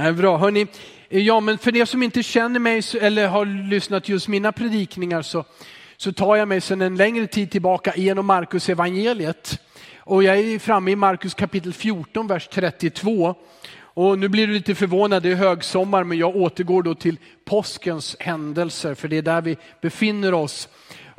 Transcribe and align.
Nej, 0.00 0.12
bra, 0.12 0.36
hörni. 0.36 0.66
Ja, 1.08 1.40
men 1.40 1.58
för 1.58 1.76
er 1.76 1.84
som 1.84 2.02
inte 2.02 2.22
känner 2.22 2.60
mig 2.60 2.82
eller 3.00 3.28
har 3.28 3.68
lyssnat 3.70 4.08
just 4.08 4.28
mina 4.28 4.52
predikningar 4.52 5.22
så, 5.22 5.44
så 5.96 6.12
tar 6.12 6.36
jag 6.36 6.48
mig 6.48 6.60
sedan 6.60 6.82
en 6.82 6.96
längre 6.96 7.26
tid 7.26 7.50
tillbaka 7.50 7.92
genom 7.96 8.26
Markus 8.26 8.68
evangeliet. 8.68 9.60
Och 9.98 10.22
jag 10.22 10.38
är 10.38 10.58
framme 10.58 10.90
i 10.90 10.96
Markus 10.96 11.34
kapitel 11.34 11.72
14, 11.72 12.26
vers 12.26 12.48
32. 12.48 13.34
Och 13.78 14.18
nu 14.18 14.28
blir 14.28 14.46
du 14.46 14.52
lite 14.52 14.74
förvånad, 14.74 15.22
det 15.22 15.30
är 15.30 15.34
högsommar, 15.34 16.04
men 16.04 16.18
jag 16.18 16.36
återgår 16.36 16.82
då 16.82 16.94
till 16.94 17.16
påskens 17.44 18.16
händelser, 18.20 18.94
för 18.94 19.08
det 19.08 19.16
är 19.16 19.22
där 19.22 19.42
vi 19.42 19.56
befinner 19.80 20.34
oss. 20.34 20.68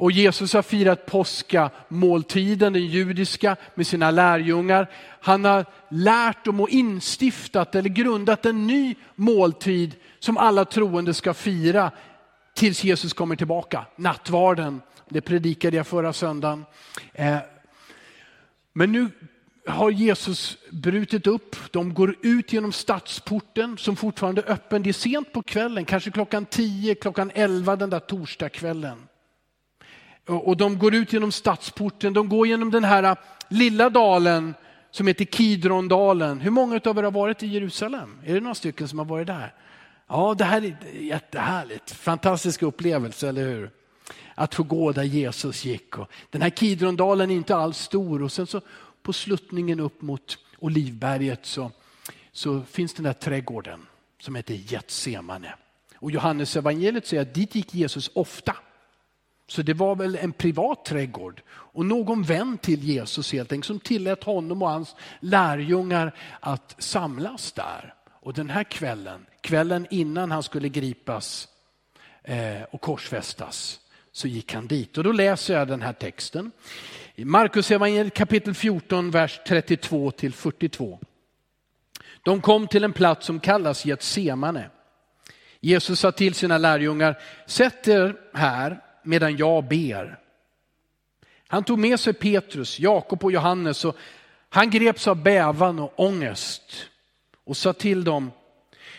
Och 0.01 0.11
Jesus 0.11 0.53
har 0.53 0.61
firat 0.61 1.05
påskamåltiden, 1.05 2.73
den 2.73 2.85
judiska, 2.85 3.55
med 3.75 3.87
sina 3.87 4.11
lärjungar. 4.11 4.89
Han 5.21 5.45
har 5.45 5.65
lärt 5.89 6.45
dem 6.45 6.59
och 6.59 6.69
instiftat 6.69 7.75
eller 7.75 7.89
grundat 7.89 8.45
en 8.45 8.67
ny 8.67 8.95
måltid 9.15 9.95
som 10.19 10.37
alla 10.37 10.65
troende 10.65 11.13
ska 11.13 11.33
fira 11.33 11.91
tills 12.53 12.83
Jesus 12.83 13.13
kommer 13.13 13.35
tillbaka, 13.35 13.85
nattvarden. 13.95 14.81
Det 15.09 15.21
predikade 15.21 15.77
jag 15.77 15.87
förra 15.87 16.13
söndagen. 16.13 16.65
Eh, 17.13 17.37
men 18.73 18.91
nu 18.91 19.09
har 19.67 19.91
Jesus 19.91 20.57
brutit 20.71 21.27
upp. 21.27 21.55
De 21.71 21.93
går 21.93 22.15
ut 22.21 22.53
genom 22.53 22.71
stadsporten 22.71 23.77
som 23.77 23.95
fortfarande 23.95 24.41
är 24.41 24.51
öppen. 24.51 24.83
Det 24.83 24.89
är 24.89 24.93
sent 24.93 25.33
på 25.33 25.41
kvällen, 25.41 25.85
kanske 25.85 26.11
klockan 26.11 26.45
10, 26.45 26.95
klockan 26.95 27.31
11 27.33 27.75
den 27.75 27.89
där 27.89 27.99
torsdagskvällen. 27.99 29.07
Och 30.25 30.57
de 30.57 30.77
går 30.77 30.95
ut 30.95 31.13
genom 31.13 31.31
stadsporten, 31.31 32.13
de 32.13 32.29
går 32.29 32.47
genom 32.47 32.71
den 32.71 32.83
här 32.83 33.03
äh, 33.03 33.15
lilla 33.49 33.89
dalen 33.89 34.53
som 34.91 35.07
heter 35.07 35.25
Kidrondalen. 35.25 36.41
Hur 36.41 36.51
många 36.51 36.81
av 36.85 36.97
er 36.97 37.03
har 37.03 37.11
varit 37.11 37.43
i 37.43 37.47
Jerusalem? 37.47 38.19
Är 38.25 38.33
det 38.33 38.39
några 38.39 38.55
stycken 38.55 38.87
som 38.87 38.99
har 38.99 39.05
varit 39.05 39.27
där? 39.27 39.53
Ja, 40.07 40.35
det 40.37 40.43
här 40.43 40.61
är 40.65 40.75
jättehärligt. 41.01 41.91
Fantastisk 41.91 42.61
upplevelse, 42.61 43.29
eller 43.29 43.43
hur? 43.43 43.69
Att 44.35 44.55
få 44.55 44.63
gå 44.63 44.91
där 44.91 45.03
Jesus 45.03 45.65
gick. 45.65 45.97
Och 45.97 46.11
den 46.29 46.41
här 46.41 46.49
Kidrondalen 46.49 47.31
är 47.31 47.35
inte 47.35 47.55
alls 47.55 47.77
stor 47.77 48.21
och 48.21 48.31
sen 48.31 48.47
så 48.47 48.61
på 49.03 49.13
sluttningen 49.13 49.79
upp 49.79 50.01
mot 50.01 50.37
Olivberget 50.59 51.45
så, 51.45 51.71
så 52.31 52.61
finns 52.61 52.93
den 52.93 53.03
där 53.03 53.13
trädgården 53.13 53.85
som 54.19 54.35
heter 54.35 54.53
Getsemane. 54.53 55.53
Och 55.95 56.11
Johannes 56.11 56.55
evangeliet 56.55 57.07
säger 57.07 57.21
att 57.21 57.33
dit 57.33 57.55
gick 57.55 57.73
Jesus 57.73 58.11
ofta. 58.13 58.55
Så 59.51 59.61
det 59.61 59.73
var 59.73 59.95
väl 59.95 60.15
en 60.15 60.33
privat 60.33 60.85
trädgård 60.85 61.41
och 61.49 61.85
någon 61.85 62.23
vän 62.23 62.57
till 62.57 62.83
Jesus 62.83 63.33
helt 63.33 63.51
enkelt 63.51 63.67
som 63.67 63.79
tillät 63.79 64.23
honom 64.23 64.61
och 64.61 64.69
hans 64.69 64.95
lärjungar 65.19 66.15
att 66.39 66.75
samlas 66.77 67.51
där. 67.51 67.93
Och 68.09 68.33
den 68.33 68.49
här 68.49 68.63
kvällen, 68.63 69.25
kvällen 69.41 69.87
innan 69.89 70.31
han 70.31 70.43
skulle 70.43 70.69
gripas 70.69 71.47
eh, 72.23 72.63
och 72.71 72.81
korsfästas, 72.81 73.79
så 74.11 74.27
gick 74.27 74.53
han 74.53 74.67
dit. 74.67 74.97
Och 74.97 75.03
då 75.03 75.11
läser 75.11 75.53
jag 75.53 75.67
den 75.67 75.81
här 75.81 75.93
texten. 75.93 76.51
I 77.15 77.25
Markus 77.25 77.71
evangeliet 77.71 78.13
kapitel 78.13 78.53
14, 78.53 79.11
vers 79.11 79.39
32 79.47 80.11
till 80.11 80.33
42. 80.33 80.99
De 82.23 82.41
kom 82.41 82.67
till 82.67 82.83
en 82.83 82.93
plats 82.93 83.25
som 83.25 83.39
kallas 83.39 83.85
Getsemane. 83.85 84.69
Jesus 85.59 85.99
sa 85.99 86.11
till 86.11 86.33
sina 86.33 86.57
lärjungar, 86.57 87.19
sätt 87.47 87.87
er 87.87 88.15
här 88.33 88.81
medan 89.03 89.37
jag 89.37 89.67
ber. 89.67 90.19
Han 91.47 91.63
tog 91.63 91.79
med 91.79 91.99
sig 91.99 92.13
Petrus, 92.13 92.79
Jakob 92.79 93.23
och 93.23 93.31
Johannes 93.31 93.85
och 93.85 93.97
han 94.49 94.69
greps 94.69 95.07
av 95.07 95.23
bävan 95.23 95.79
och 95.79 95.99
ångest 95.99 96.89
och 97.43 97.57
sa 97.57 97.73
till 97.73 98.03
dem, 98.03 98.31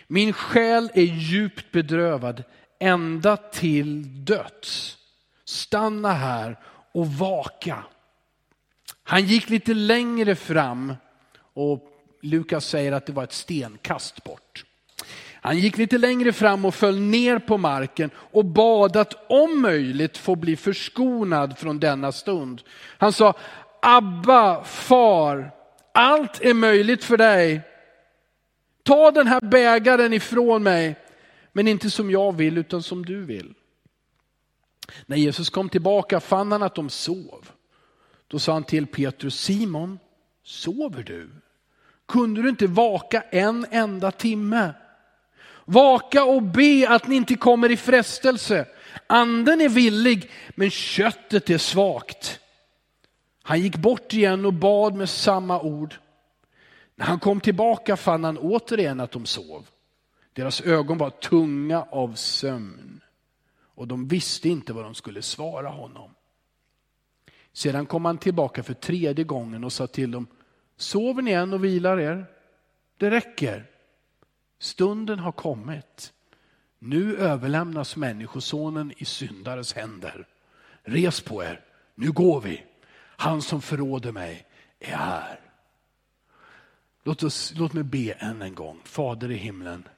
min 0.06 0.32
själ 0.32 0.90
är 0.94 1.02
djupt 1.02 1.72
bedrövad 1.72 2.44
ända 2.78 3.36
till 3.36 4.24
döds. 4.24 4.98
Stanna 5.44 6.12
här 6.12 6.58
och 6.92 7.06
vaka. 7.06 7.84
Han 9.02 9.24
gick 9.26 9.48
lite 9.48 9.74
längre 9.74 10.34
fram 10.34 10.94
och 11.36 11.88
Lukas 12.22 12.66
säger 12.66 12.92
att 12.92 13.06
det 13.06 13.12
var 13.12 13.24
ett 13.24 13.32
stenkast 13.32 14.24
bort. 14.24 14.64
Han 15.44 15.58
gick 15.58 15.78
lite 15.78 15.98
längre 15.98 16.32
fram 16.32 16.64
och 16.64 16.74
föll 16.74 17.00
ner 17.00 17.38
på 17.38 17.58
marken 17.58 18.10
och 18.16 18.44
bad 18.44 18.96
att 18.96 19.30
om 19.30 19.62
möjligt 19.62 20.18
få 20.18 20.36
bli 20.36 20.56
förskonad 20.56 21.58
från 21.58 21.80
denna 21.80 22.12
stund. 22.12 22.62
Han 22.98 23.12
sa, 23.12 23.34
Abba, 23.80 24.64
far, 24.64 25.50
allt 25.92 26.40
är 26.40 26.54
möjligt 26.54 27.04
för 27.04 27.16
dig. 27.16 27.60
Ta 28.82 29.10
den 29.10 29.26
här 29.26 29.40
bägaren 29.40 30.12
ifrån 30.12 30.62
mig, 30.62 30.96
men 31.52 31.68
inte 31.68 31.90
som 31.90 32.10
jag 32.10 32.36
vill 32.36 32.58
utan 32.58 32.82
som 32.82 33.04
du 33.04 33.24
vill. 33.24 33.54
När 35.06 35.16
Jesus 35.16 35.50
kom 35.50 35.68
tillbaka 35.68 36.20
fann 36.20 36.52
han 36.52 36.62
att 36.62 36.74
de 36.74 36.90
sov. 36.90 37.50
Då 38.26 38.38
sa 38.38 38.52
han 38.52 38.64
till 38.64 38.86
Petrus, 38.86 39.40
Simon, 39.40 39.98
sover 40.42 41.02
du? 41.02 41.30
Kunde 42.08 42.42
du 42.42 42.48
inte 42.48 42.66
vaka 42.66 43.20
en 43.20 43.66
enda 43.70 44.10
timme? 44.10 44.72
Vaka 45.64 46.24
och 46.24 46.42
be 46.42 46.86
att 46.88 47.08
ni 47.08 47.16
inte 47.16 47.34
kommer 47.34 47.70
i 47.70 47.76
frestelse. 47.76 48.66
Anden 49.06 49.60
är 49.60 49.68
villig, 49.68 50.30
men 50.54 50.70
köttet 50.70 51.50
är 51.50 51.58
svagt. 51.58 52.40
Han 53.42 53.60
gick 53.60 53.76
bort 53.76 54.12
igen 54.12 54.46
och 54.46 54.52
bad 54.52 54.94
med 54.94 55.08
samma 55.08 55.60
ord. 55.60 55.94
När 56.94 57.06
han 57.06 57.20
kom 57.20 57.40
tillbaka 57.40 57.96
fann 57.96 58.24
han 58.24 58.38
återigen 58.38 59.00
att 59.00 59.10
de 59.10 59.26
sov. 59.26 59.68
Deras 60.32 60.60
ögon 60.60 60.98
var 60.98 61.10
tunga 61.10 61.82
av 61.82 62.14
sömn 62.14 63.00
och 63.74 63.88
de 63.88 64.08
visste 64.08 64.48
inte 64.48 64.72
vad 64.72 64.84
de 64.84 64.94
skulle 64.94 65.22
svara 65.22 65.68
honom. 65.68 66.10
Sedan 67.52 67.86
kom 67.86 68.04
han 68.04 68.18
tillbaka 68.18 68.62
för 68.62 68.74
tredje 68.74 69.24
gången 69.24 69.64
och 69.64 69.72
sa 69.72 69.86
till 69.86 70.10
dem, 70.10 70.26
sover 70.76 71.22
ni 71.22 71.30
än 71.32 71.52
och 71.52 71.64
vilar 71.64 72.00
er? 72.00 72.26
Det 72.98 73.10
räcker. 73.10 73.71
Stunden 74.62 75.18
har 75.18 75.32
kommit. 75.32 76.12
Nu 76.78 77.16
överlämnas 77.16 77.96
Människosonen 77.96 78.92
i 78.96 79.04
syndares 79.04 79.72
händer. 79.72 80.26
Res 80.82 81.20
på 81.20 81.44
er, 81.44 81.60
nu 81.94 82.12
går 82.12 82.40
vi. 82.40 82.64
Han 82.96 83.42
som 83.42 83.62
förråder 83.62 84.12
mig 84.12 84.46
är 84.78 84.96
här. 84.96 85.40
Låt, 87.04 87.22
oss, 87.22 87.52
låt 87.56 87.72
mig 87.72 87.82
be 87.82 88.12
än 88.12 88.42
en 88.42 88.54
gång. 88.54 88.80
Fader 88.84 89.30
i 89.30 89.36
himlen, 89.36 89.88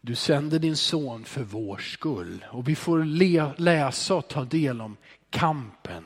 du 0.00 0.14
sände 0.14 0.58
din 0.58 0.76
son 0.76 1.24
för 1.24 1.42
vår 1.42 1.78
skull 1.78 2.44
och 2.50 2.68
vi 2.68 2.76
får 2.76 3.04
le, 3.04 3.52
läsa 3.56 4.14
och 4.14 4.28
ta 4.28 4.44
del 4.44 4.80
om 4.80 4.96
kampen 5.30 6.04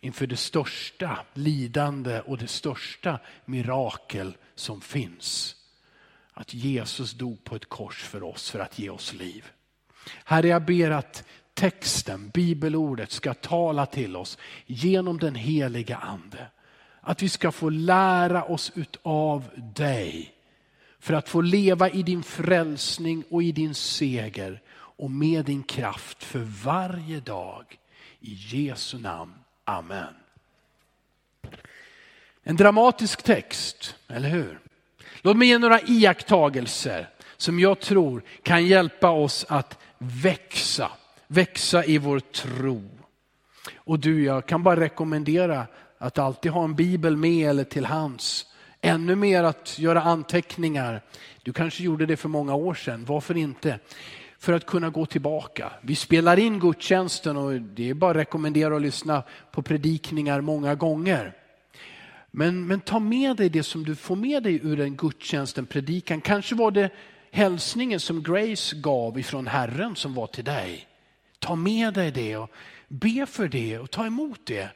inför 0.00 0.26
det 0.26 0.36
största 0.36 1.18
lidande 1.34 2.20
och 2.20 2.38
det 2.38 2.48
största 2.48 3.20
mirakel 3.44 4.36
som 4.54 4.80
finns. 4.80 5.56
Att 6.32 6.54
Jesus 6.54 7.12
dog 7.12 7.44
på 7.44 7.56
ett 7.56 7.68
kors 7.68 8.02
för 8.02 8.22
oss 8.22 8.50
för 8.50 8.58
att 8.58 8.78
ge 8.78 8.90
oss 8.90 9.12
liv. 9.12 9.50
Herre, 10.24 10.48
jag 10.48 10.64
ber 10.64 10.90
att 10.90 11.24
texten, 11.54 12.28
bibelordet 12.28 13.10
ska 13.10 13.34
tala 13.34 13.86
till 13.86 14.16
oss 14.16 14.38
genom 14.66 15.18
den 15.18 15.34
heliga 15.34 15.96
ande. 15.96 16.46
Att 17.00 17.22
vi 17.22 17.28
ska 17.28 17.52
få 17.52 17.68
lära 17.68 18.44
oss 18.44 18.72
utav 18.74 19.44
dig 19.74 20.34
för 20.98 21.14
att 21.14 21.28
få 21.28 21.40
leva 21.40 21.90
i 21.90 22.02
din 22.02 22.22
frälsning 22.22 23.24
och 23.30 23.42
i 23.42 23.52
din 23.52 23.74
seger 23.74 24.62
och 24.74 25.10
med 25.10 25.44
din 25.44 25.62
kraft 25.62 26.24
för 26.24 26.38
varje 26.64 27.20
dag. 27.20 27.78
I 28.20 28.32
Jesu 28.32 28.98
namn. 28.98 29.34
Amen. 29.64 30.14
En 32.42 32.56
dramatisk 32.56 33.22
text, 33.22 33.96
eller 34.08 34.28
hur? 34.28 34.60
Låt 35.22 35.36
mig 35.36 35.48
ge 35.48 35.58
några 35.58 35.80
iakttagelser 35.80 37.08
som 37.36 37.60
jag 37.60 37.80
tror 37.80 38.22
kan 38.42 38.66
hjälpa 38.66 39.10
oss 39.10 39.46
att 39.48 39.78
växa, 39.98 40.90
växa 41.26 41.84
i 41.84 41.98
vår 41.98 42.20
tro. 42.20 42.90
Och 43.76 43.98
du, 43.98 44.24
jag 44.24 44.46
kan 44.46 44.62
bara 44.62 44.80
rekommendera 44.80 45.66
att 45.98 46.18
alltid 46.18 46.52
ha 46.52 46.64
en 46.64 46.74
bibel 46.74 47.16
med 47.16 47.50
eller 47.50 47.64
till 47.64 47.84
hands. 47.84 48.46
Ännu 48.80 49.14
mer 49.14 49.44
att 49.44 49.78
göra 49.78 50.02
anteckningar. 50.02 51.02
Du 51.42 51.52
kanske 51.52 51.82
gjorde 51.82 52.06
det 52.06 52.16
för 52.16 52.28
många 52.28 52.54
år 52.54 52.74
sedan, 52.74 53.04
varför 53.04 53.36
inte? 53.36 53.78
För 54.38 54.52
att 54.52 54.66
kunna 54.66 54.90
gå 54.90 55.06
tillbaka. 55.06 55.72
Vi 55.82 55.96
spelar 55.96 56.38
in 56.38 56.60
gudstjänsten 56.60 57.36
och 57.36 57.52
det 57.52 57.90
är 57.90 57.94
bara 57.94 58.10
att 58.10 58.16
rekommendera 58.16 58.76
att 58.76 58.82
lyssna 58.82 59.22
på 59.50 59.62
predikningar 59.62 60.40
många 60.40 60.74
gånger. 60.74 61.36
Men, 62.34 62.66
men 62.66 62.80
ta 62.80 62.98
med 62.98 63.36
dig 63.36 63.48
det 63.48 63.62
som 63.62 63.84
du 63.84 63.94
får 63.94 64.16
med 64.16 64.42
dig 64.42 64.60
ur 64.62 64.80
en 64.80 64.96
gudstjänst, 64.96 65.58
en 65.58 65.66
predikan. 65.66 66.20
Kanske 66.20 66.54
var 66.54 66.70
det 66.70 66.90
hälsningen 67.30 68.00
som 68.00 68.22
Grace 68.22 68.76
gav 68.76 69.18
ifrån 69.18 69.46
Herren 69.46 69.96
som 69.96 70.14
var 70.14 70.26
till 70.26 70.44
dig. 70.44 70.88
Ta 71.38 71.54
med 71.54 71.94
dig 71.94 72.10
det 72.10 72.36
och 72.36 72.50
be 72.88 73.26
för 73.26 73.48
det 73.48 73.78
och 73.78 73.90
ta 73.90 74.06
emot 74.06 74.40
det. 74.46 74.68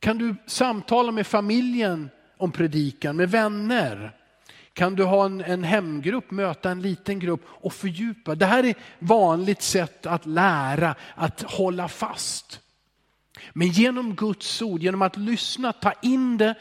Kan 0.00 0.18
du 0.18 0.34
samtala 0.46 1.12
med 1.12 1.26
familjen 1.26 2.10
om 2.36 2.52
predikan, 2.52 3.16
med 3.16 3.30
vänner? 3.30 4.16
Kan 4.72 4.94
du 4.94 5.04
ha 5.04 5.24
en, 5.24 5.40
en 5.40 5.64
hemgrupp, 5.64 6.30
möta 6.30 6.70
en 6.70 6.82
liten 6.82 7.18
grupp 7.18 7.40
och 7.46 7.72
fördjupa? 7.72 8.34
Det 8.34 8.46
här 8.46 8.64
är 8.64 8.74
vanligt 8.98 9.62
sätt 9.62 10.06
att 10.06 10.26
lära, 10.26 10.94
att 11.14 11.42
hålla 11.42 11.88
fast. 11.88 12.60
Men 13.52 13.68
genom 13.68 14.14
Guds 14.14 14.62
ord, 14.62 14.82
genom 14.82 15.02
att 15.02 15.16
lyssna, 15.16 15.72
ta 15.72 15.92
in 16.02 16.38
det 16.38 16.54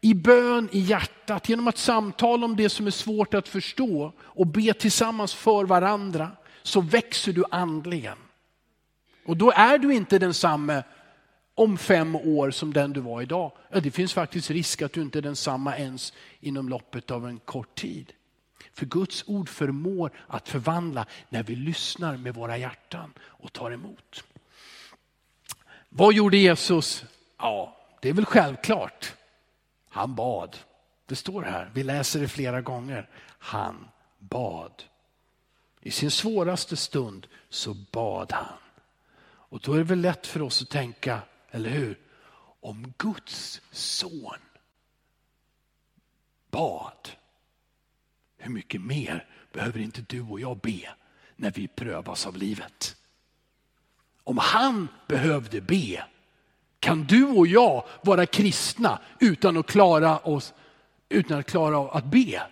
i 0.00 0.14
bön 0.14 0.68
i 0.72 0.78
hjärtat, 0.80 1.48
genom 1.48 1.68
att 1.68 1.78
samtala 1.78 2.44
om 2.44 2.56
det 2.56 2.68
som 2.68 2.86
är 2.86 2.90
svårt 2.90 3.34
att 3.34 3.48
förstå 3.48 4.12
och 4.20 4.46
be 4.46 4.74
tillsammans 4.74 5.34
för 5.34 5.64
varandra, 5.64 6.30
så 6.62 6.80
växer 6.80 7.32
du 7.32 7.44
andligen. 7.50 8.18
Och 9.26 9.36
då 9.36 9.50
är 9.50 9.78
du 9.78 9.94
inte 9.94 10.18
densamme 10.18 10.82
om 11.54 11.78
fem 11.78 12.16
år 12.16 12.50
som 12.50 12.72
den 12.72 12.92
du 12.92 13.00
var 13.00 13.22
idag. 13.22 13.52
Ja, 13.70 13.80
det 13.80 13.90
finns 13.90 14.12
faktiskt 14.12 14.50
risk 14.50 14.82
att 14.82 14.92
du 14.92 15.02
inte 15.02 15.18
är 15.18 15.22
densamma 15.22 15.76
ens 15.76 16.12
inom 16.40 16.68
loppet 16.68 17.10
av 17.10 17.26
en 17.26 17.38
kort 17.38 17.74
tid. 17.74 18.12
För 18.74 18.86
Guds 18.86 19.24
ord 19.26 19.48
förmår 19.48 20.10
att 20.26 20.48
förvandla 20.48 21.06
när 21.28 21.42
vi 21.42 21.56
lyssnar 21.56 22.16
med 22.16 22.34
våra 22.34 22.58
hjärtan 22.58 23.12
och 23.20 23.52
tar 23.52 23.70
emot. 23.70 24.24
Vad 25.94 26.14
gjorde 26.14 26.36
Jesus? 26.36 27.04
Ja, 27.38 27.76
det 28.00 28.08
är 28.08 28.12
väl 28.12 28.24
självklart. 28.26 29.14
Han 29.88 30.14
bad. 30.14 30.58
Det 31.06 31.16
står 31.16 31.42
här, 31.42 31.70
vi 31.74 31.82
läser 31.82 32.20
det 32.20 32.28
flera 32.28 32.60
gånger. 32.60 33.08
Han 33.38 33.88
bad. 34.18 34.82
I 35.80 35.90
sin 35.90 36.10
svåraste 36.10 36.76
stund 36.76 37.26
så 37.48 37.74
bad 37.74 38.32
han. 38.32 38.58
Och 39.24 39.60
då 39.60 39.72
är 39.72 39.78
det 39.78 39.84
väl 39.84 40.00
lätt 40.00 40.26
för 40.26 40.42
oss 40.42 40.62
att 40.62 40.70
tänka, 40.70 41.22
eller 41.50 41.70
hur? 41.70 41.98
Om 42.60 42.92
Guds 42.98 43.60
son 43.70 44.38
bad, 46.50 47.08
hur 48.36 48.52
mycket 48.52 48.80
mer 48.80 49.28
behöver 49.52 49.80
inte 49.80 50.04
du 50.08 50.22
och 50.22 50.40
jag 50.40 50.58
be 50.58 50.94
när 51.36 51.50
vi 51.50 51.68
prövas 51.68 52.26
av 52.26 52.36
livet? 52.36 52.96
Om 54.24 54.38
han 54.38 54.88
behövde 55.08 55.60
be, 55.60 56.04
kan 56.80 57.04
du 57.04 57.24
och 57.24 57.46
jag 57.46 57.84
vara 58.02 58.26
kristna 58.26 58.98
utan 59.20 59.56
att 59.56 59.66
klara 59.66 60.18
oss, 60.18 60.54
utan 61.08 61.38
att 61.38 61.46
klara 61.46 61.78
av 61.78 61.96
att 61.96 62.04
be? 62.04 62.42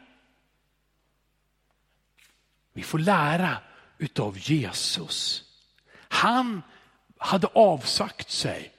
Vi 2.73 2.83
får 2.83 2.99
lära 2.99 3.59
utav 3.99 4.39
Jesus. 4.39 5.45
Han 6.09 6.63
hade 7.19 7.47
avsagt 7.47 8.31
sig 8.31 8.73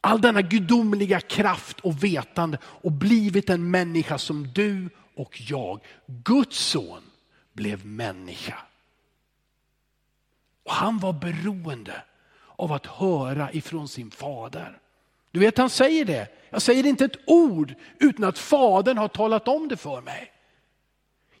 all 0.00 0.20
denna 0.20 0.42
gudomliga 0.42 1.20
kraft 1.20 1.80
och 1.80 2.04
vetande 2.04 2.58
och 2.64 2.92
blivit 2.92 3.50
en 3.50 3.70
människa 3.70 4.18
som 4.18 4.52
du 4.52 4.90
och 5.16 5.40
jag. 5.40 5.80
Guds 6.06 6.58
son 6.58 7.02
blev 7.52 7.86
människa. 7.86 8.58
Och 10.64 10.72
han 10.72 10.98
var 10.98 11.12
beroende 11.12 12.02
av 12.56 12.72
att 12.72 12.86
höra 12.86 13.52
ifrån 13.52 13.88
sin 13.88 14.10
fader. 14.10 14.78
Du 15.30 15.40
vet 15.40 15.58
han 15.58 15.70
säger 15.70 16.04
det. 16.04 16.28
Jag 16.50 16.62
säger 16.62 16.86
inte 16.86 17.04
ett 17.04 17.16
ord 17.26 17.74
utan 17.98 18.24
att 18.24 18.38
fadern 18.38 18.98
har 18.98 19.08
talat 19.08 19.48
om 19.48 19.68
det 19.68 19.76
för 19.76 20.00
mig. 20.00 20.30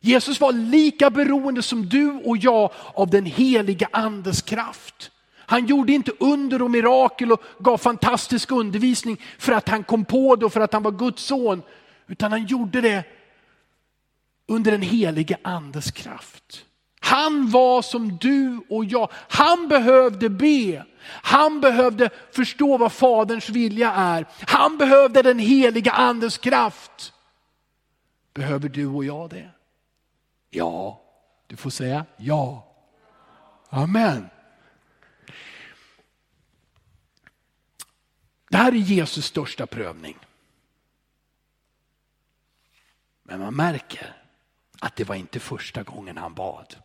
Jesus 0.00 0.40
var 0.40 0.52
lika 0.52 1.10
beroende 1.10 1.62
som 1.62 1.88
du 1.88 2.10
och 2.12 2.36
jag 2.36 2.70
av 2.94 3.10
den 3.10 3.26
heliga 3.26 3.88
andes 3.92 4.42
kraft. 4.42 5.10
Han 5.46 5.66
gjorde 5.66 5.92
inte 5.92 6.12
under 6.20 6.62
och 6.62 6.70
mirakel 6.70 7.32
och 7.32 7.42
gav 7.58 7.78
fantastisk 7.78 8.50
undervisning 8.50 9.20
för 9.38 9.52
att 9.52 9.68
han 9.68 9.84
kom 9.84 10.04
på 10.04 10.36
det 10.36 10.46
och 10.46 10.52
för 10.52 10.60
att 10.60 10.72
han 10.72 10.82
var 10.82 10.90
Guds 10.90 11.22
son. 11.22 11.62
Utan 12.06 12.32
han 12.32 12.46
gjorde 12.46 12.80
det 12.80 13.04
under 14.46 14.70
den 14.70 14.82
helige 14.82 15.36
andes 15.42 15.90
kraft. 15.90 16.64
Han 17.14 17.50
var 17.50 17.82
som 17.82 18.16
du 18.16 18.60
och 18.68 18.84
jag. 18.84 19.12
Han 19.12 19.68
behövde 19.68 20.28
be. 20.28 20.84
Han 21.06 21.60
behövde 21.60 22.10
förstå 22.32 22.76
vad 22.76 22.92
faderns 22.92 23.48
vilja 23.48 23.92
är. 23.92 24.26
Han 24.46 24.78
behövde 24.78 25.22
den 25.22 25.38
heliga 25.38 25.92
andens 25.92 26.38
kraft. 26.38 27.12
Behöver 28.32 28.68
du 28.68 28.86
och 28.86 29.04
jag 29.04 29.30
det? 29.30 29.50
Ja, 30.50 31.02
du 31.46 31.56
får 31.56 31.70
säga 31.70 32.06
ja. 32.16 32.74
Amen. 33.68 34.28
Det 38.50 38.56
här 38.56 38.72
är 38.72 38.76
Jesus 38.76 39.26
största 39.26 39.66
prövning. 39.66 40.18
Men 43.22 43.40
man 43.40 43.54
märker 43.56 44.16
att 44.80 44.96
det 44.96 45.04
var 45.04 45.14
inte 45.14 45.40
första 45.40 45.82
gången 45.82 46.16
han 46.16 46.34
bad. 46.34 46.76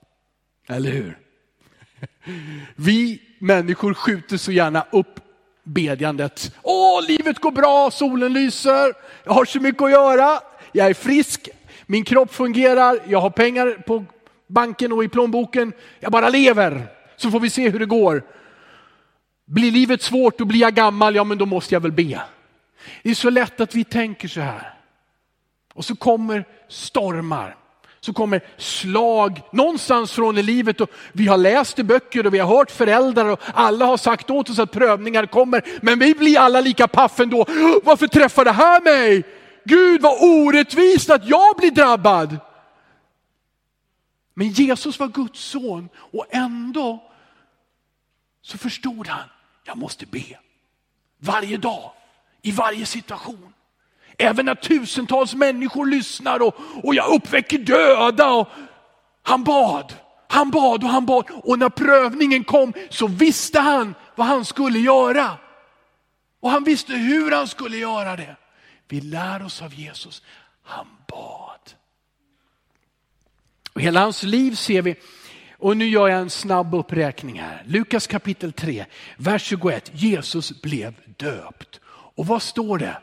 Eller 0.69 0.91
hur? 0.91 1.17
Vi 2.75 3.21
människor 3.39 3.93
skjuter 3.93 4.37
så 4.37 4.51
gärna 4.51 4.85
upp 4.91 5.19
bedjandet. 5.63 6.55
Åh, 6.61 7.07
livet 7.07 7.39
går 7.39 7.51
bra, 7.51 7.91
solen 7.91 8.33
lyser, 8.33 8.93
jag 9.23 9.33
har 9.33 9.45
så 9.45 9.59
mycket 9.59 9.81
att 9.81 9.91
göra, 9.91 10.39
jag 10.71 10.87
är 10.87 10.93
frisk, 10.93 11.49
min 11.85 12.03
kropp 12.03 12.33
fungerar, 12.33 12.99
jag 13.07 13.21
har 13.21 13.29
pengar 13.29 13.83
på 13.87 14.05
banken 14.47 14.91
och 14.91 15.03
i 15.03 15.07
plånboken, 15.09 15.73
jag 15.99 16.11
bara 16.11 16.29
lever. 16.29 16.87
Så 17.17 17.31
får 17.31 17.39
vi 17.39 17.49
se 17.49 17.69
hur 17.69 17.79
det 17.79 17.85
går. 17.85 18.23
Blir 19.45 19.71
livet 19.71 20.01
svårt 20.01 20.41
och 20.41 20.47
blir 20.47 20.59
jag 20.59 20.75
gammal, 20.75 21.15
ja 21.15 21.23
men 21.23 21.37
då 21.37 21.45
måste 21.45 21.75
jag 21.75 21.81
väl 21.81 21.91
be. 21.91 22.21
Det 23.03 23.09
är 23.09 23.15
så 23.15 23.29
lätt 23.29 23.59
att 23.59 23.75
vi 23.75 23.83
tänker 23.83 24.27
så 24.27 24.41
här. 24.41 24.73
Och 25.73 25.85
så 25.85 25.95
kommer 25.95 26.45
stormar 26.67 27.55
så 27.99 28.13
kommer 28.13 28.41
slag 28.57 29.41
någonstans 29.51 30.11
från 30.11 30.37
i 30.37 30.43
livet. 30.43 30.81
Och 30.81 30.89
vi 31.11 31.27
har 31.27 31.37
läst 31.37 31.79
i 31.79 31.83
böcker 31.83 32.25
och 32.25 32.33
vi 32.33 32.39
har 32.39 32.57
hört 32.57 32.71
föräldrar 32.71 33.25
och 33.25 33.39
alla 33.53 33.85
har 33.85 33.97
sagt 33.97 34.29
åt 34.29 34.49
oss 34.49 34.59
att 34.59 34.71
prövningar 34.71 35.25
kommer. 35.25 35.63
Men 35.81 35.99
vi 35.99 36.13
blir 36.13 36.39
alla 36.39 36.61
lika 36.61 36.87
paff 36.87 37.19
ändå. 37.19 37.45
Varför 37.83 38.07
träffar 38.07 38.45
det 38.45 38.51
här 38.51 38.81
mig? 38.81 39.23
Gud 39.65 40.01
vad 40.01 40.23
orättvist 40.23 41.09
att 41.09 41.29
jag 41.29 41.55
blir 41.57 41.71
drabbad. 41.71 42.37
Men 44.33 44.49
Jesus 44.49 44.99
var 44.99 45.07
Guds 45.07 45.39
son 45.39 45.89
och 45.95 46.25
ändå 46.29 47.03
så 48.41 48.57
förstod 48.57 49.07
han, 49.07 49.29
jag 49.63 49.77
måste 49.77 50.05
be. 50.05 50.39
Varje 51.17 51.57
dag, 51.57 51.91
i 52.41 52.51
varje 52.51 52.85
situation. 52.85 53.53
Även 54.19 54.45
när 54.45 54.55
tusentals 54.55 55.35
människor 55.35 55.85
lyssnar 55.85 56.39
och, 56.39 56.55
och 56.83 56.95
jag 56.95 57.15
uppväcker 57.15 57.57
döda. 57.57 58.29
Och 58.29 58.47
han 59.23 59.43
bad, 59.43 59.93
han 60.27 60.51
bad 60.51 60.83
och 60.83 60.89
han 60.89 61.05
bad. 61.05 61.25
Och 61.43 61.59
när 61.59 61.69
prövningen 61.69 62.43
kom 62.43 62.73
så 62.89 63.07
visste 63.07 63.59
han 63.59 63.95
vad 64.15 64.27
han 64.27 64.45
skulle 64.45 64.79
göra. 64.79 65.37
Och 66.39 66.49
han 66.49 66.63
visste 66.63 66.93
hur 66.93 67.31
han 67.31 67.47
skulle 67.47 67.77
göra 67.77 68.15
det. 68.15 68.35
Vi 68.87 69.01
lär 69.01 69.45
oss 69.45 69.61
av 69.61 69.73
Jesus, 69.73 70.23
han 70.63 70.87
bad. 71.07 71.73
Och 73.73 73.81
hela 73.81 73.99
hans 73.99 74.23
liv 74.23 74.55
ser 74.55 74.81
vi, 74.81 74.95
och 75.57 75.77
nu 75.77 75.87
gör 75.87 76.07
jag 76.07 76.19
en 76.19 76.29
snabb 76.29 76.75
uppräkning 76.75 77.39
här. 77.39 77.63
Lukas 77.65 78.07
kapitel 78.07 78.53
3, 78.53 78.85
vers 79.17 79.43
21. 79.43 79.91
Jesus 79.93 80.61
blev 80.61 80.93
döpt. 81.17 81.79
Och 81.89 82.27
vad 82.27 82.41
står 82.41 82.77
det? 82.77 82.97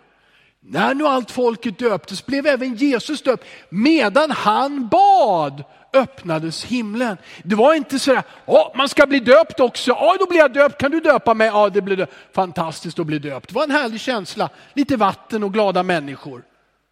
När 0.69 0.95
nu 0.95 1.07
allt 1.07 1.31
folket 1.31 1.79
döptes 1.79 2.27
blev 2.27 2.47
även 2.47 2.75
Jesus 2.75 3.23
döpt. 3.23 3.45
Medan 3.69 4.31
han 4.31 4.89
bad 4.89 5.65
öppnades 5.93 6.65
himlen. 6.65 7.17
Det 7.43 7.55
var 7.55 7.75
inte 7.75 7.99
sådär, 7.99 8.23
oh, 8.47 8.77
man 8.77 8.89
ska 8.89 9.07
bli 9.07 9.19
döpt 9.19 9.61
också, 9.61 9.93
oh, 9.93 10.19
då 10.19 10.27
blir 10.27 10.39
jag 10.39 10.53
döpt, 10.53 10.81
kan 10.81 10.91
du 10.91 11.01
döpa 11.01 11.35
mig? 11.35 11.47
Ja, 11.47 11.69
det 11.69 11.83
blir 11.83 12.07
fantastiskt 12.33 12.99
att 12.99 13.07
bli 13.07 13.19
döpt. 13.19 13.49
Det 13.49 13.55
var 13.55 13.65
en 13.65 13.71
härlig 13.71 14.01
känsla, 14.01 14.49
lite 14.75 14.97
vatten 14.97 15.43
och 15.43 15.53
glada 15.53 15.83
människor. 15.83 16.43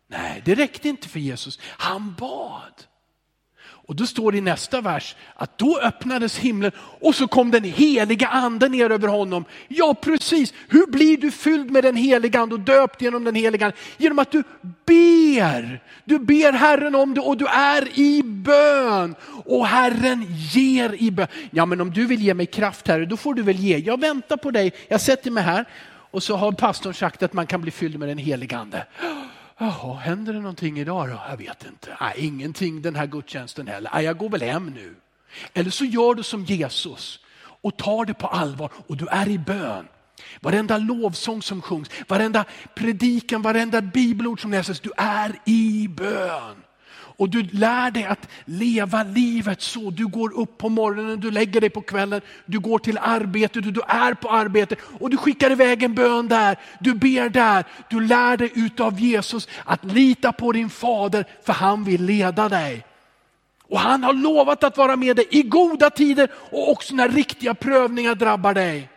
Nej, 0.08 0.42
det 0.44 0.54
räckte 0.54 0.88
inte 0.88 1.08
för 1.08 1.20
Jesus. 1.20 1.58
Han 1.62 2.14
bad. 2.18 2.72
Och 3.86 3.96
då 3.96 4.06
står 4.06 4.32
det 4.32 4.38
i 4.38 4.40
nästa 4.40 4.80
vers 4.80 5.16
att 5.34 5.58
då 5.58 5.80
öppnades 5.80 6.38
himlen 6.38 6.72
och 6.76 7.14
så 7.14 7.28
kom 7.28 7.50
den 7.50 7.64
heliga 7.64 8.28
anden 8.28 8.72
ner 8.72 8.90
över 8.90 9.08
honom. 9.08 9.44
Ja 9.68 9.94
precis, 9.94 10.54
hur 10.68 10.86
blir 10.86 11.16
du 11.16 11.30
fylld 11.30 11.70
med 11.70 11.84
den 11.84 11.96
heliga 11.96 12.40
ande 12.40 12.54
och 12.54 12.60
döpt 12.60 13.02
genom 13.02 13.24
den 13.24 13.34
heliga 13.34 13.66
ande? 13.66 13.76
Genom 13.96 14.18
att 14.18 14.30
du 14.30 14.42
ber. 14.86 15.82
Du 16.04 16.18
ber 16.18 16.52
Herren 16.52 16.94
om 16.94 17.14
det 17.14 17.20
och 17.20 17.36
du 17.36 17.46
är 17.46 17.98
i 17.98 18.22
bön. 18.22 19.14
Och 19.44 19.66
Herren 19.66 20.26
ger 20.54 20.94
i 20.94 21.10
bön. 21.10 21.26
Ja 21.50 21.66
men 21.66 21.80
om 21.80 21.90
du 21.90 22.06
vill 22.06 22.22
ge 22.22 22.34
mig 22.34 22.46
kraft 22.46 22.88
Herre, 22.88 23.06
då 23.06 23.16
får 23.16 23.34
du 23.34 23.42
väl 23.42 23.56
ge. 23.56 23.78
Jag 23.78 24.00
väntar 24.00 24.36
på 24.36 24.50
dig, 24.50 24.72
jag 24.88 25.00
sätter 25.00 25.30
mig 25.30 25.42
här 25.42 25.64
och 26.10 26.22
så 26.22 26.36
har 26.36 26.52
pastorn 26.52 26.94
sagt 26.94 27.22
att 27.22 27.32
man 27.32 27.46
kan 27.46 27.62
bli 27.62 27.70
fylld 27.70 27.98
med 27.98 28.08
den 28.08 28.18
heliga 28.18 28.58
ande. 28.58 28.86
Jaha, 29.58 29.94
händer 29.94 30.32
det 30.32 30.38
någonting 30.38 30.78
idag 30.78 31.08
då? 31.08 31.20
Jag 31.28 31.36
vet 31.36 31.64
inte. 31.64 31.96
Nej, 32.00 32.14
ingenting 32.16 32.82
den 32.82 32.96
här 32.96 33.06
gudstjänsten 33.06 33.68
heller. 33.68 33.90
Nej, 33.94 34.04
jag 34.04 34.18
går 34.18 34.28
väl 34.28 34.42
hem 34.42 34.66
nu. 34.66 34.94
Eller 35.52 35.70
så 35.70 35.84
gör 35.84 36.14
du 36.14 36.22
som 36.22 36.44
Jesus 36.44 37.20
och 37.38 37.76
tar 37.76 38.04
det 38.04 38.14
på 38.14 38.26
allvar 38.26 38.70
och 38.86 38.96
du 38.96 39.06
är 39.06 39.28
i 39.28 39.38
bön. 39.38 39.88
Varenda 40.40 40.78
lovsång 40.78 41.42
som 41.42 41.62
sjungs, 41.62 41.90
varenda 42.08 42.44
predikan, 42.74 43.42
varenda 43.42 43.82
bibelord 43.82 44.42
som 44.42 44.50
läses, 44.50 44.80
du 44.80 44.90
är 44.96 45.40
i 45.44 45.88
bön. 45.88 46.63
Och 47.16 47.28
du 47.28 47.42
lär 47.42 47.90
dig 47.90 48.04
att 48.04 48.28
leva 48.44 49.02
livet 49.02 49.62
så. 49.62 49.90
Du 49.90 50.06
går 50.06 50.40
upp 50.40 50.58
på 50.58 50.68
morgonen, 50.68 51.20
du 51.20 51.30
lägger 51.30 51.60
dig 51.60 51.70
på 51.70 51.80
kvällen, 51.80 52.20
du 52.46 52.58
går 52.60 52.78
till 52.78 52.98
arbetet, 52.98 53.74
du 53.74 53.80
är 53.88 54.14
på 54.14 54.30
arbetet 54.30 54.78
och 55.00 55.10
du 55.10 55.16
skickar 55.16 55.50
iväg 55.50 55.82
en 55.82 55.94
bön 55.94 56.28
där. 56.28 56.58
Du 56.80 56.94
ber 56.94 57.28
där. 57.28 57.64
Du 57.90 58.00
lär 58.00 58.36
dig 58.36 58.52
utav 58.54 59.00
Jesus 59.00 59.48
att 59.64 59.84
lita 59.84 60.32
på 60.32 60.52
din 60.52 60.70
fader 60.70 61.24
för 61.44 61.52
han 61.52 61.84
vill 61.84 62.04
leda 62.04 62.48
dig. 62.48 62.84
Och 63.68 63.80
han 63.80 64.02
har 64.02 64.12
lovat 64.12 64.64
att 64.64 64.76
vara 64.76 64.96
med 64.96 65.16
dig 65.16 65.26
i 65.30 65.42
goda 65.42 65.90
tider 65.90 66.30
och 66.34 66.70
också 66.70 66.94
när 66.94 67.08
riktiga 67.08 67.54
prövningar 67.54 68.14
drabbar 68.14 68.54
dig. 68.54 68.88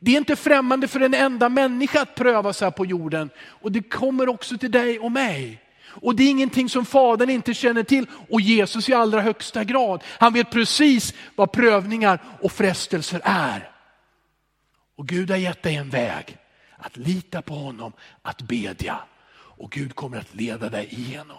Det 0.00 0.12
är 0.12 0.16
inte 0.16 0.36
främmande 0.36 0.88
för 0.88 1.00
en 1.00 1.14
enda 1.14 1.48
människa 1.48 2.02
att 2.02 2.14
prövas 2.14 2.60
här 2.60 2.70
på 2.70 2.86
jorden. 2.86 3.30
Och 3.46 3.72
det 3.72 3.82
kommer 3.82 4.28
också 4.28 4.58
till 4.58 4.70
dig 4.70 4.98
och 4.98 5.12
mig. 5.12 5.60
Och 5.90 6.16
det 6.16 6.22
är 6.22 6.30
ingenting 6.30 6.68
som 6.68 6.84
Fadern 6.84 7.30
inte 7.30 7.54
känner 7.54 7.82
till 7.82 8.06
och 8.28 8.40
Jesus 8.40 8.88
i 8.88 8.94
allra 8.94 9.20
högsta 9.20 9.64
grad. 9.64 10.02
Han 10.06 10.32
vet 10.32 10.50
precis 10.50 11.14
vad 11.34 11.52
prövningar 11.52 12.22
och 12.40 12.52
frestelser 12.52 13.20
är. 13.24 13.70
Och 14.96 15.08
Gud 15.08 15.30
har 15.30 15.36
gett 15.36 15.62
dig 15.62 15.76
en 15.76 15.90
väg 15.90 16.36
att 16.76 16.96
lita 16.96 17.42
på 17.42 17.54
honom, 17.54 17.92
att 18.22 18.42
bedja. 18.42 18.98
Och 19.32 19.70
Gud 19.70 19.94
kommer 19.94 20.18
att 20.18 20.34
leda 20.34 20.68
dig 20.68 20.88
igenom. 20.90 21.36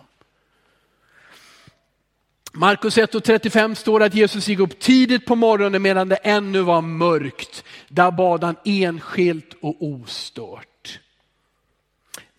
Markus 2.53 2.97
1.35 2.97 3.75
står 3.75 4.03
att 4.03 4.13
Jesus 4.13 4.47
gick 4.47 4.59
upp 4.59 4.79
tidigt 4.79 5.25
på 5.25 5.35
morgonen 5.35 5.81
medan 5.81 6.09
det 6.09 6.15
ännu 6.15 6.61
var 6.61 6.81
mörkt. 6.81 7.63
Där 7.87 8.11
bad 8.11 8.43
han 8.43 8.55
enskilt 8.65 9.53
och 9.61 9.83
ostört. 9.83 10.70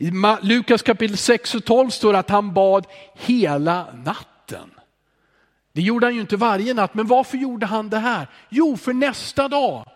I 0.03 0.11
Lukas 0.43 0.83
kapitel 0.83 1.17
6 1.17 1.55
och 1.55 1.65
12 1.65 1.91
står 1.91 2.15
att 2.15 2.31
han 2.31 2.55
bad 2.55 2.87
hela 3.15 3.93
natten. 3.93 4.71
Det 5.73 5.83
gjorde 5.83 6.07
han 6.07 6.15
ju 6.15 6.21
inte 6.21 6.37
varje 6.37 6.75
natt, 6.75 6.95
men 6.95 7.07
varför 7.07 7.39
gjorde 7.39 7.67
han 7.67 7.91
det 7.91 7.99
här? 7.99 8.27
Jo, 8.49 8.77
för 8.77 8.93
nästa 8.93 9.49
dag 9.49 9.89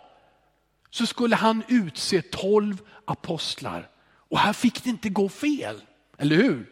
så 0.90 1.06
skulle 1.06 1.36
han 1.36 1.62
utse 1.68 2.22
tolv 2.22 2.80
apostlar. 3.04 3.88
Och 4.28 4.38
här 4.38 4.52
fick 4.52 4.84
det 4.84 4.90
inte 4.90 5.08
gå 5.08 5.28
fel, 5.28 5.82
eller 6.18 6.36
hur? 6.36 6.66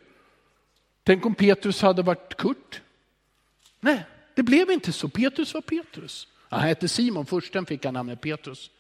Tänk 1.03 1.27
om 1.27 1.35
Petrus 1.35 1.83
hade 1.83 2.03
varit 2.03 2.37
Kurt. 2.37 2.81
Nej, 3.81 4.05
det 4.35 4.43
blev 4.43 4.71
inte 4.71 4.93
så. 4.93 5.09
Petrus 5.09 5.55
var 5.55 5.61
Petrus. 5.61 6.29
Han 6.49 6.61
hette 6.61 6.89
Simon, 6.89 7.27
försten 7.27 7.67
fick 7.67 7.85
han 7.85 7.95
namnet 7.95 8.21
Petrus. 8.21 8.71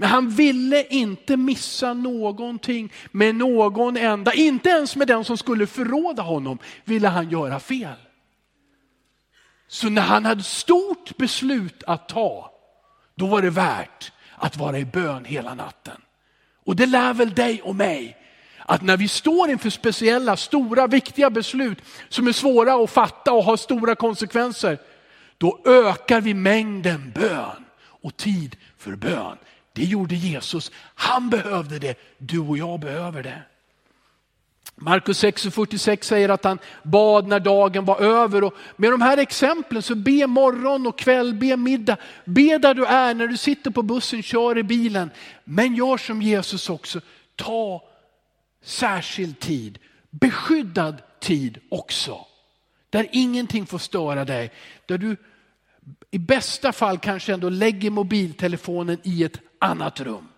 Men 0.00 0.08
han 0.08 0.28
ville 0.28 0.86
inte 0.86 1.36
missa 1.36 1.92
någonting 1.92 2.92
med 3.10 3.34
någon 3.34 3.96
enda, 3.96 4.32
inte 4.32 4.68
ens 4.68 4.96
med 4.96 5.08
den 5.08 5.24
som 5.24 5.38
skulle 5.38 5.66
förråda 5.66 6.22
honom 6.22 6.58
ville 6.84 7.08
han 7.08 7.30
göra 7.30 7.60
fel. 7.60 7.96
Så 9.68 9.88
när 9.88 10.02
han 10.02 10.24
hade 10.24 10.42
stort 10.42 11.16
beslut 11.16 11.82
att 11.86 12.08
ta, 12.08 12.52
då 13.14 13.26
var 13.26 13.42
det 13.42 13.50
värt 13.50 14.12
att 14.36 14.56
vara 14.56 14.78
i 14.78 14.84
bön 14.84 15.24
hela 15.24 15.54
natten. 15.54 16.00
Och 16.64 16.76
det 16.76 16.86
lär 16.86 17.14
väl 17.14 17.34
dig 17.34 17.62
och 17.62 17.76
mig 17.76 18.16
att 18.58 18.82
när 18.82 18.96
vi 18.96 19.08
står 19.08 19.50
inför 19.50 19.70
speciella, 19.70 20.36
stora, 20.36 20.86
viktiga 20.86 21.30
beslut 21.30 21.78
som 22.08 22.28
är 22.28 22.32
svåra 22.32 22.74
att 22.74 22.90
fatta 22.90 23.32
och 23.32 23.44
har 23.44 23.56
stora 23.56 23.94
konsekvenser, 23.94 24.78
då 25.38 25.60
ökar 25.66 26.20
vi 26.20 26.34
mängden 26.34 27.12
bön 27.14 27.64
och 27.80 28.16
tid 28.16 28.56
för 28.76 28.96
bön. 28.96 29.36
Det 29.78 29.84
gjorde 29.84 30.14
Jesus. 30.14 30.72
Han 30.94 31.30
behövde 31.30 31.78
det, 31.78 31.98
du 32.18 32.38
och 32.38 32.58
jag 32.58 32.80
behöver 32.80 33.22
det. 33.22 33.42
Markus 34.74 35.24
6.46 35.24 36.02
säger 36.02 36.28
att 36.28 36.44
han 36.44 36.58
bad 36.82 37.26
när 37.26 37.40
dagen 37.40 37.84
var 37.84 38.00
över. 38.00 38.44
Och 38.44 38.54
med 38.76 38.90
de 38.90 39.00
här 39.00 39.18
exemplen 39.18 39.82
så 39.82 39.94
be 39.94 40.26
morgon 40.26 40.86
och 40.86 40.98
kväll, 40.98 41.34
be 41.34 41.56
middag. 41.56 41.96
Be 42.24 42.58
där 42.58 42.74
du 42.74 42.84
är, 42.84 43.14
när 43.14 43.26
du 43.26 43.36
sitter 43.36 43.70
på 43.70 43.82
bussen, 43.82 44.22
kör 44.22 44.58
i 44.58 44.62
bilen. 44.62 45.10
Men 45.44 45.74
gör 45.74 45.96
som 45.96 46.22
Jesus 46.22 46.70
också, 46.70 47.00
ta 47.36 47.82
särskild 48.62 49.38
tid, 49.40 49.78
beskyddad 50.10 51.02
tid 51.20 51.58
också. 51.68 52.26
Där 52.90 53.06
ingenting 53.12 53.66
får 53.66 53.78
störa 53.78 54.24
dig. 54.24 54.52
Där 54.86 54.98
du 54.98 55.16
i 56.10 56.18
bästa 56.18 56.72
fall 56.72 56.98
kanske 56.98 57.34
ändå 57.34 57.48
lägger 57.48 57.90
mobiltelefonen 57.90 58.98
i 59.02 59.24
ett 59.24 59.40
annat 59.58 60.00
rum. 60.00 60.28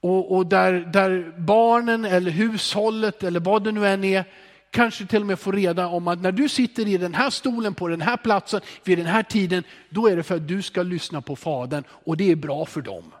Och, 0.00 0.36
och 0.36 0.46
där, 0.46 0.72
där 0.72 1.34
barnen 1.38 2.04
eller 2.04 2.30
hushållet 2.30 3.22
eller 3.22 3.40
vad 3.40 3.64
det 3.64 3.72
nu 3.72 3.86
än 3.86 4.04
är 4.04 4.24
kanske 4.70 5.06
till 5.06 5.20
och 5.20 5.26
med 5.26 5.38
får 5.38 5.52
reda 5.52 5.86
om 5.86 6.08
att 6.08 6.20
när 6.20 6.32
du 6.32 6.48
sitter 6.48 6.88
i 6.88 6.96
den 6.96 7.14
här 7.14 7.30
stolen 7.30 7.74
på 7.74 7.88
den 7.88 8.00
här 8.00 8.16
platsen 8.16 8.60
vid 8.84 8.98
den 8.98 9.06
här 9.06 9.22
tiden, 9.22 9.64
då 9.88 10.08
är 10.08 10.16
det 10.16 10.22
för 10.22 10.36
att 10.36 10.48
du 10.48 10.62
ska 10.62 10.82
lyssna 10.82 11.20
på 11.20 11.36
Fadern 11.36 11.84
och 11.88 12.16
det 12.16 12.30
är 12.30 12.36
bra 12.36 12.66
för 12.66 12.80
dem. 12.80 13.12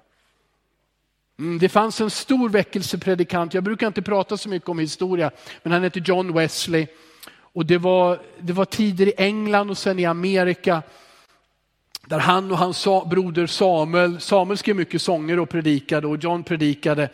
Mm, 1.38 1.58
det 1.58 1.68
fanns 1.68 2.00
en 2.00 2.10
stor 2.10 2.48
väckelsepredikant, 2.48 3.54
jag 3.54 3.64
brukar 3.64 3.86
inte 3.86 4.02
prata 4.02 4.36
så 4.36 4.48
mycket 4.48 4.68
om 4.68 4.78
historia, 4.78 5.30
men 5.62 5.72
han 5.72 5.82
hette 5.82 6.00
John 6.04 6.32
Wesley. 6.32 6.86
Och 7.56 7.66
det 7.66 7.78
var, 7.78 8.20
det 8.38 8.52
var 8.52 8.64
tider 8.64 9.06
i 9.06 9.14
England 9.16 9.70
och 9.70 9.78
sen 9.78 9.98
i 9.98 10.04
Amerika 10.04 10.82
där 12.08 12.18
han 12.18 12.50
och 12.50 12.58
hans 12.58 12.84
broder 13.06 13.46
Samuel, 13.46 14.20
Samuel 14.20 14.58
skrev 14.58 14.76
mycket 14.76 15.02
sånger 15.02 15.38
och 15.38 15.48
predikade 15.48 16.06
och 16.06 16.16
John 16.16 16.44
predikade. 16.44 17.08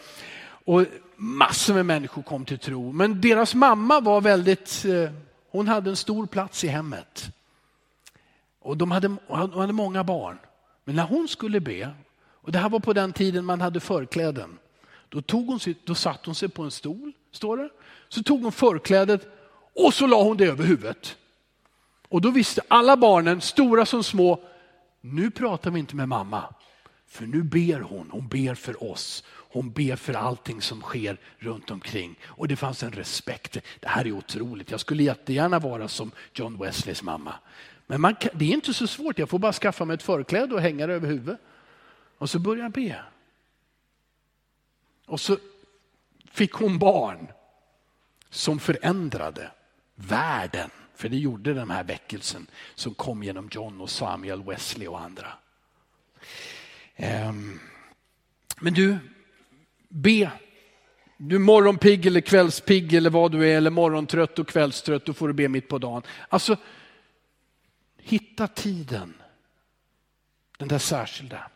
Och 0.64 0.84
massor 1.16 1.74
med 1.74 1.86
människor 1.86 2.22
kom 2.22 2.44
till 2.44 2.58
tro. 2.58 2.92
Men 2.92 3.20
deras 3.20 3.54
mamma 3.54 4.00
var 4.00 4.20
väldigt, 4.20 4.84
eh, 4.84 5.10
hon 5.50 5.68
hade 5.68 5.90
en 5.90 5.96
stor 5.96 6.26
plats 6.26 6.64
i 6.64 6.68
hemmet. 6.68 7.30
Och 8.60 8.76
de 8.76 8.90
hade, 8.90 9.08
de 9.28 9.52
hade 9.52 9.72
många 9.72 10.04
barn. 10.04 10.38
Men 10.84 10.96
när 10.96 11.04
hon 11.04 11.28
skulle 11.28 11.60
be, 11.60 11.90
och 12.30 12.52
det 12.52 12.58
här 12.58 12.68
var 12.68 12.80
på 12.80 12.92
den 12.92 13.12
tiden 13.12 13.44
man 13.44 13.60
hade 13.60 13.80
förkläden. 13.80 14.58
Då, 15.08 15.22
tog 15.22 15.46
hon 15.46 15.60
sig, 15.60 15.74
då 15.84 15.94
satt 15.94 16.26
hon 16.26 16.34
sig 16.34 16.48
på 16.48 16.62
en 16.62 16.70
stol, 16.70 17.12
står 17.32 17.56
det. 17.56 17.68
Så 18.08 18.22
tog 18.22 18.42
hon 18.42 18.52
förklädet 18.52 19.26
och 19.74 19.94
så 19.94 20.06
la 20.06 20.22
hon 20.22 20.36
det 20.36 20.44
över 20.44 20.64
huvudet. 20.64 21.16
Och 22.08 22.20
då 22.20 22.30
visste 22.30 22.62
alla 22.68 22.96
barnen, 22.96 23.40
stora 23.40 23.86
som 23.86 24.04
små, 24.04 24.40
nu 25.04 25.30
pratar 25.30 25.70
vi 25.70 25.78
inte 25.78 25.96
med 25.96 26.08
mamma. 26.08 26.54
För 27.06 27.26
nu 27.26 27.42
ber 27.42 27.80
hon, 27.80 28.10
hon 28.10 28.28
ber 28.28 28.54
för 28.54 28.84
oss. 28.84 29.24
Hon 29.28 29.70
ber 29.70 29.96
för 29.96 30.14
allting 30.14 30.62
som 30.62 30.80
sker 30.80 31.18
runt 31.38 31.70
omkring. 31.70 32.18
Och 32.24 32.48
det 32.48 32.56
fanns 32.56 32.82
en 32.82 32.92
respekt. 32.92 33.58
Det 33.80 33.88
här 33.88 34.06
är 34.06 34.12
otroligt. 34.12 34.70
Jag 34.70 34.80
skulle 34.80 35.02
jättegärna 35.02 35.58
vara 35.58 35.88
som 35.88 36.10
John 36.34 36.58
Wesleys 36.58 37.02
mamma. 37.02 37.34
Men 37.86 38.00
man, 38.00 38.16
det 38.34 38.44
är 38.44 38.54
inte 38.54 38.74
så 38.74 38.86
svårt. 38.86 39.18
Jag 39.18 39.28
får 39.28 39.38
bara 39.38 39.52
skaffa 39.52 39.84
mig 39.84 39.94
ett 39.94 40.02
förkläde 40.02 40.54
och 40.54 40.60
hänga 40.60 40.86
det 40.86 40.94
över 40.94 41.08
huvudet. 41.08 41.40
Och 42.18 42.30
så 42.30 42.38
börjar 42.38 42.62
jag 42.62 42.72
be. 42.72 43.02
Och 45.06 45.20
så 45.20 45.36
fick 46.30 46.52
hon 46.52 46.78
barn 46.78 47.28
som 48.30 48.58
förändrade 48.58 49.50
världen. 49.94 50.70
För 50.94 51.08
det 51.08 51.16
gjorde 51.16 51.54
den 51.54 51.70
här 51.70 51.84
väckelsen 51.84 52.46
som 52.74 52.94
kom 52.94 53.22
genom 53.22 53.48
John 53.52 53.80
och 53.80 53.90
Samuel 53.90 54.42
Wesley 54.42 54.88
och 54.88 55.00
andra. 55.00 55.32
Ehm, 56.96 57.60
men 58.60 58.74
du, 58.74 58.98
be. 59.88 60.30
Du 61.16 61.34
är 61.34 61.40
morgonpigg 61.40 62.06
eller 62.06 62.20
kvällspigg 62.20 62.94
eller 62.94 63.10
vad 63.10 63.32
du 63.32 63.48
är, 63.50 63.56
eller 63.56 63.70
morgontrött 63.70 64.38
och 64.38 64.48
kvällstrött, 64.48 65.04
då 65.04 65.12
får 65.12 65.28
du 65.28 65.34
be 65.34 65.48
mitt 65.48 65.68
på 65.68 65.78
dagen. 65.78 66.02
Alltså, 66.28 66.56
hitta 67.96 68.48
tiden. 68.48 69.14
Den 70.58 70.68
där 70.68 70.78
särskilda. 70.78 71.50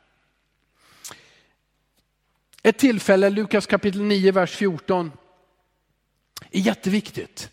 Ett 2.62 2.78
tillfälle, 2.78 3.30
Lukas 3.30 3.66
kapitel 3.66 4.02
9, 4.02 4.32
vers 4.32 4.56
14, 4.56 5.12
är 6.50 6.60
jätteviktigt. 6.60 7.50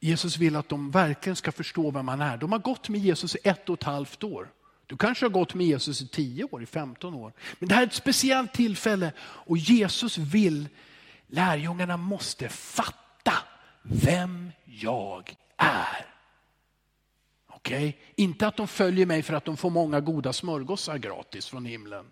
Jesus 0.00 0.36
vill 0.36 0.56
att 0.56 0.68
de 0.68 0.90
verkligen 0.90 1.36
ska 1.36 1.52
förstå 1.52 1.90
vem 1.90 2.08
han 2.08 2.20
är. 2.20 2.36
De 2.36 2.52
har 2.52 2.58
gått 2.58 2.88
med 2.88 3.00
Jesus 3.00 3.36
i 3.36 3.38
ett 3.44 3.68
och 3.68 3.78
ett 3.78 3.84
halvt 3.84 4.24
år. 4.24 4.52
Du 4.86 4.96
kanske 4.96 5.24
har 5.24 5.30
gått 5.30 5.54
med 5.54 5.66
Jesus 5.66 6.02
i 6.02 6.08
10 6.08 6.44
år, 6.44 6.62
i 6.62 6.66
15 6.66 7.14
år. 7.14 7.32
Men 7.58 7.68
det 7.68 7.74
här 7.74 7.82
är 7.82 7.86
ett 7.86 7.92
speciellt 7.92 8.52
tillfälle 8.52 9.12
och 9.20 9.58
Jesus 9.58 10.18
vill, 10.18 10.68
lärjungarna 11.26 11.96
måste 11.96 12.48
fatta 12.48 13.32
vem 13.82 14.52
jag 14.64 15.36
är. 15.56 16.06
Okej? 17.48 17.88
Okay? 17.88 18.00
Inte 18.14 18.46
att 18.46 18.56
de 18.56 18.68
följer 18.68 19.06
mig 19.06 19.22
för 19.22 19.34
att 19.34 19.44
de 19.44 19.56
får 19.56 19.70
många 19.70 20.00
goda 20.00 20.32
smörgåsar 20.32 20.98
gratis 20.98 21.46
från 21.46 21.64
himlen. 21.64 22.06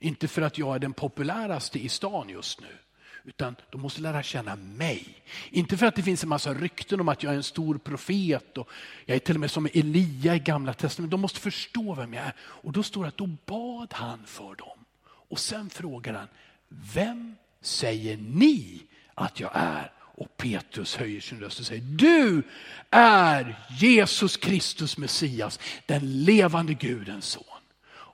Inte 0.00 0.28
för 0.28 0.42
att 0.42 0.58
jag 0.58 0.74
är 0.74 0.78
den 0.78 0.92
populäraste 0.92 1.78
i 1.78 1.88
stan 1.88 2.28
just 2.28 2.60
nu. 2.60 2.78
Utan 3.26 3.56
de 3.70 3.80
måste 3.80 4.00
lära 4.00 4.22
känna 4.22 4.56
mig. 4.56 5.22
Inte 5.50 5.76
för 5.76 5.86
att 5.86 5.94
det 5.96 6.02
finns 6.02 6.22
en 6.22 6.28
massa 6.28 6.54
rykten 6.54 7.00
om 7.00 7.08
att 7.08 7.22
jag 7.22 7.32
är 7.32 7.36
en 7.36 7.42
stor 7.42 7.78
profet 7.78 8.58
och 8.58 8.68
jag 9.04 9.14
är 9.14 9.18
till 9.18 9.34
och 9.34 9.40
med 9.40 9.50
som 9.50 9.68
Elia 9.74 10.34
i 10.34 10.38
gamla 10.38 10.74
testamentet. 10.74 11.10
De 11.10 11.20
måste 11.20 11.40
förstå 11.40 11.94
vem 11.94 12.14
jag 12.14 12.24
är. 12.24 12.34
Och 12.40 12.72
då 12.72 12.82
står 12.82 13.02
det 13.02 13.08
att 13.08 13.16
då 13.16 13.26
bad 13.46 13.92
han 13.92 14.26
för 14.26 14.54
dem. 14.54 14.84
Och 15.06 15.38
sen 15.38 15.70
frågar 15.70 16.14
han, 16.14 16.28
vem 16.68 17.36
säger 17.60 18.16
ni 18.16 18.82
att 19.14 19.40
jag 19.40 19.50
är? 19.54 19.92
Och 20.16 20.36
Petrus 20.36 20.96
höjer 20.96 21.20
sin 21.20 21.40
röst 21.40 21.60
och 21.60 21.66
säger, 21.66 21.82
du 21.82 22.42
är 22.90 23.58
Jesus 23.80 24.36
Kristus 24.36 24.98
Messias, 24.98 25.60
den 25.86 26.24
levande 26.24 26.74
Gudens 26.74 27.26
son. 27.26 27.53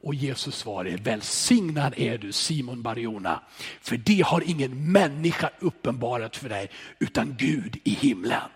Och 0.01 0.15
Jesus 0.15 0.57
svarar, 0.57 0.97
välsignad 0.97 1.95
är 1.97 2.19
du 2.19 2.33
Simon 2.33 2.83
Barjona, 2.83 3.43
för 3.81 3.97
det 3.97 4.21
har 4.21 4.51
ingen 4.51 4.93
människa 4.93 5.51
uppenbarat 5.59 6.37
för 6.37 6.49
dig, 6.49 6.71
utan 6.99 7.37
Gud 7.37 7.81
i 7.85 7.91
himlen. 7.91 8.51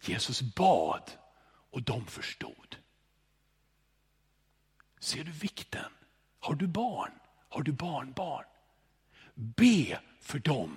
Jesus 0.00 0.42
bad 0.42 1.02
och 1.70 1.82
de 1.82 2.06
förstod. 2.06 2.76
Ser 5.00 5.24
du 5.24 5.30
vikten? 5.30 5.92
Har 6.40 6.54
du 6.54 6.66
barn? 6.66 7.10
Har 7.48 7.62
du 7.62 7.72
barnbarn? 7.72 8.44
Be 9.34 10.00
för 10.20 10.38
dem 10.38 10.76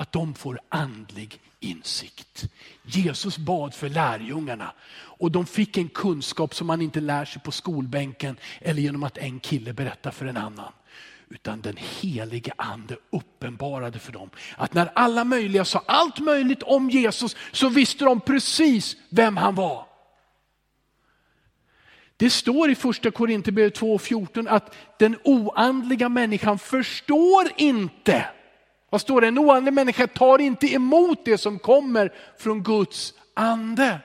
att 0.00 0.12
de 0.12 0.34
får 0.34 0.60
andlig 0.68 1.40
insikt. 1.60 2.44
Jesus 2.82 3.38
bad 3.38 3.74
för 3.74 3.88
lärjungarna 3.88 4.72
och 4.92 5.30
de 5.30 5.46
fick 5.46 5.76
en 5.76 5.88
kunskap 5.88 6.54
som 6.54 6.66
man 6.66 6.82
inte 6.82 7.00
lär 7.00 7.24
sig 7.24 7.42
på 7.42 7.52
skolbänken 7.52 8.36
eller 8.60 8.82
genom 8.82 9.02
att 9.02 9.18
en 9.18 9.40
kille 9.40 9.72
berättar 9.72 10.10
för 10.10 10.26
en 10.26 10.36
annan. 10.36 10.72
Utan 11.28 11.60
den 11.60 11.76
helige 11.76 12.52
ande 12.56 12.96
uppenbarade 13.10 13.98
för 13.98 14.12
dem 14.12 14.30
att 14.56 14.74
när 14.74 14.90
alla 14.94 15.24
möjliga 15.24 15.64
sa 15.64 15.82
allt 15.86 16.18
möjligt 16.18 16.62
om 16.62 16.90
Jesus 16.90 17.36
så 17.52 17.68
visste 17.68 18.04
de 18.04 18.20
precis 18.20 18.96
vem 19.08 19.36
han 19.36 19.54
var. 19.54 19.86
Det 22.16 22.30
står 22.30 22.70
i 22.70 22.74
första 22.74 23.10
Korinthierbrevet 23.10 23.80
2.14 23.80 24.48
att 24.48 24.74
den 24.98 25.16
oandliga 25.24 26.08
människan 26.08 26.58
förstår 26.58 27.48
inte. 27.56 28.26
Vad 28.90 29.00
står 29.00 29.20
det? 29.20 29.26
En 29.26 29.38
oandlig 29.38 29.72
människa 29.72 30.06
tar 30.06 30.38
inte 30.38 30.74
emot 30.74 31.24
det 31.24 31.38
som 31.38 31.58
kommer 31.58 32.12
från 32.38 32.62
Guds 32.62 33.14
ande. 33.34 34.00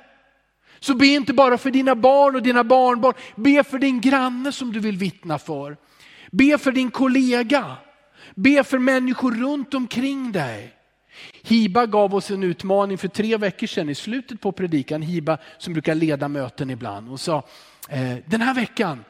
Så 0.80 0.96
be 0.96 1.08
inte 1.08 1.34
bara 1.34 1.58
för 1.58 1.72
dina 1.72 1.96
barn 1.96 2.36
och 2.36 2.44
dina 2.44 2.64
barnbarn, 2.64 3.14
be 3.36 3.64
för 3.64 3.80
din 3.80 4.02
granne 4.02 4.52
som 4.52 4.74
du 4.74 4.80
vill 4.80 4.98
vittna 4.98 5.40
för. 5.40 5.78
Be 6.32 6.58
för 6.58 6.72
din 6.72 6.92
kollega, 6.92 7.78
be 8.36 8.64
för 8.64 8.80
människor 8.80 9.32
runt 9.32 9.74
omkring 9.74 10.32
dig. 10.32 10.74
Hiba 11.44 11.86
gav 11.86 12.16
oss 12.16 12.32
en 12.32 12.44
utmaning 12.44 12.98
för 12.98 13.08
tre 13.08 13.38
veckor 13.38 13.68
sedan 13.68 13.90
i 13.90 13.96
slutet 13.96 14.42
på 14.42 14.52
predikan, 14.52 15.02
Hiba 15.02 15.38
som 15.58 15.74
brukar 15.74 15.96
leda 15.96 16.28
möten 16.28 16.70
ibland 16.70 17.12
och 17.12 17.20
sa, 17.20 17.44
eh, 17.90 18.18
den 18.26 18.42
här 18.42 18.54
veckan, 18.54 19.04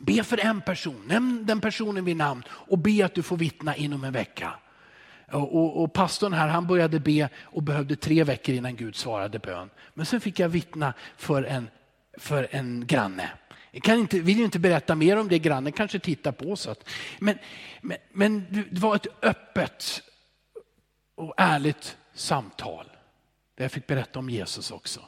be 0.00 0.24
för 0.24 0.46
en 0.46 0.60
person, 0.60 1.02
nämn 1.06 1.46
den 1.46 1.60
personen 1.60 2.04
vid 2.04 2.16
namn 2.16 2.42
och 2.48 2.78
be 2.78 3.04
att 3.04 3.14
du 3.14 3.22
får 3.22 3.36
vittna 3.36 3.76
inom 3.76 4.04
en 4.04 4.12
vecka. 4.12 4.54
Och, 5.32 5.56
och, 5.56 5.82
och, 5.82 5.92
pastorn 5.92 6.32
här 6.32 6.48
han 6.48 6.66
började 6.66 7.00
be 7.00 7.28
och 7.42 7.62
behövde 7.62 7.96
tre 7.96 8.24
veckor 8.24 8.54
innan 8.54 8.76
Gud 8.76 8.96
svarade 8.96 9.38
bön. 9.38 9.70
Men 9.94 10.06
sen 10.06 10.20
fick 10.20 10.38
jag 10.38 10.48
vittna 10.48 10.94
för 11.16 11.42
en, 11.42 11.68
för 12.18 12.48
en 12.50 12.86
granne. 12.86 13.30
Jag 13.70 13.82
kan 13.82 13.98
inte, 13.98 14.20
vill 14.20 14.40
inte 14.40 14.58
berätta 14.58 14.94
mer 14.94 15.16
om 15.16 15.28
det, 15.28 15.38
grannen 15.38 15.72
kanske 15.72 15.98
tittar 15.98 16.32
på 16.32 16.52
oss. 16.52 16.68
Men, 17.18 17.38
men, 17.80 17.96
men 18.12 18.46
det 18.70 18.80
var 18.80 18.96
ett 18.96 19.06
öppet 19.22 20.02
och 21.14 21.34
ärligt 21.36 21.96
samtal. 22.14 22.86
Där 23.54 23.64
jag 23.64 23.72
fick 23.72 23.86
berätta 23.86 24.18
om 24.18 24.30
Jesus 24.30 24.70
också. 24.70 25.00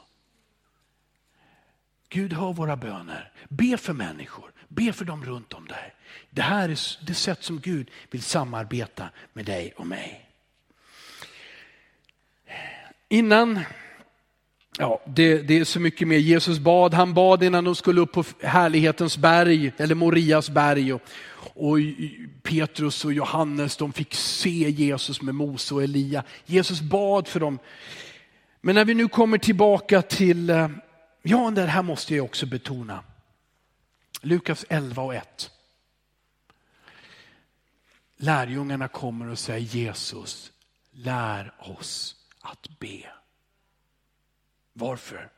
Gud 2.09 2.33
hör 2.33 2.53
våra 2.53 2.75
böner. 2.75 3.31
Be 3.49 3.77
för 3.77 3.93
människor. 3.93 4.53
Be 4.67 4.93
för 4.93 5.05
dem 5.05 5.25
runt 5.25 5.53
om 5.53 5.65
dig. 5.65 5.94
Det 6.29 6.41
här 6.41 6.69
är 6.69 7.05
det 7.05 7.13
sätt 7.13 7.43
som 7.43 7.59
Gud 7.59 7.89
vill 8.11 8.21
samarbeta 8.21 9.09
med 9.33 9.45
dig 9.45 9.73
och 9.77 9.87
mig. 9.87 10.29
Innan, 13.09 13.59
ja 14.77 15.01
det, 15.05 15.41
det, 15.41 15.59
är 15.59 15.63
så 15.63 15.79
mycket 15.79 16.07
mer. 16.07 16.17
Jesus 16.17 16.59
bad, 16.59 16.93
han 16.93 17.13
bad 17.13 17.43
innan 17.43 17.63
de 17.63 17.75
skulle 17.75 18.01
upp 18.01 18.11
på 18.11 18.23
härlighetens 18.43 19.17
berg, 19.17 19.71
eller 19.77 19.95
Morias 19.95 20.49
berg. 20.49 20.93
Och, 20.93 21.01
och 21.37 21.77
Petrus 22.43 23.05
och 23.05 23.13
Johannes 23.13 23.77
de 23.77 23.93
fick 23.93 24.13
se 24.13 24.69
Jesus 24.69 25.21
med 25.21 25.35
Mose 25.35 25.73
och 25.73 25.83
Elia. 25.83 26.23
Jesus 26.45 26.81
bad 26.81 27.27
för 27.27 27.39
dem. 27.39 27.59
Men 28.61 28.75
när 28.75 28.85
vi 28.85 28.93
nu 28.93 29.07
kommer 29.07 29.37
tillbaka 29.37 30.01
till 30.01 30.49
eh, 30.49 30.67
Ja, 31.27 31.51
det 31.51 31.61
här 31.61 31.83
måste 31.83 32.15
jag 32.15 32.25
också 32.25 32.45
betona. 32.45 33.03
Lukas 34.21 34.65
11 34.69 35.03
och 35.03 35.15
1. 35.15 35.51
Lärjungarna 38.17 38.87
kommer 38.87 39.29
och 39.29 39.39
säger 39.39 39.59
Jesus, 39.59 40.51
lär 40.91 41.53
oss 41.59 42.15
att 42.41 42.79
be. 42.79 43.05
Varför? 44.73 45.29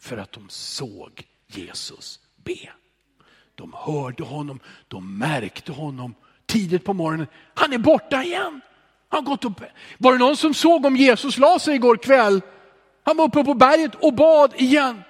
För 0.00 0.16
att 0.16 0.32
de 0.32 0.48
såg 0.48 1.26
Jesus 1.46 2.20
be. 2.36 2.70
De 3.54 3.72
hörde 3.76 4.22
honom, 4.22 4.60
de 4.88 5.18
märkte 5.18 5.72
honom 5.72 6.14
tidigt 6.46 6.84
på 6.84 6.92
morgonen. 6.92 7.26
Han 7.54 7.72
är 7.72 7.78
borta 7.78 8.22
igen. 8.22 8.60
Han 9.08 9.24
gått 9.24 9.44
upp. 9.44 9.60
Var 9.98 10.12
det 10.12 10.18
någon 10.18 10.36
som 10.36 10.54
såg 10.54 10.86
om 10.86 10.96
Jesus 10.96 11.38
la 11.38 11.58
sig 11.58 11.74
igår 11.74 11.96
kväll? 11.96 12.40
Han 13.02 13.16
var 13.16 13.24
uppe 13.24 13.44
på 13.44 13.54
berget 13.54 13.94
och 13.94 14.14
bad 14.14 14.54
igen. 14.56 15.02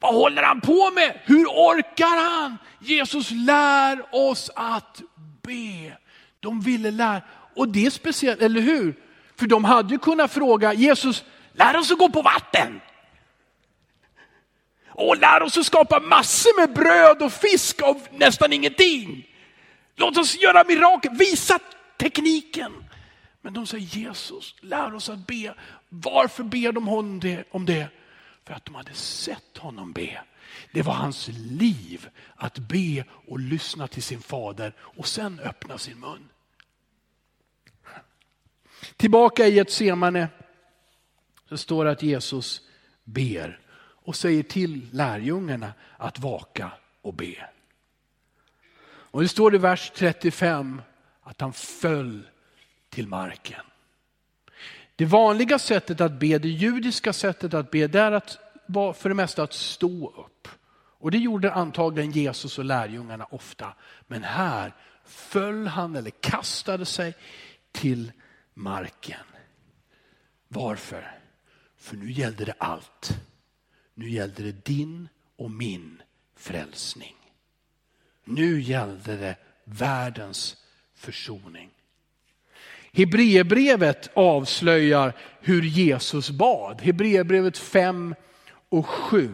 Vad 0.00 0.14
håller 0.14 0.42
han 0.42 0.60
på 0.60 0.90
med? 0.90 1.20
Hur 1.24 1.46
orkar 1.46 2.30
han? 2.30 2.58
Jesus 2.80 3.30
lär 3.30 4.14
oss 4.14 4.50
att 4.54 5.02
be. 5.42 5.96
De 6.40 6.60
ville 6.60 6.90
lära, 6.90 7.22
och 7.56 7.68
det 7.68 7.86
är 7.86 7.90
speciellt, 7.90 8.42
eller 8.42 8.60
hur? 8.60 8.94
För 9.36 9.46
de 9.46 9.64
hade 9.64 9.94
ju 9.94 9.98
kunnat 9.98 10.32
fråga 10.32 10.72
Jesus, 10.72 11.24
lär 11.52 11.76
oss 11.76 11.90
att 11.90 11.98
gå 11.98 12.08
på 12.08 12.22
vatten. 12.22 12.80
Och 14.88 15.16
lär 15.16 15.42
oss 15.42 15.58
att 15.58 15.66
skapa 15.66 16.00
massor 16.00 16.60
med 16.60 16.72
bröd 16.72 17.22
och 17.22 17.32
fisk 17.32 17.82
av 17.82 18.06
nästan 18.10 18.52
ingenting. 18.52 19.28
Låt 19.96 20.16
oss 20.16 20.40
göra 20.40 20.64
mirakel, 20.64 21.16
visa 21.16 21.58
tekniken. 21.98 22.72
Men 23.40 23.54
de 23.54 23.66
säger 23.66 23.86
Jesus, 23.86 24.54
lär 24.60 24.94
oss 24.94 25.08
att 25.08 25.26
be. 25.26 25.54
Varför 25.88 26.42
ber 26.42 26.72
de 26.72 26.86
honom 26.86 27.20
det, 27.20 27.44
om 27.50 27.66
det? 27.66 27.86
För 28.44 28.54
att 28.54 28.64
de 28.64 28.74
hade 28.74 28.94
sett 28.94 29.58
honom 29.58 29.92
be. 29.92 30.24
Det 30.72 30.82
var 30.82 30.94
hans 30.94 31.28
liv 31.32 32.08
att 32.36 32.58
be 32.58 33.04
och 33.26 33.38
lyssna 33.38 33.88
till 33.88 34.02
sin 34.02 34.20
fader 34.20 34.74
och 34.80 35.08
sen 35.08 35.40
öppna 35.40 35.78
sin 35.78 36.00
mun. 36.00 36.28
Tillbaka 38.96 39.46
i 39.46 39.54
Getsemane 39.54 40.28
så 41.48 41.56
står 41.56 41.84
det 41.84 41.90
att 41.90 42.02
Jesus 42.02 42.60
ber 43.04 43.60
och 44.04 44.16
säger 44.16 44.42
till 44.42 44.88
lärjungarna 44.92 45.72
att 45.96 46.18
vaka 46.18 46.72
och 47.02 47.14
be. 47.14 47.48
Och 48.84 49.22
det 49.22 49.28
står 49.28 49.54
i 49.54 49.58
vers 49.58 49.92
35 49.94 50.82
att 51.22 51.40
han 51.40 51.52
föll 51.52 52.28
till 52.90 53.08
marken. 53.08 53.64
Det 54.96 55.04
vanliga 55.04 55.58
sättet 55.58 56.00
att 56.00 56.12
be, 56.12 56.38
det 56.38 56.48
judiska 56.48 57.12
sättet 57.12 57.54
att 57.54 57.70
be, 57.70 57.86
det 57.86 58.00
är 58.00 58.12
att, 58.12 58.38
för 58.96 59.08
det 59.08 59.14
mesta 59.14 59.42
att 59.42 59.52
stå 59.52 60.10
upp. 60.10 60.48
Och 61.02 61.10
det 61.10 61.18
gjorde 61.18 61.52
antagligen 61.52 62.10
Jesus 62.10 62.58
och 62.58 62.64
lärjungarna 62.64 63.24
ofta. 63.24 63.74
Men 64.06 64.22
här 64.22 64.74
föll 65.04 65.66
han 65.66 65.96
eller 65.96 66.10
kastade 66.10 66.86
sig 66.86 67.14
till 67.72 68.12
marken. 68.54 69.24
Varför? 70.48 71.18
För 71.78 71.96
nu 71.96 72.12
gällde 72.12 72.44
det 72.44 72.54
allt. 72.58 73.10
Nu 73.94 74.10
gällde 74.10 74.42
det 74.42 74.64
din 74.64 75.08
och 75.36 75.50
min 75.50 76.02
frälsning. 76.36 77.16
Nu 78.24 78.60
gällde 78.60 79.16
det 79.16 79.36
världens 79.64 80.56
försoning. 80.94 81.70
Hebreerbrevet 82.96 84.10
avslöjar 84.14 85.12
hur 85.40 85.62
Jesus 85.62 86.30
bad. 86.30 86.80
Hebreerbrevet 86.80 87.58
5 87.58 88.14
och 88.68 88.86
7. 88.86 89.30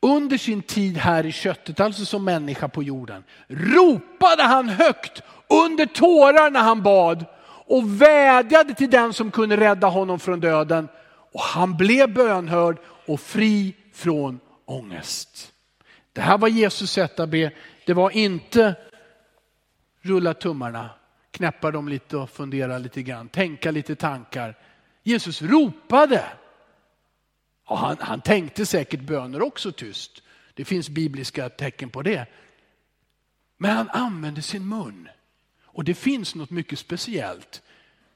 Under 0.00 0.38
sin 0.38 0.62
tid 0.62 0.96
här 0.96 1.26
i 1.26 1.32
köttet, 1.32 1.80
alltså 1.80 2.04
som 2.04 2.24
människa 2.24 2.68
på 2.68 2.82
jorden, 2.82 3.24
ropade 3.48 4.42
han 4.42 4.68
högt 4.68 5.22
under 5.48 5.86
tårar 5.86 6.50
när 6.50 6.60
han 6.60 6.82
bad 6.82 7.24
och 7.66 8.02
vädjade 8.02 8.74
till 8.74 8.90
den 8.90 9.12
som 9.12 9.30
kunde 9.30 9.56
rädda 9.56 9.86
honom 9.86 10.18
från 10.18 10.40
döden. 10.40 10.88
Och 11.32 11.40
han 11.40 11.76
blev 11.76 12.14
bönhörd 12.14 12.78
och 13.06 13.20
fri 13.20 13.74
från 13.94 14.40
ångest. 14.64 15.52
Det 16.12 16.20
här 16.20 16.38
var 16.38 16.48
Jesus 16.48 16.90
sätt 16.90 17.20
att 17.20 17.28
be. 17.28 17.50
Det 17.86 17.92
var 17.94 18.10
inte 18.10 18.74
rulla 20.02 20.34
tummarna, 20.34 20.90
knäppa 21.36 21.70
dem 21.70 21.88
lite 21.88 22.16
och 22.16 22.30
fundera 22.30 22.78
lite 22.78 23.02
grann, 23.02 23.28
tänka 23.28 23.70
lite 23.70 23.96
tankar. 23.96 24.58
Jesus 25.02 25.42
ropade. 25.42 26.24
Och 27.64 27.78
han, 27.78 27.96
han 28.00 28.20
tänkte 28.20 28.66
säkert 28.66 29.00
böner 29.00 29.42
också 29.42 29.72
tyst. 29.72 30.22
Det 30.54 30.64
finns 30.64 30.88
bibliska 30.88 31.48
tecken 31.48 31.90
på 31.90 32.02
det. 32.02 32.26
Men 33.56 33.76
han 33.76 33.90
använde 33.90 34.42
sin 34.42 34.68
mun. 34.68 35.08
Och 35.64 35.84
det 35.84 35.94
finns 35.94 36.34
något 36.34 36.50
mycket 36.50 36.78
speciellt 36.78 37.62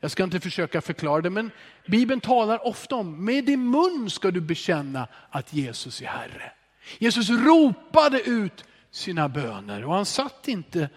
Jag 0.01 0.11
ska 0.11 0.25
inte 0.25 0.41
försöka 0.41 0.81
förklara 0.81 1.21
det, 1.21 1.31
men 1.31 1.51
Bibeln 1.87 2.21
talar 2.21 2.67
ofta 2.67 2.97
om, 2.97 3.25
med 3.25 3.45
din 3.45 3.71
mun 3.71 4.11
ska 4.11 4.31
du 4.31 4.41
bekänna 4.41 5.09
att 5.31 5.53
Jesus 5.53 6.03
är 6.03 6.07
Herre. 6.07 6.53
Jesus 6.99 7.31
ropade 7.31 8.21
ut 8.21 8.65
sina 8.91 9.29
böner 9.29 9.85
och 9.85 9.95
han 9.95 10.07
satt 10.07 10.49
inte, 10.49 10.89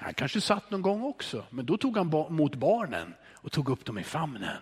han 0.00 0.14
kanske 0.14 0.40
satt 0.40 0.70
någon 0.70 0.82
gång 0.82 1.02
också, 1.02 1.44
men 1.50 1.66
då 1.66 1.76
tog 1.76 1.96
han 1.96 2.06
mot 2.28 2.54
barnen 2.54 3.14
och 3.34 3.52
tog 3.52 3.68
upp 3.68 3.84
dem 3.84 3.98
i 3.98 4.04
famnen. 4.04 4.56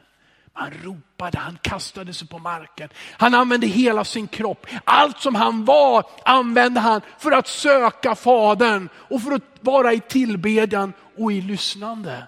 Han 0.53 0.71
ropade, 0.71 1.39
han 1.39 1.59
kastade 1.63 2.15
sig 2.15 2.29
på 2.29 2.39
marken. 2.39 2.89
Han 2.97 3.35
använde 3.35 3.67
hela 3.67 4.05
sin 4.05 4.29
kropp. 4.29 4.67
Allt 4.85 5.21
som 5.21 5.35
han 5.35 5.65
var 5.65 6.11
använde 6.25 6.81
han 6.81 7.01
för 7.19 7.33
att 7.33 7.47
söka 7.47 8.15
Fadern 8.15 8.89
och 8.95 9.23
för 9.23 9.33
att 9.33 9.43
vara 9.61 9.93
i 9.93 10.01
tillbedjan 10.01 10.93
och 11.17 11.33
i 11.33 11.41
lyssnande. 11.41 12.27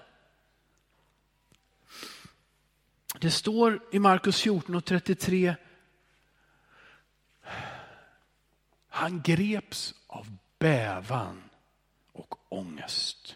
Det 3.19 3.31
står 3.31 3.79
i 3.91 3.99
Markus 3.99 4.41
14 4.41 4.75
och 4.75 4.85
33. 4.85 5.55
Han 8.89 9.21
greps 9.21 9.93
av 10.07 10.27
bävan 10.59 11.43
ångest. 12.51 13.35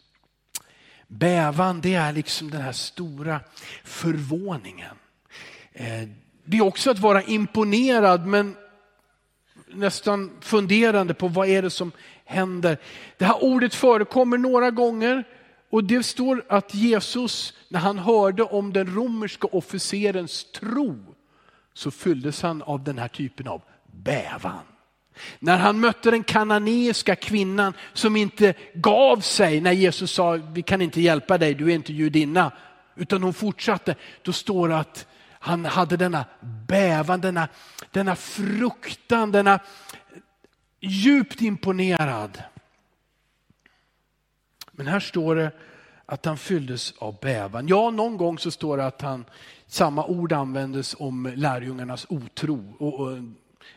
Bävan 1.07 1.81
det 1.81 1.93
är 1.93 2.13
liksom 2.13 2.49
den 2.49 2.61
här 2.61 2.71
stora 2.71 3.39
förvåningen. 3.83 4.95
Eh, 5.73 6.09
det 6.45 6.57
är 6.57 6.61
också 6.61 6.91
att 6.91 6.99
vara 6.99 7.21
imponerad 7.21 8.25
men 8.25 8.55
nästan 9.67 10.31
funderande 10.41 11.13
på 11.13 11.27
vad 11.27 11.47
är 11.47 11.61
det 11.61 11.69
som 11.69 11.91
händer. 12.25 12.77
Det 13.17 13.25
här 13.25 13.43
ordet 13.43 13.75
förekommer 13.75 14.37
några 14.37 14.71
gånger 14.71 15.23
och 15.69 15.83
det 15.83 16.03
står 16.03 16.45
att 16.49 16.73
Jesus 16.73 17.53
när 17.69 17.79
han 17.79 17.97
hörde 17.97 18.43
om 18.43 18.73
den 18.73 18.95
romerska 18.95 19.47
officerens 19.47 20.51
tro 20.51 21.15
så 21.73 21.91
fylldes 21.91 22.41
han 22.41 22.61
av 22.61 22.83
den 22.83 22.97
här 22.97 23.07
typen 23.07 23.47
av 23.47 23.61
bävan. 23.85 24.74
När 25.39 25.57
han 25.57 25.79
mötte 25.79 26.11
den 26.11 26.23
kananeiska 26.23 27.15
kvinnan 27.15 27.73
som 27.93 28.15
inte 28.15 28.53
gav 28.73 29.19
sig 29.19 29.61
när 29.61 29.71
Jesus 29.71 30.11
sa, 30.11 30.31
vi 30.31 30.61
kan 30.61 30.81
inte 30.81 31.01
hjälpa 31.01 31.37
dig, 31.37 31.53
du 31.53 31.71
är 31.71 31.75
inte 31.75 31.93
judinna. 31.93 32.51
Utan 32.95 33.23
hon 33.23 33.33
fortsatte, 33.33 33.95
då 34.21 34.33
står 34.33 34.69
det 34.69 34.77
att 34.77 35.07
han 35.39 35.65
hade 35.65 35.97
denna 35.97 36.25
bävan, 36.67 37.21
denna, 37.21 37.47
denna 37.91 38.15
fruktan, 38.15 39.31
denna 39.31 39.59
djupt 40.79 41.41
imponerad. 41.41 42.43
Men 44.71 44.87
här 44.87 44.99
står 44.99 45.35
det 45.35 45.51
att 46.05 46.25
han 46.25 46.37
fylldes 46.37 46.93
av 46.97 47.19
bävan. 47.21 47.67
Ja, 47.67 47.89
någon 47.89 48.17
gång 48.17 48.39
så 48.39 48.51
står 48.51 48.77
det 48.77 48.85
att 48.85 49.01
han, 49.01 49.25
samma 49.67 50.05
ord 50.05 50.33
användes 50.33 50.95
om 50.99 51.33
lärjungarnas 51.35 52.05
otro. 52.09 52.73
Och, 52.79 52.99
och 52.99 53.17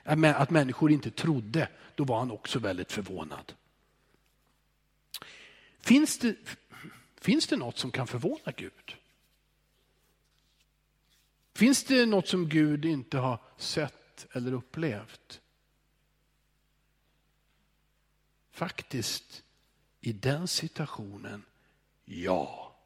att 0.05 0.51
människor 0.51 0.93
inte 0.93 1.11
trodde, 1.11 1.69
då 1.95 2.05
var 2.05 2.19
han 2.19 2.31
också 2.31 2.59
väldigt 2.59 2.93
förvånad. 2.93 3.55
Finns 5.81 6.19
det, 6.19 6.37
finns 7.21 7.47
det 7.47 7.57
något 7.57 7.79
som 7.79 7.91
kan 7.91 8.07
förvåna 8.07 8.53
Gud? 8.57 8.97
Finns 11.55 11.85
det 11.85 12.07
något 12.07 12.29
som 12.29 12.49
Gud 12.49 12.85
inte 12.85 13.19
har 13.19 13.39
sett 13.57 14.27
eller 14.33 14.53
upplevt? 14.53 15.41
Faktiskt, 18.51 19.43
i 20.01 20.13
den 20.13 20.49
situationen, 20.49 21.45
ja. 22.05 22.77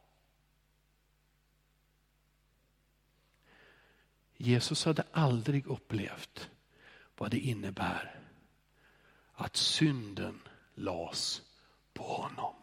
Jesus 4.37 4.85
hade 4.85 5.05
aldrig 5.13 5.67
upplevt 5.67 6.51
vad 7.23 7.31
det 7.31 7.39
innebär 7.39 8.21
att 9.35 9.57
synden 9.57 10.41
las 10.75 11.43
på 11.93 12.03
honom. 12.03 12.55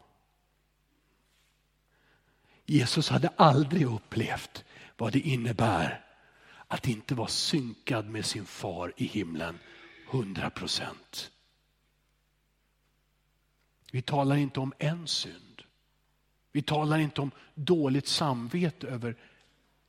Jesus 2.64 3.08
hade 3.08 3.28
aldrig 3.28 3.86
upplevt 3.86 4.64
vad 4.96 5.12
det 5.12 5.20
innebär 5.20 6.04
att 6.68 6.88
inte 6.88 7.14
vara 7.14 7.28
synkad 7.28 8.08
med 8.08 8.24
sin 8.26 8.46
far 8.46 8.92
i 8.96 9.04
himlen 9.04 9.58
100 10.10 10.50
procent. 10.50 11.30
Vi 13.92 14.02
talar 14.02 14.36
inte 14.36 14.60
om 14.60 14.72
en 14.78 15.06
synd. 15.06 15.62
Vi 16.52 16.62
talar 16.62 16.98
inte 16.98 17.20
om 17.20 17.30
dåligt 17.54 18.08
samvete 18.08 18.88
över 18.88 19.16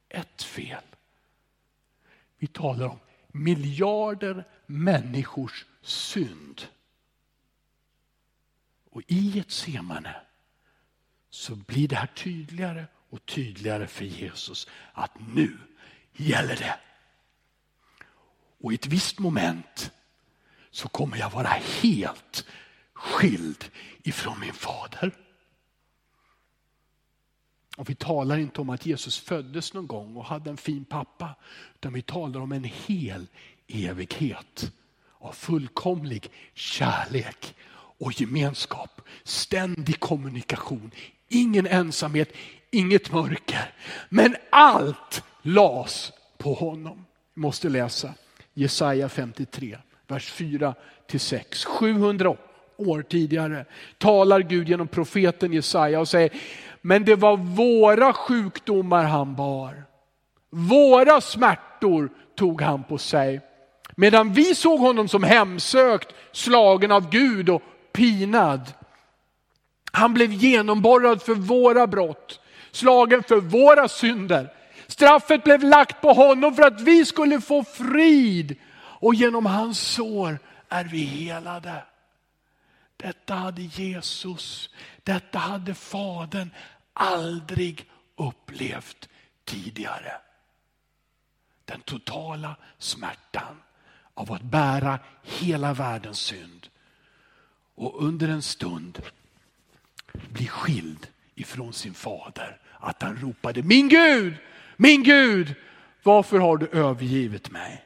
ett 0.10 0.44
fel. 0.44 0.84
Vi 2.38 2.48
talar 2.48 2.88
om 2.88 3.00
miljarder 3.34 4.48
människors 4.66 5.66
synd. 5.82 6.62
Och 8.90 9.02
i 9.08 9.40
ett 9.40 9.52
semane 9.52 10.16
så 11.30 11.56
blir 11.56 11.88
det 11.88 11.96
här 11.96 12.08
tydligare 12.08 12.86
och 13.10 13.26
tydligare 13.26 13.88
för 13.88 14.06
Jesus 14.06 14.68
att 14.94 15.12
nu 15.34 15.58
gäller 16.14 16.56
det. 16.56 16.80
Och 18.62 18.72
i 18.72 18.76
ett 18.76 18.88
visst 18.88 19.20
moment 19.20 19.92
så 20.72 20.88
kommer 20.88 21.18
jag 21.18 21.30
vara 21.30 21.48
helt 21.82 22.46
skild 22.94 23.72
ifrån 24.04 24.40
min 24.40 24.54
fader. 24.54 25.12
Och 27.82 27.90
vi 27.90 27.96
talar 27.96 28.38
inte 28.38 28.62
om 28.62 28.70
att 28.70 28.86
Jesus 28.86 29.20
föddes 29.20 29.74
någon 29.74 29.88
gång 29.88 30.16
och 30.16 30.26
hade 30.26 30.50
en 30.50 30.58
fin 30.58 30.86
pappa. 30.86 31.36
Utan 31.76 31.94
vi 31.94 32.02
talar 32.02 32.40
om 32.40 32.52
en 32.52 32.64
hel 32.64 33.28
evighet 33.68 34.72
av 35.20 35.32
fullkomlig 35.32 36.30
kärlek 36.54 37.56
och 37.74 38.22
gemenskap. 38.22 39.02
Ständig 39.24 40.00
kommunikation, 40.00 40.92
ingen 41.28 41.68
ensamhet, 41.68 42.34
inget 42.72 43.12
mörker. 43.12 43.74
Men 44.10 44.36
allt 44.50 45.24
las 45.42 46.12
på 46.38 46.54
honom. 46.54 47.06
Vi 47.34 47.42
måste 47.42 47.70
läsa 47.70 48.14
Jesaja 48.54 49.10
53, 49.10 49.78
vers 50.08 50.32
4 50.32 50.76
till 51.08 51.20
6. 51.20 51.66
700 51.66 52.36
år 52.78 53.02
tidigare 53.02 53.66
talar 53.98 54.40
Gud 54.40 54.70
genom 54.70 54.88
profeten 54.88 55.54
Jesaja 55.54 56.00
och 56.00 56.08
säger, 56.08 56.32
men 56.82 57.06
det 57.06 57.16
var 57.16 57.38
våra 57.38 58.14
sjukdomar 58.14 59.04
han 59.04 59.36
bar. 59.36 59.84
Våra 60.50 61.22
smärtor 61.22 62.10
tog 62.36 62.62
han 62.62 62.84
på 62.84 62.98
sig. 62.98 63.42
Medan 63.96 64.34
vi 64.34 64.56
såg 64.56 64.80
honom 64.80 65.08
som 65.08 65.24
hemsökt, 65.24 66.16
slagen 66.32 66.92
av 66.92 67.10
Gud 67.10 67.50
och 67.50 67.62
pinad. 67.94 68.74
Han 69.92 70.14
blev 70.14 70.34
genomborrad 70.34 71.22
för 71.22 71.36
våra 71.36 71.88
brott, 71.88 72.40
slagen 72.72 73.24
för 73.24 73.38
våra 73.38 73.88
synder. 73.88 74.54
Straffet 74.88 75.44
blev 75.44 75.64
lagt 75.64 76.02
på 76.02 76.14
honom 76.14 76.56
för 76.56 76.64
att 76.64 76.82
vi 76.82 77.06
skulle 77.06 77.42
få 77.42 77.64
frid 77.64 78.56
och 78.76 79.16
genom 79.16 79.46
hans 79.46 79.80
sår 79.80 80.40
är 80.70 80.84
vi 80.84 81.04
helade. 81.04 81.74
Detta 83.02 83.36
hade 83.36 83.62
Jesus, 83.62 84.70
detta 85.04 85.40
hade 85.40 85.74
Fadern 85.74 86.50
aldrig 86.94 87.90
upplevt 88.16 89.10
tidigare. 89.46 90.14
Den 91.66 91.82
totala 91.82 92.56
smärtan 92.78 93.62
av 94.14 94.32
att 94.32 94.42
bära 94.42 95.00
hela 95.24 95.74
världens 95.74 96.20
synd 96.20 96.68
och 97.76 98.04
under 98.04 98.28
en 98.28 98.42
stund 98.42 99.02
bli 100.14 100.48
skild 100.48 101.08
ifrån 101.36 101.74
sin 101.74 101.94
fader. 101.94 102.60
Att 102.80 103.02
han 103.02 103.18
ropade, 103.18 103.64
min 103.64 103.90
Gud, 103.90 104.34
min 104.78 105.04
Gud, 105.04 105.56
varför 106.04 106.40
har 106.40 106.58
du 106.58 106.68
övergivit 106.68 107.52
mig? 107.52 107.84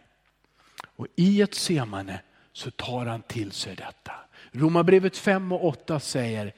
Och 0.96 1.08
i 1.16 1.42
ett 1.42 1.56
semane 1.56 2.22
så 2.54 2.72
tar 2.72 3.06
han 3.06 3.22
till 3.22 3.52
sig 3.52 3.76
detta. 3.76 4.25
Romarbrevet 4.56 5.18
5 5.18 5.52
och 5.52 5.66
8 5.66 6.00
säger, 6.00 6.54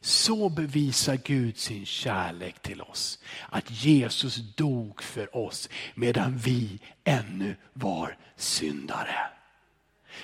så 0.00 0.48
bevisar 0.48 1.18
Gud 1.24 1.58
sin 1.58 1.86
kärlek 1.86 2.62
till 2.62 2.82
oss. 2.82 3.18
Att 3.48 3.84
Jesus 3.84 4.36
dog 4.36 5.02
för 5.02 5.36
oss 5.36 5.68
medan 5.94 6.38
vi 6.38 6.78
ännu 7.04 7.56
var 7.72 8.16
syndare. 8.36 9.16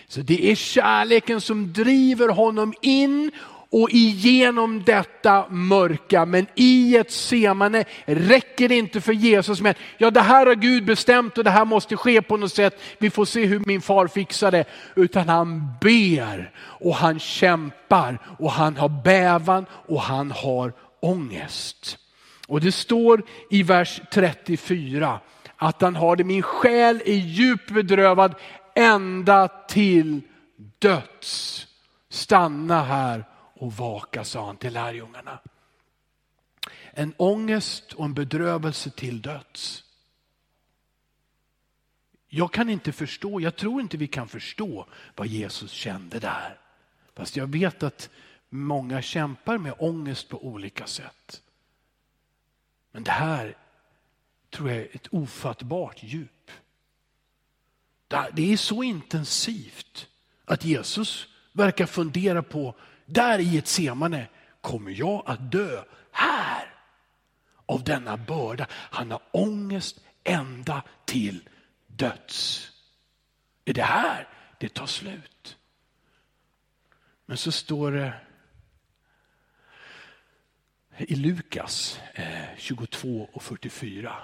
Så 0.08 0.20
det 0.20 0.50
är 0.50 0.54
kärleken 0.54 1.40
som 1.40 1.72
driver 1.72 2.28
honom 2.28 2.74
in 2.82 3.30
och 3.76 3.90
igenom 3.90 4.82
detta 4.84 5.48
mörka. 5.48 6.26
Men 6.26 6.46
i 6.54 6.96
ett 6.96 7.10
semane 7.10 7.84
räcker 8.04 8.68
det 8.68 8.76
inte 8.76 9.00
för 9.00 9.12
Jesus 9.12 9.60
med 9.60 9.76
ja 9.98 10.10
det 10.10 10.20
här 10.20 10.46
har 10.46 10.54
Gud 10.54 10.84
bestämt 10.84 11.38
och 11.38 11.44
det 11.44 11.50
här 11.50 11.64
måste 11.64 11.96
ske 11.96 12.22
på 12.22 12.36
något 12.36 12.52
sätt. 12.52 12.80
Vi 12.98 13.10
får 13.10 13.24
se 13.24 13.44
hur 13.44 13.62
min 13.66 13.80
far 13.80 14.06
fixar 14.06 14.50
det. 14.50 14.64
Utan 14.94 15.28
han 15.28 15.68
ber 15.80 16.52
och 16.58 16.94
han 16.94 17.18
kämpar 17.18 18.18
och 18.38 18.52
han 18.52 18.76
har 18.76 18.88
bävan 18.88 19.66
och 19.70 20.00
han 20.00 20.30
har 20.30 20.72
ångest. 21.00 21.98
Och 22.48 22.60
det 22.60 22.72
står 22.72 23.22
i 23.50 23.62
vers 23.62 24.00
34 24.12 25.20
att 25.56 25.82
han 25.82 25.96
har 25.96 26.16
det, 26.16 26.24
min 26.24 26.42
själ 26.42 27.02
är 27.06 27.16
djupt 27.16 27.70
bedrövad 27.70 28.34
ända 28.74 29.48
till 29.48 30.20
döds. 30.78 31.66
Stanna 32.10 32.82
här 32.82 33.24
och 33.56 33.72
vaka, 33.72 34.24
sa 34.24 34.46
han 34.46 34.56
till 34.56 34.72
lärjungarna. 34.72 35.38
En 36.90 37.14
ångest 37.16 37.92
och 37.92 38.04
en 38.04 38.14
bedrövelse 38.14 38.90
till 38.90 39.22
döds. 39.22 39.84
Jag 42.28 42.52
kan 42.52 42.70
inte 42.70 42.92
förstå, 42.92 43.40
jag 43.40 43.56
tror 43.56 43.80
inte 43.80 43.96
vi 43.96 44.06
kan 44.06 44.28
förstå 44.28 44.86
vad 45.16 45.26
Jesus 45.26 45.70
kände 45.70 46.18
där. 46.18 46.58
Fast 47.14 47.36
jag 47.36 47.46
vet 47.46 47.82
att 47.82 48.10
många 48.48 49.02
kämpar 49.02 49.58
med 49.58 49.74
ångest 49.78 50.28
på 50.28 50.46
olika 50.46 50.86
sätt. 50.86 51.42
Men 52.92 53.04
det 53.04 53.10
här 53.10 53.56
tror 54.50 54.70
jag 54.70 54.78
är 54.78 54.88
ett 54.96 55.08
ofattbart 55.10 56.02
djup. 56.02 56.50
Det 58.08 58.52
är 58.52 58.56
så 58.56 58.82
intensivt 58.82 60.08
att 60.44 60.64
Jesus 60.64 61.28
verkar 61.52 61.86
fundera 61.86 62.42
på, 62.42 62.74
där 63.06 63.38
i 63.38 63.58
ett 63.58 63.66
semane 63.66 64.28
kommer 64.60 64.90
jag 64.90 65.22
att 65.26 65.52
dö 65.52 65.84
här 66.12 66.74
av 67.66 67.84
denna 67.84 68.16
börda. 68.16 68.66
Han 68.70 69.10
har 69.10 69.22
ångest 69.30 70.00
ända 70.24 70.82
till 71.04 71.48
döds. 71.86 72.70
Är 73.64 73.74
det 73.74 73.82
här 73.82 74.28
det 74.58 74.68
tar 74.68 74.86
slut? 74.86 75.56
Men 77.26 77.36
så 77.36 77.52
står 77.52 77.92
det 77.92 78.14
i 80.98 81.14
Lukas 81.14 82.00
eh, 82.14 82.56
22 82.56 83.28
och 83.32 83.42
44 83.42 84.14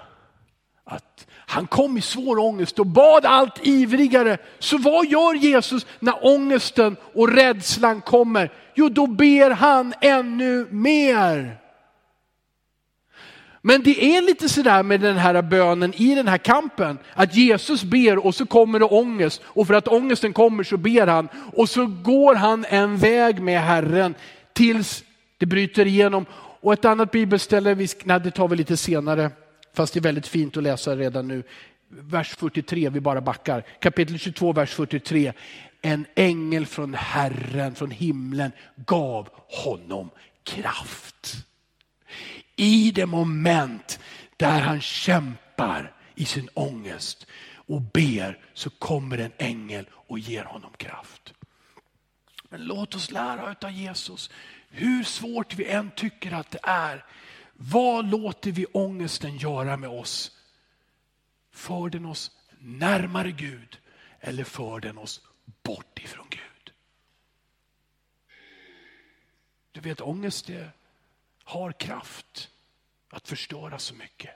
att 0.85 1.27
han 1.53 1.67
kom 1.67 1.97
i 1.97 2.01
svår 2.01 2.39
ångest 2.39 2.79
och 2.79 2.85
bad 2.85 3.25
allt 3.25 3.67
ivrigare. 3.67 4.37
Så 4.59 4.77
vad 4.77 5.05
gör 5.05 5.33
Jesus 5.33 5.85
när 5.99 6.25
ångesten 6.25 6.95
och 7.13 7.33
rädslan 7.33 8.01
kommer? 8.01 8.51
Jo, 8.75 8.89
då 8.89 9.07
ber 9.07 9.49
han 9.49 9.93
ännu 10.01 10.67
mer. 10.69 11.57
Men 13.65 13.83
det 13.83 14.15
är 14.15 14.21
lite 14.21 14.49
sådär 14.49 14.83
med 14.83 15.01
den 15.01 15.17
här 15.17 15.41
bönen 15.41 15.93
i 15.93 16.15
den 16.15 16.27
här 16.27 16.37
kampen, 16.37 16.97
att 17.13 17.35
Jesus 17.35 17.83
ber 17.83 18.25
och 18.25 18.35
så 18.35 18.45
kommer 18.45 18.79
det 18.79 18.85
ångest 18.85 19.41
och 19.45 19.67
för 19.67 19.73
att 19.73 19.87
ångesten 19.87 20.33
kommer 20.33 20.63
så 20.63 20.77
ber 20.77 21.07
han 21.07 21.29
och 21.53 21.69
så 21.69 21.85
går 21.85 22.35
han 22.35 22.65
en 22.69 22.97
väg 22.97 23.41
med 23.41 23.61
Herren 23.61 24.15
tills 24.53 25.03
det 25.37 25.45
bryter 25.45 25.87
igenom. 25.87 26.25
Och 26.61 26.73
ett 26.73 26.85
annat 26.85 27.11
bibelställe, 27.11 27.75
nej, 28.03 28.19
det 28.19 28.31
tar 28.31 28.47
vi 28.47 28.55
lite 28.55 28.77
senare, 28.77 29.31
fast 29.73 29.93
det 29.93 29.99
är 29.99 30.01
väldigt 30.01 30.27
fint 30.27 30.57
att 30.57 30.63
läsa 30.63 30.95
redan 30.95 31.27
nu. 31.27 31.43
Vers 31.89 32.35
43, 32.35 32.89
vi 32.89 32.99
bara 32.99 33.21
backar. 33.21 33.63
Kapitel 33.79 34.19
22, 34.19 34.53
vers 34.53 34.73
43. 34.73 35.33
En 35.81 36.05
ängel 36.15 36.65
från 36.65 36.93
Herren, 36.93 37.75
från 37.75 37.91
himlen, 37.91 38.51
gav 38.75 39.29
honom 39.47 40.09
kraft 40.43 41.45
i 42.55 42.91
det 42.91 43.05
moment 43.05 43.99
där 44.37 44.61
han 44.61 44.81
kämpar 44.81 45.93
i 46.15 46.25
sin 46.25 46.49
ångest 46.53 47.27
och 47.53 47.81
ber 47.81 48.39
så 48.53 48.69
kommer 48.69 49.17
en 49.17 49.31
ängel 49.37 49.85
och 49.93 50.19
ger 50.19 50.43
honom 50.43 50.71
kraft. 50.77 51.33
Men 52.49 52.65
låt 52.65 52.95
oss 52.95 53.11
lära 53.11 53.55
av 53.61 53.71
Jesus. 53.71 54.29
Hur 54.69 55.03
svårt 55.03 55.55
vi 55.55 55.65
än 55.65 55.91
tycker 55.95 56.31
att 56.31 56.51
det 56.51 56.59
är. 56.63 57.05
Vad 57.53 58.09
låter 58.09 58.51
vi 58.51 58.65
ångesten 58.65 59.37
göra 59.37 59.77
med 59.77 59.89
oss? 59.89 60.31
För 61.51 61.89
den 61.89 62.05
oss 62.05 62.31
närmare 62.59 63.31
Gud 63.31 63.79
eller 64.19 64.43
för 64.43 64.79
den 64.79 64.97
oss 64.97 65.21
bort 65.63 65.99
ifrån 65.99 66.27
Gud? 66.29 66.73
Du 69.71 69.79
vet 69.79 70.01
ångest 70.01 70.49
är 70.49 70.71
har 71.43 71.71
kraft 71.71 72.49
att 73.09 73.27
förstöra 73.27 73.79
så 73.79 73.95
mycket. 73.95 74.31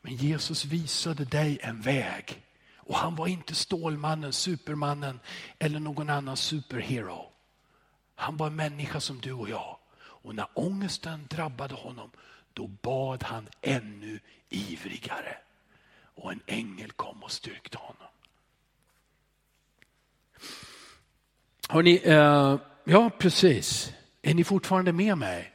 Men 0.00 0.16
Jesus 0.16 0.64
visade 0.64 1.24
dig 1.24 1.58
en 1.62 1.80
väg. 1.80 2.42
Och 2.76 2.96
han 2.96 3.16
var 3.16 3.26
inte 3.26 3.54
Stålmannen, 3.54 4.32
Supermannen 4.32 5.20
eller 5.58 5.80
någon 5.80 6.10
annan 6.10 6.36
superhero. 6.36 7.32
Han 8.14 8.36
var 8.36 8.46
en 8.46 8.56
människa 8.56 9.00
som 9.00 9.20
du 9.20 9.32
och 9.32 9.48
jag. 9.48 9.78
Och 10.26 10.34
när 10.34 10.46
ångesten 10.54 11.26
drabbade 11.28 11.74
honom, 11.74 12.10
då 12.52 12.66
bad 12.66 13.22
han 13.22 13.48
ännu 13.62 14.20
ivrigare. 14.48 15.36
Och 16.14 16.32
en 16.32 16.40
ängel 16.46 16.92
kom 16.92 17.22
och 17.22 17.30
styrkte 17.30 17.78
honom. 17.78 18.08
Hörrni, 21.68 22.00
eh, 22.04 22.56
ja 22.84 23.10
precis. 23.18 23.92
Är 24.22 24.34
ni 24.34 24.44
fortfarande 24.44 24.92
med 24.92 25.18
mig? 25.18 25.52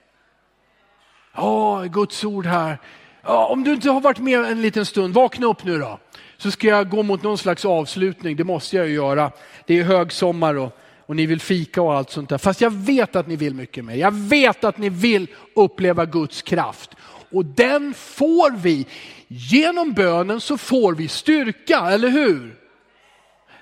Ja, 1.34 1.84
Guds 1.84 2.24
ord 2.24 2.46
här. 2.46 2.78
Ja, 3.22 3.48
om 3.48 3.64
du 3.64 3.74
inte 3.74 3.90
har 3.90 4.02
varit 4.02 4.20
med 4.20 4.40
en 4.40 4.62
liten 4.62 4.86
stund, 4.86 5.14
vakna 5.14 5.48
upp 5.48 5.64
nu 5.64 5.80
då. 5.80 6.00
Så 6.38 6.52
ska 6.52 6.68
jag 6.68 6.90
gå 6.90 7.04
mot 7.04 7.24
någon 7.24 7.38
slags 7.38 7.66
avslutning, 7.66 8.36
det 8.36 8.44
måste 8.44 8.78
jag 8.78 8.88
ju 8.88 8.94
göra. 8.94 9.32
Det 9.66 9.80
är 9.80 9.84
högsommar 9.84 10.56
och, 10.56 10.78
och 11.12 11.18
ni 11.18 11.26
vill 11.26 11.42
fika 11.42 11.82
och 11.82 11.94
allt 11.94 12.10
sånt 12.10 12.30
där. 12.30 12.38
Fast 12.38 12.62
jag 12.62 12.74
vet 12.74 13.16
att 13.16 13.28
ni 13.28 13.36
vill 13.36 13.54
mycket 13.54 13.86
mer. 13.86 13.96
Jag 13.96 14.12
vet 14.12 14.64
att 14.64 14.78
ni 14.78 14.90
vill 14.90 15.28
uppleva 15.56 16.06
Guds 16.06 16.42
kraft. 16.42 16.96
Och 17.32 17.46
den 17.46 17.94
får 17.94 18.52
vi. 18.58 18.86
Genom 19.28 19.94
bönen 19.94 20.42
så 20.42 20.58
får 20.58 20.96
vi 20.96 21.08
styrka, 21.08 21.80
eller 21.80 22.10
hur? 22.10 22.56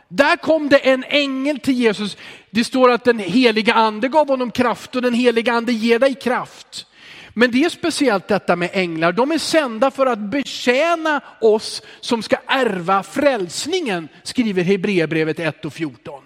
Där 0.08 0.36
kom 0.36 0.70
det 0.70 0.78
en 0.78 1.04
ängel 1.08 1.60
till 1.60 1.74
Jesus. 1.74 2.18
Det 2.50 2.64
står 2.64 2.92
att 2.92 3.04
den 3.04 3.20
heliga 3.20 3.74
ande 3.74 4.08
gav 4.08 4.28
honom 4.28 4.52
kraft 4.52 4.96
och 4.96 5.02
den 5.02 5.14
heliga 5.14 5.54
ande 5.54 5.72
ger 5.74 6.00
dig 6.00 6.16
kraft. 6.16 6.86
Men 7.34 7.52
det 7.52 7.64
är 7.64 7.70
speciellt 7.70 8.28
detta 8.28 8.56
med 8.56 8.70
änglar. 8.74 9.12
De 9.12 9.32
är 9.32 9.38
sända 9.38 9.92
för 9.92 10.06
att 10.06 10.20
betjäna 10.20 11.22
oss 11.42 11.82
som 12.00 12.24
ska 12.24 12.38
ärva 12.48 13.04
frälsningen, 13.04 14.08
skriver 14.24 14.64
Hebreerbrevet 14.64 15.40
1 15.40 15.66
och 15.66 15.74
14. 15.74 16.24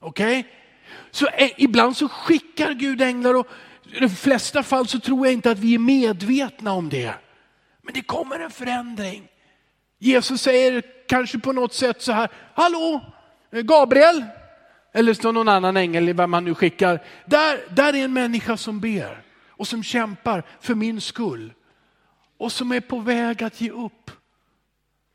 Okej? 0.00 0.40
Okay? 0.40 0.52
Så 1.10 1.26
eh, 1.26 1.50
ibland 1.56 1.96
så 1.96 2.08
skickar 2.08 2.72
Gud 2.72 3.02
änglar 3.02 3.34
och 3.34 3.48
i 3.92 4.00
de 4.00 4.08
flesta 4.08 4.62
fall 4.62 4.86
så 4.86 5.00
tror 5.00 5.26
jag 5.26 5.32
inte 5.32 5.50
att 5.50 5.58
vi 5.58 5.74
är 5.74 5.78
medvetna 5.78 6.72
om 6.72 6.88
det. 6.88 7.14
Men 7.82 7.94
det 7.94 8.02
kommer 8.02 8.40
en 8.40 8.50
förändring. 8.50 9.28
Jesus 9.98 10.42
säger 10.42 10.82
kanske 11.08 11.38
på 11.38 11.52
något 11.52 11.74
sätt 11.74 12.02
så 12.02 12.12
här, 12.12 12.28
hallå 12.54 13.12
Gabriel, 13.50 14.24
eller 14.92 15.14
står 15.14 15.32
någon 15.32 15.48
annan 15.48 15.76
ängel, 15.76 16.12
vad 16.12 16.28
man 16.28 16.44
nu 16.44 16.54
skickar. 16.54 17.04
Där, 17.26 17.60
där 17.70 17.94
är 17.94 18.04
en 18.04 18.12
människa 18.12 18.56
som 18.56 18.80
ber 18.80 19.22
och 19.48 19.68
som 19.68 19.82
kämpar 19.82 20.42
för 20.60 20.74
min 20.74 21.00
skull 21.00 21.52
och 22.36 22.52
som 22.52 22.72
är 22.72 22.80
på 22.80 22.98
väg 22.98 23.42
att 23.42 23.60
ge 23.60 23.70
upp. 23.70 24.10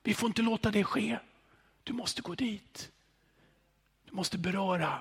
Vi 0.03 0.13
får 0.13 0.27
inte 0.27 0.41
låta 0.41 0.71
det 0.71 0.83
ske. 0.83 1.17
Du 1.83 1.93
måste 1.93 2.21
gå 2.21 2.35
dit. 2.35 2.89
Du 4.09 4.15
måste 4.15 4.37
beröra 4.37 4.99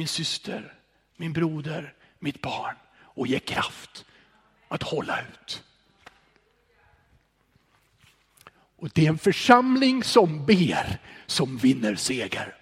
min 0.00 0.08
syster, 0.08 0.72
min 1.16 1.32
broder, 1.32 1.94
mitt 2.18 2.40
barn 2.40 2.74
och 3.02 3.26
ge 3.26 3.38
kraft 3.38 4.04
att 4.68 4.82
hålla 4.82 5.20
ut. 5.20 5.62
Och 8.76 8.90
det 8.94 9.04
är 9.04 9.08
en 9.08 9.18
församling 9.18 10.04
som 10.04 10.46
ber 10.46 10.98
som 11.26 11.56
vinner 11.56 11.94
seger. 11.94 12.54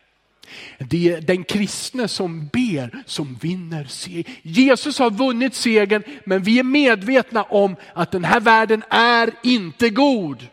Det 0.79 1.13
är 1.13 1.21
den 1.21 1.45
kristne 1.45 2.09
som 2.09 2.47
ber 2.47 3.03
som 3.07 3.35
vinner 3.35 3.85
seger. 3.85 4.25
Jesus 4.43 4.99
har 4.99 5.11
vunnit 5.11 5.55
segern 5.55 6.03
men 6.27 6.43
vi 6.43 6.59
är 6.59 6.65
medvetna 6.65 7.43
om 7.43 7.77
att 7.95 8.11
den 8.11 8.25
här 8.25 8.41
världen 8.41 8.83
är 8.91 9.31
inte 9.43 9.91
god. 9.91 10.47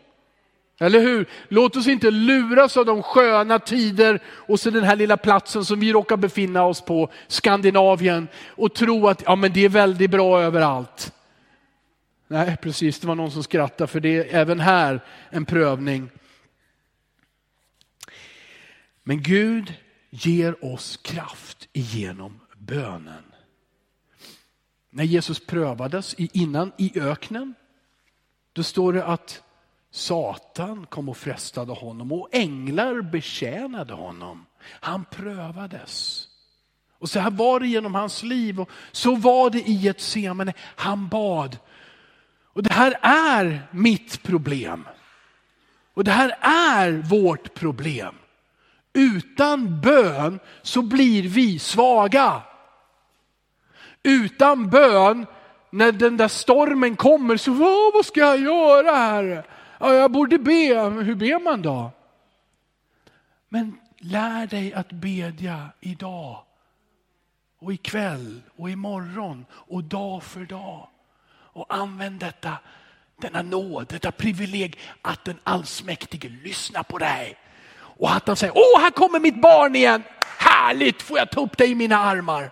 Eller 0.80 1.00
hur? 1.00 1.28
Låt 1.48 1.76
oss 1.76 1.86
inte 1.86 2.10
luras 2.10 2.76
av 2.76 2.86
de 2.86 3.02
sköna 3.02 3.58
tider 3.58 4.22
och 4.26 4.60
så 4.60 4.70
den 4.70 4.84
här 4.84 4.96
lilla 4.96 5.16
platsen 5.16 5.64
som 5.64 5.80
vi 5.80 5.92
råkar 5.92 6.16
befinna 6.16 6.64
oss 6.64 6.80
på, 6.80 7.10
Skandinavien, 7.28 8.28
och 8.48 8.74
tro 8.74 9.08
att 9.08 9.22
ja, 9.26 9.36
men 9.36 9.52
det 9.52 9.64
är 9.64 9.68
väldigt 9.68 10.10
bra 10.10 10.42
överallt. 10.42 11.12
Nej, 12.28 12.56
precis, 12.56 13.00
det 13.00 13.06
var 13.06 13.14
någon 13.14 13.30
som 13.30 13.42
skrattade 13.42 13.88
för 13.88 14.00
det 14.00 14.16
är 14.16 14.40
även 14.40 14.60
här 14.60 15.00
en 15.30 15.44
prövning. 15.44 16.10
Men 19.02 19.22
Gud 19.22 19.74
ger 20.10 20.64
oss 20.64 20.96
kraft 20.96 21.68
genom 21.72 22.40
bönen. 22.56 23.22
När 24.90 25.04
Jesus 25.04 25.46
prövades 25.46 26.14
innan 26.14 26.72
i 26.76 27.00
öknen, 27.00 27.54
då 28.52 28.62
står 28.62 28.92
det 28.92 29.04
att 29.04 29.42
Satan 29.96 30.86
kom 30.86 31.08
och 31.08 31.16
frestade 31.16 31.72
honom 31.72 32.12
och 32.12 32.28
änglar 32.32 33.00
betjänade 33.00 33.94
honom. 33.94 34.46
Han 34.80 35.04
prövades. 35.04 36.26
Och 36.98 37.10
så 37.10 37.20
här 37.20 37.30
var 37.30 37.60
det 37.60 37.66
genom 37.66 37.94
hans 37.94 38.22
liv 38.22 38.60
och 38.60 38.70
så 38.92 39.14
var 39.14 39.50
det 39.50 39.58
i 39.58 39.88
ett 39.88 40.00
semane. 40.00 40.52
Han 40.58 41.08
bad 41.08 41.58
Och 42.52 42.62
det 42.62 42.72
här 42.72 42.98
är 43.02 43.68
mitt 43.70 44.22
problem. 44.22 44.88
Och 45.94 46.04
det 46.04 46.10
här 46.10 46.36
är 46.40 46.92
vårt 46.92 47.54
problem. 47.54 48.14
Utan 48.92 49.80
bön 49.80 50.38
så 50.62 50.82
blir 50.82 51.22
vi 51.22 51.58
svaga. 51.58 52.42
Utan 54.02 54.70
bön, 54.70 55.26
när 55.70 55.92
den 55.92 56.16
där 56.16 56.28
stormen 56.28 56.96
kommer 56.96 57.36
så 57.36 57.52
vad 57.94 58.06
ska 58.06 58.20
jag 58.20 58.40
göra 58.40 58.94
här? 58.94 59.55
Ja, 59.80 59.94
jag 59.94 60.10
borde 60.10 60.38
be. 60.38 60.90
Hur 61.02 61.14
ber 61.14 61.44
man 61.44 61.62
då? 61.62 61.90
Men 63.48 63.78
lär 63.98 64.46
dig 64.46 64.74
att 64.74 64.92
bedja 64.92 65.68
idag 65.80 66.42
och 67.58 67.72
ikväll 67.72 68.42
och 68.56 68.70
imorgon 68.70 69.46
och 69.52 69.84
dag 69.84 70.22
för 70.22 70.40
dag. 70.40 70.88
Och 71.28 71.74
använd 71.74 72.20
detta, 72.20 72.58
denna 73.20 73.42
nåd, 73.42 73.86
detta 73.88 74.12
privilegium 74.12 74.82
att 75.02 75.24
den 75.24 75.38
allsmäktige 75.42 76.28
lyssnar 76.28 76.82
på 76.82 76.98
dig. 76.98 77.36
Och 77.78 78.14
att 78.14 78.26
han 78.26 78.36
säger, 78.36 78.52
åh 78.56 78.80
här 78.80 78.90
kommer 78.90 79.20
mitt 79.20 79.40
barn 79.40 79.76
igen, 79.76 80.02
härligt 80.38 81.02
får 81.02 81.18
jag 81.18 81.30
ta 81.30 81.40
upp 81.40 81.56
dig 81.56 81.70
i 81.70 81.74
mina 81.74 81.98
armar. 81.98 82.50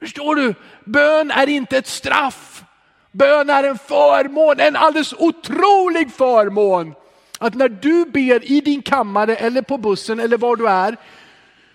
Förstår 0.00 0.36
du? 0.36 0.54
Bön 0.84 1.30
är 1.30 1.48
inte 1.48 1.78
ett 1.78 1.86
straff. 1.86 2.64
Bön 3.12 3.50
är 3.50 3.64
en 3.64 3.78
förmån, 3.78 4.60
en 4.60 4.76
alldeles 4.76 5.12
otrolig 5.12 6.12
förmån. 6.12 6.94
Att 7.38 7.54
när 7.54 7.68
du 7.68 8.04
ber 8.04 8.44
i 8.44 8.60
din 8.60 8.82
kammare 8.82 9.36
eller 9.36 9.62
på 9.62 9.78
bussen 9.78 10.20
eller 10.20 10.38
var 10.38 10.56
du 10.56 10.68
är, 10.68 10.96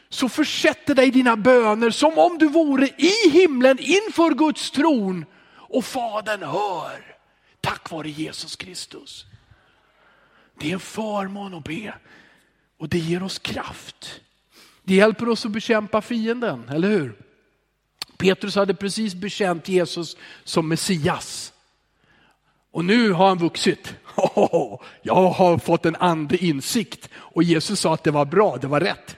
så 0.10 0.30
försätter 0.30 0.96
dig 0.96 1.12
dina 1.12 1.38
böner 1.38 1.90
som 1.90 2.18
om 2.18 2.38
du 2.38 2.48
vore 2.48 2.88
i 2.88 3.30
himlen 3.30 3.78
inför 3.80 4.34
Guds 4.34 4.72
tron 4.72 5.26
och 5.54 5.86
Fadern 5.86 6.44
hör. 6.44 7.16
Tack 7.62 7.92
vare 7.92 8.10
Jesus 8.10 8.56
Kristus. 8.56 9.26
Det 10.60 10.70
är 10.70 10.74
en 10.74 10.80
förmån 10.80 11.54
att 11.54 11.64
be 11.64 11.94
och 12.78 12.90
det 12.90 12.98
ger 12.98 13.24
oss 13.24 13.40
kraft. 13.40 14.22
Det 14.84 14.96
hjälper 14.96 15.30
oss 15.30 15.46
att 15.46 15.52
bekämpa 15.52 16.02
fienden, 16.02 16.70
eller 16.70 16.90
hur? 16.90 17.27
Petrus 18.18 18.56
hade 18.56 18.74
precis 18.74 19.16
bekänt 19.16 19.68
Jesus 19.68 20.18
som 20.44 20.68
Messias. 20.68 21.54
Och 22.72 22.86
nu 22.86 23.12
har 23.12 23.28
han 23.28 23.38
vuxit. 23.38 23.96
jag 25.02 25.30
har 25.30 25.58
fått 25.58 25.86
en 25.86 25.96
andlig 25.96 26.44
insikt 26.44 27.10
och 27.16 27.44
Jesus 27.44 27.80
sa 27.80 27.94
att 27.94 28.04
det 28.04 28.12
var 28.12 28.26
bra, 28.26 28.58
det 28.58 28.68
var 28.68 28.80
rätt. 28.80 29.18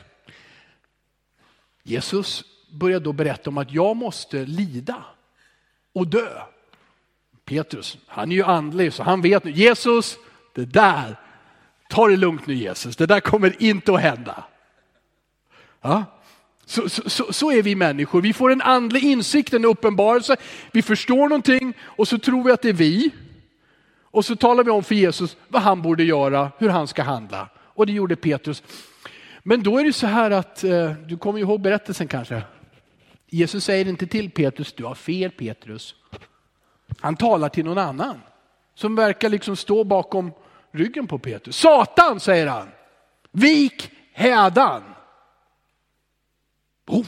Jesus 1.84 2.44
började 2.72 3.06
då 3.06 3.14
berätta 3.14 3.50
om 3.50 3.58
att 3.58 3.72
jag 3.72 3.98
måste 3.98 4.46
lida 4.46 5.04
och 5.94 6.08
dö. 6.08 6.42
Petrus, 7.46 7.98
han 8.08 8.32
är 8.32 8.36
ju 8.36 8.44
andlig 8.44 8.94
så 8.94 9.04
han 9.04 9.22
vet 9.22 9.44
nu, 9.44 9.52
Jesus, 9.52 10.18
det 10.56 10.66
där, 10.66 11.20
ta 11.90 12.08
det 12.08 12.18
lugnt 12.18 12.48
nu 12.48 12.54
Jesus, 12.54 12.96
det 12.96 13.06
där 13.06 13.20
kommer 13.20 13.64
inte 13.64 13.94
att 13.94 14.02
hända. 14.02 14.44
Ja? 15.82 16.04
Så, 16.70 16.90
så, 16.90 17.10
så, 17.10 17.34
så, 17.34 17.52
är 17.52 17.64
vi 17.64 17.76
människor, 17.76 18.22
vi 18.22 18.34
får 18.34 18.52
en 18.52 18.62
andlig 18.62 19.04
insikt, 19.04 19.54
en 19.54 19.66
uppenbarelse, 19.66 20.36
vi 20.72 20.82
förstår 20.82 21.30
någonting 21.30 21.74
och 21.82 22.08
så 22.08 22.20
tror 22.20 22.44
vi 22.44 22.52
att 22.52 22.62
det 22.62 22.70
är 22.70 22.74
vi. 22.74 23.12
Och 24.04 24.26
så 24.26 24.36
talar 24.36 24.64
vi 24.64 24.72
om 24.72 24.84
för 24.84 24.96
Jesus 24.96 25.38
vad 25.48 25.62
han 25.62 25.82
borde 25.82 26.04
göra, 26.04 26.52
hur 26.58 26.70
han 26.70 26.88
ska 26.88 27.04
handla. 27.04 27.50
Och 27.58 27.86
det 27.86 27.92
gjorde 27.92 28.16
Petrus. 28.16 28.64
Men 29.44 29.64
då 29.64 29.80
är 29.80 29.84
det 29.84 29.94
så 29.94 30.08
här 30.08 30.32
att, 30.32 30.64
eh, 30.64 30.92
du 30.92 31.18
kommer 31.18 31.40
ihåg 31.40 31.62
berättelsen 31.62 32.08
kanske? 32.08 32.42
Jesus 33.28 33.64
säger 33.64 33.88
inte 33.88 34.08
till 34.08 34.32
Petrus, 34.32 34.74
du 34.74 34.86
har 34.86 34.96
fel 34.96 35.32
Petrus. 35.32 35.96
Han 37.00 37.16
talar 37.16 37.50
till 37.50 37.66
någon 37.66 37.78
annan 37.78 38.20
som 38.76 38.96
verkar 38.96 39.30
liksom 39.30 39.56
stå 39.56 39.84
bakom 39.84 40.32
ryggen 40.72 41.08
på 41.08 41.20
Petrus. 41.20 41.58
Satan 41.58 42.20
säger 42.20 42.48
han, 42.48 42.68
vik 43.32 43.92
hädan. 44.14 44.84
Boom, 46.90 47.06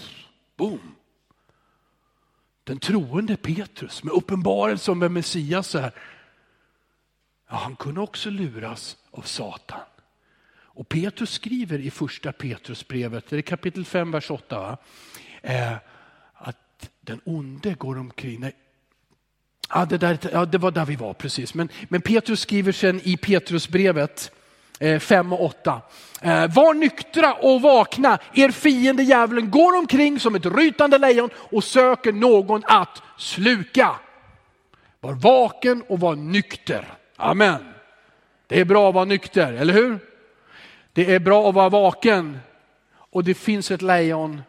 boom. 0.57 0.95
Den 2.63 2.79
troende 2.79 3.37
Petrus 3.37 4.03
med 4.03 4.13
uppenbarelse 4.13 4.91
om 4.91 4.99
vem 4.99 5.13
Messias 5.13 5.75
är. 5.75 5.91
Ja, 7.49 7.55
han 7.55 7.75
kunde 7.75 8.01
också 8.01 8.29
luras 8.29 8.97
av 9.11 9.21
Satan. 9.21 9.79
Och 10.73 10.89
Petrus 10.89 11.31
skriver 11.31 11.79
i 11.79 11.91
första 11.91 12.31
Petrusbrevet, 12.31 13.29
det 13.29 13.37
är 13.37 13.41
kapitel 13.41 13.85
5, 13.85 14.11
vers 14.11 14.31
8, 14.31 14.59
va? 14.59 14.77
Eh, 15.41 15.73
att 16.33 16.89
den 17.01 17.21
onde 17.23 17.73
går 17.73 17.97
omkring, 17.97 18.39
nej, 18.39 18.55
ja, 19.69 19.85
det, 19.85 19.97
där, 19.97 20.19
ja, 20.31 20.45
det 20.45 20.57
var 20.57 20.71
där 20.71 20.85
vi 20.85 20.95
var 20.95 21.13
precis, 21.13 21.53
men, 21.53 21.69
men 21.89 22.01
Petrus 22.01 22.39
skriver 22.39 22.71
sen 22.71 23.01
i 23.03 23.17
Petrusbrevet 23.17 24.31
Eh, 24.81 24.99
5 24.99 25.33
och 25.33 25.45
8. 25.45 25.81
Eh, 26.21 26.47
var 26.47 26.73
nyktra 26.73 27.33
och 27.33 27.61
vakna, 27.61 28.19
er 28.33 28.51
fiende 28.51 29.03
djävulen 29.03 29.51
går 29.51 29.77
omkring 29.77 30.19
som 30.19 30.35
ett 30.35 30.45
rytande 30.45 30.97
lejon 30.97 31.29
och 31.35 31.63
söker 31.63 32.11
någon 32.11 32.63
att 32.65 33.01
sluka. 33.17 33.95
Var 34.99 35.13
vaken 35.13 35.83
och 35.87 35.99
var 35.99 36.15
nykter. 36.15 36.85
Amen. 37.17 37.73
Det 38.47 38.59
är 38.59 38.65
bra 38.65 38.89
att 38.89 38.95
vara 38.95 39.05
nykter, 39.05 39.53
eller 39.53 39.73
hur? 39.73 39.99
Det 40.93 41.13
är 41.13 41.19
bra 41.19 41.49
att 41.49 41.55
vara 41.55 41.69
vaken 41.69 42.39
och 42.93 43.23
det 43.23 43.33
finns 43.33 43.71
ett 43.71 43.81
lejon 43.81 44.41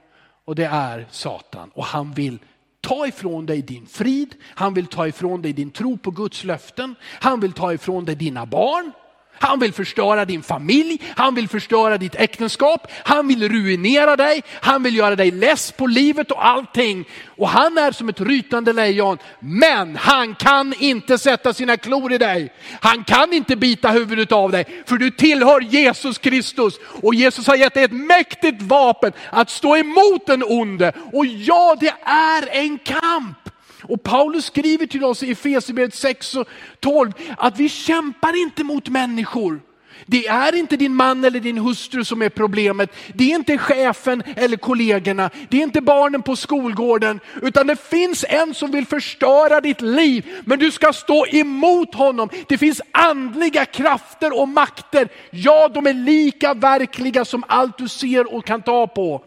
och 0.44 0.54
det 0.54 0.66
är 0.66 1.06
Satan 1.10 1.70
och 1.74 1.84
han 1.84 2.12
vill 2.12 2.38
ta 2.80 3.06
ifrån 3.06 3.46
dig 3.46 3.62
din 3.62 3.86
frid, 3.86 4.34
han 4.54 4.74
vill 4.74 4.86
ta 4.86 5.06
ifrån 5.06 5.42
dig 5.42 5.52
din 5.52 5.70
tro 5.70 5.96
på 5.96 6.10
Guds 6.10 6.44
löften, 6.44 6.94
han 7.20 7.40
vill 7.40 7.52
ta 7.52 7.72
ifrån 7.72 8.04
dig 8.04 8.14
dina 8.14 8.46
barn. 8.46 8.92
Han 9.38 9.58
vill 9.60 9.72
förstöra 9.72 10.24
din 10.24 10.42
familj, 10.42 11.00
han 11.16 11.34
vill 11.34 11.48
förstöra 11.48 11.98
ditt 11.98 12.14
äktenskap, 12.14 12.92
han 13.04 13.28
vill 13.28 13.48
ruinera 13.48 14.16
dig, 14.16 14.42
han 14.60 14.82
vill 14.82 14.96
göra 14.96 15.16
dig 15.16 15.30
less 15.30 15.72
på 15.72 15.86
livet 15.86 16.30
och 16.30 16.46
allting. 16.46 17.04
Och 17.36 17.48
han 17.48 17.78
är 17.78 17.92
som 17.92 18.08
ett 18.08 18.20
rytande 18.20 18.72
lejon, 18.72 19.18
men 19.40 19.96
han 19.96 20.34
kan 20.34 20.74
inte 20.78 21.18
sätta 21.18 21.52
sina 21.54 21.76
klor 21.76 22.12
i 22.12 22.18
dig. 22.18 22.52
Han 22.80 23.04
kan 23.04 23.32
inte 23.32 23.56
bita 23.56 23.88
huvudet 23.88 24.32
av 24.32 24.50
dig, 24.50 24.64
för 24.86 24.96
du 24.96 25.10
tillhör 25.10 25.60
Jesus 25.60 26.18
Kristus. 26.18 26.74
Och 27.02 27.14
Jesus 27.14 27.46
har 27.46 27.56
gett 27.56 27.74
dig 27.74 27.84
ett 27.84 27.92
mäktigt 27.92 28.62
vapen 28.62 29.12
att 29.30 29.50
stå 29.50 29.76
emot 29.76 30.26
den 30.26 30.42
onde. 30.42 30.92
Och 31.12 31.26
ja, 31.26 31.76
det 31.80 31.94
är 32.04 32.48
en 32.56 32.78
kamp. 32.78 33.41
Och 33.82 34.02
Paulus 34.02 34.44
skriver 34.44 34.86
till 34.86 35.04
oss 35.04 35.22
i 35.22 35.30
Efesierbrevet 35.30 35.94
6 35.94 36.34
och 36.34 36.48
12 36.80 37.12
att 37.38 37.58
vi 37.58 37.68
kämpar 37.68 38.42
inte 38.42 38.64
mot 38.64 38.88
människor. 38.88 39.60
Det 40.06 40.26
är 40.26 40.54
inte 40.54 40.76
din 40.76 40.94
man 40.94 41.24
eller 41.24 41.40
din 41.40 41.58
hustru 41.58 42.04
som 42.04 42.22
är 42.22 42.28
problemet. 42.28 42.90
Det 43.14 43.32
är 43.32 43.34
inte 43.34 43.58
chefen 43.58 44.22
eller 44.36 44.56
kollegorna. 44.56 45.30
Det 45.48 45.56
är 45.56 45.62
inte 45.62 45.80
barnen 45.80 46.22
på 46.22 46.36
skolgården. 46.36 47.20
Utan 47.42 47.66
det 47.66 47.76
finns 47.90 48.24
en 48.28 48.54
som 48.54 48.70
vill 48.70 48.86
förstöra 48.86 49.60
ditt 49.60 49.80
liv. 49.80 50.26
Men 50.44 50.58
du 50.58 50.70
ska 50.70 50.92
stå 50.92 51.26
emot 51.26 51.94
honom. 51.94 52.28
Det 52.48 52.58
finns 52.58 52.80
andliga 52.92 53.64
krafter 53.64 54.40
och 54.40 54.48
makter. 54.48 55.08
Ja, 55.30 55.68
de 55.68 55.86
är 55.86 55.94
lika 55.94 56.54
verkliga 56.54 57.24
som 57.24 57.44
allt 57.48 57.78
du 57.78 57.88
ser 57.88 58.34
och 58.34 58.44
kan 58.44 58.62
ta 58.62 58.86
på. 58.86 59.24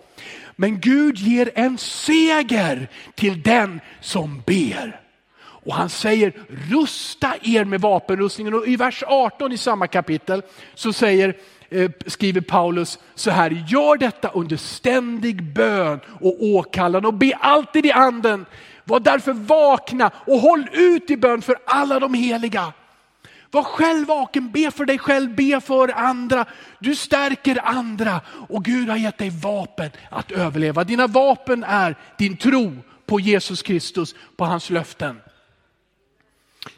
Men 0.55 0.79
Gud 0.79 1.17
ger 1.17 1.51
en 1.55 1.77
seger 1.77 2.87
till 3.15 3.41
den 3.41 3.81
som 4.01 4.43
ber. 4.45 5.01
Och 5.37 5.73
han 5.75 5.89
säger 5.89 6.33
rusta 6.69 7.33
er 7.41 7.65
med 7.65 7.81
vapenrustningen. 7.81 8.53
Och 8.53 8.67
i 8.67 8.75
vers 8.75 9.03
18 9.07 9.51
i 9.51 9.57
samma 9.57 9.87
kapitel 9.87 10.41
så 10.73 10.93
säger, 10.93 11.35
eh, 11.69 11.91
skriver 12.05 12.41
Paulus 12.41 12.99
så 13.15 13.31
här, 13.31 13.65
gör 13.67 13.97
detta 13.97 14.29
under 14.29 14.57
ständig 14.57 15.43
bön 15.43 15.99
och 16.21 16.43
åkallan 16.43 17.05
och 17.05 17.13
be 17.13 17.35
alltid 17.39 17.85
i 17.85 17.91
anden. 17.91 18.45
Var 18.83 18.99
därför 18.99 19.33
vakna 19.33 20.11
och 20.27 20.39
håll 20.39 20.67
ut 20.73 21.09
i 21.09 21.17
bön 21.17 21.41
för 21.41 21.55
alla 21.65 21.99
de 21.99 22.13
heliga. 22.13 22.73
Var 23.51 23.63
själv 23.63 24.07
vaken, 24.07 24.51
be 24.51 24.71
för 24.71 24.85
dig 24.85 24.99
själv, 24.99 25.35
be 25.35 25.61
för 25.61 25.87
andra. 25.87 26.45
Du 26.79 26.95
stärker 26.95 27.65
andra 27.65 28.21
och 28.49 28.65
Gud 28.65 28.89
har 28.89 28.97
gett 28.97 29.17
dig 29.17 29.29
vapen 29.29 29.89
att 30.09 30.31
överleva. 30.31 30.83
Dina 30.83 31.07
vapen 31.07 31.63
är 31.63 31.95
din 32.17 32.37
tro 32.37 32.77
på 33.05 33.19
Jesus 33.19 33.61
Kristus, 33.61 34.15
på 34.35 34.45
hans 34.45 34.69
löften. 34.69 35.21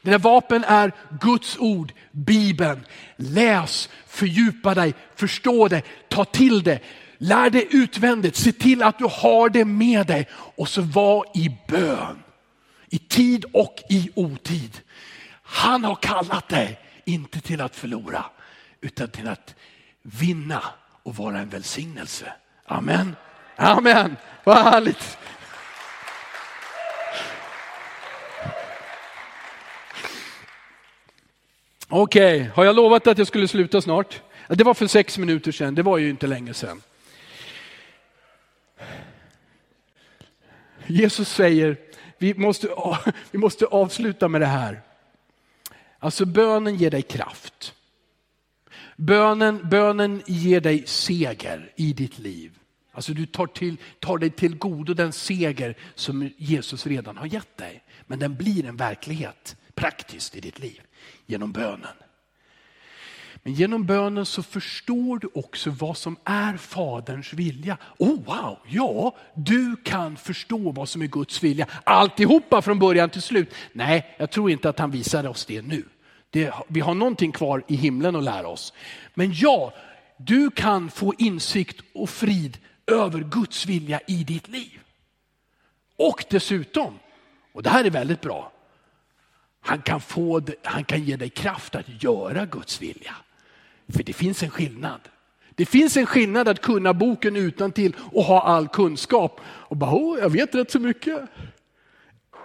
Dina 0.01 0.17
vapen 0.17 0.63
är 0.63 0.91
Guds 1.21 1.57
ord, 1.57 1.93
Bibeln. 2.11 2.85
Läs, 3.15 3.89
fördjupa 4.07 4.75
dig, 4.75 4.93
förstå 5.15 5.67
det, 5.67 5.81
ta 6.09 6.25
till 6.25 6.63
det. 6.63 6.79
Lär 7.17 7.49
dig 7.49 7.67
utvändigt, 7.71 8.35
se 8.35 8.51
till 8.51 8.83
att 8.83 8.99
du 8.99 9.05
har 9.11 9.49
det 9.49 9.65
med 9.65 10.07
dig 10.07 10.27
och 10.31 10.69
så 10.69 10.81
var 10.81 11.25
i 11.33 11.57
bön. 11.67 12.23
I 12.89 12.97
tid 12.97 13.45
och 13.53 13.83
i 13.89 14.09
otid. 14.15 14.81
Han 15.57 15.83
har 15.83 15.95
kallat 15.95 16.49
dig, 16.49 16.79
inte 17.05 17.41
till 17.41 17.61
att 17.61 17.75
förlora, 17.75 18.25
utan 18.81 19.09
till 19.09 19.27
att 19.27 19.55
vinna 20.01 20.63
och 21.03 21.15
vara 21.15 21.39
en 21.39 21.49
välsignelse. 21.49 22.33
Amen. 22.65 23.15
Amen. 23.55 24.17
Vad 24.43 24.57
härligt. 24.57 25.17
Okej, 31.87 32.41
okay. 32.41 32.49
har 32.55 32.65
jag 32.65 32.75
lovat 32.75 33.07
att 33.07 33.17
jag 33.17 33.27
skulle 33.27 33.47
sluta 33.47 33.81
snart? 33.81 34.21
Det 34.47 34.63
var 34.63 34.73
för 34.73 34.87
sex 34.87 35.17
minuter 35.17 35.51
sedan, 35.51 35.75
det 35.75 35.83
var 35.83 35.97
ju 35.97 36.09
inte 36.09 36.27
länge 36.27 36.53
sedan. 36.53 36.81
Jesus 40.87 41.29
säger, 41.29 41.77
vi 42.17 42.33
måste, 42.33 42.67
vi 43.31 43.37
måste 43.37 43.65
avsluta 43.65 44.27
med 44.27 44.41
det 44.41 44.47
här. 44.47 44.81
Alltså 45.99 46.25
bönen 46.25 46.75
ger 46.75 46.91
dig 46.91 47.01
kraft. 47.01 47.73
Bönen, 48.95 49.69
bönen 49.69 50.21
ger 50.27 50.61
dig 50.61 50.83
seger 50.87 51.71
i 51.75 51.93
ditt 51.93 52.19
liv. 52.19 52.59
Alltså 52.91 53.13
du 53.13 53.25
tar, 53.25 53.47
till, 53.47 53.77
tar 53.99 54.17
dig 54.17 54.29
till 54.29 54.57
godo 54.57 54.93
den 54.93 55.13
seger 55.13 55.77
som 55.95 56.29
Jesus 56.37 56.87
redan 56.87 57.17
har 57.17 57.25
gett 57.25 57.57
dig. 57.57 57.83
Men 58.05 58.19
den 58.19 58.35
blir 58.35 58.65
en 58.65 58.77
verklighet 58.77 59.55
praktiskt 59.75 60.35
i 60.35 60.39
ditt 60.39 60.59
liv 60.59 60.81
genom 61.25 61.51
bönen. 61.51 61.93
Men 63.47 63.53
genom 63.53 63.85
bönen 63.85 64.25
så 64.25 64.43
förstår 64.43 65.19
du 65.19 65.29
också 65.33 65.69
vad 65.69 65.97
som 65.97 66.17
är 66.23 66.57
Faderns 66.57 67.33
vilja. 67.33 67.77
Oh 67.97 68.23
wow, 68.25 68.57
ja, 68.67 69.15
du 69.33 69.75
kan 69.75 70.17
förstå 70.17 70.71
vad 70.71 70.89
som 70.89 71.01
är 71.01 71.05
Guds 71.05 71.43
vilja. 71.43 71.67
Alltihopa 71.83 72.61
från 72.61 72.79
början 72.79 73.09
till 73.09 73.21
slut. 73.21 73.53
Nej, 73.73 74.15
jag 74.17 74.31
tror 74.31 74.51
inte 74.51 74.69
att 74.69 74.79
han 74.79 74.91
visar 74.91 75.27
oss 75.27 75.45
det 75.45 75.61
nu. 75.61 75.83
Det, 76.29 76.53
vi 76.67 76.79
har 76.79 76.93
någonting 76.93 77.31
kvar 77.31 77.63
i 77.67 77.75
himlen 77.75 78.15
att 78.15 78.23
lära 78.23 78.47
oss. 78.47 78.73
Men 79.13 79.31
ja, 79.33 79.73
du 80.17 80.51
kan 80.51 80.89
få 80.89 81.13
insikt 81.17 81.81
och 81.93 82.09
frid 82.09 82.57
över 82.87 83.19
Guds 83.19 83.65
vilja 83.65 83.99
i 84.07 84.23
ditt 84.23 84.47
liv. 84.47 84.79
Och 85.97 86.25
dessutom, 86.29 86.99
och 87.53 87.63
det 87.63 87.69
här 87.69 87.83
är 87.83 87.89
väldigt 87.89 88.21
bra, 88.21 88.51
han 89.61 89.81
kan, 89.81 90.01
få, 90.01 90.41
han 90.63 90.83
kan 90.83 91.03
ge 91.03 91.15
dig 91.15 91.29
kraft 91.29 91.75
att 91.75 92.03
göra 92.03 92.45
Guds 92.45 92.81
vilja. 92.81 93.15
För 93.87 94.03
det 94.03 94.13
finns 94.13 94.43
en 94.43 94.49
skillnad. 94.49 95.01
Det 95.55 95.65
finns 95.65 95.97
en 95.97 96.05
skillnad 96.05 96.47
att 96.47 96.61
kunna 96.61 96.93
boken 96.93 97.35
utan 97.35 97.71
till 97.71 97.95
och 98.11 98.23
ha 98.23 98.41
all 98.41 98.67
kunskap. 98.67 99.41
Och 99.45 99.77
bara, 99.77 99.91
oh, 99.91 100.19
jag 100.19 100.29
vet 100.29 100.55
rätt 100.55 100.71
så 100.71 100.79
mycket. 100.79 101.29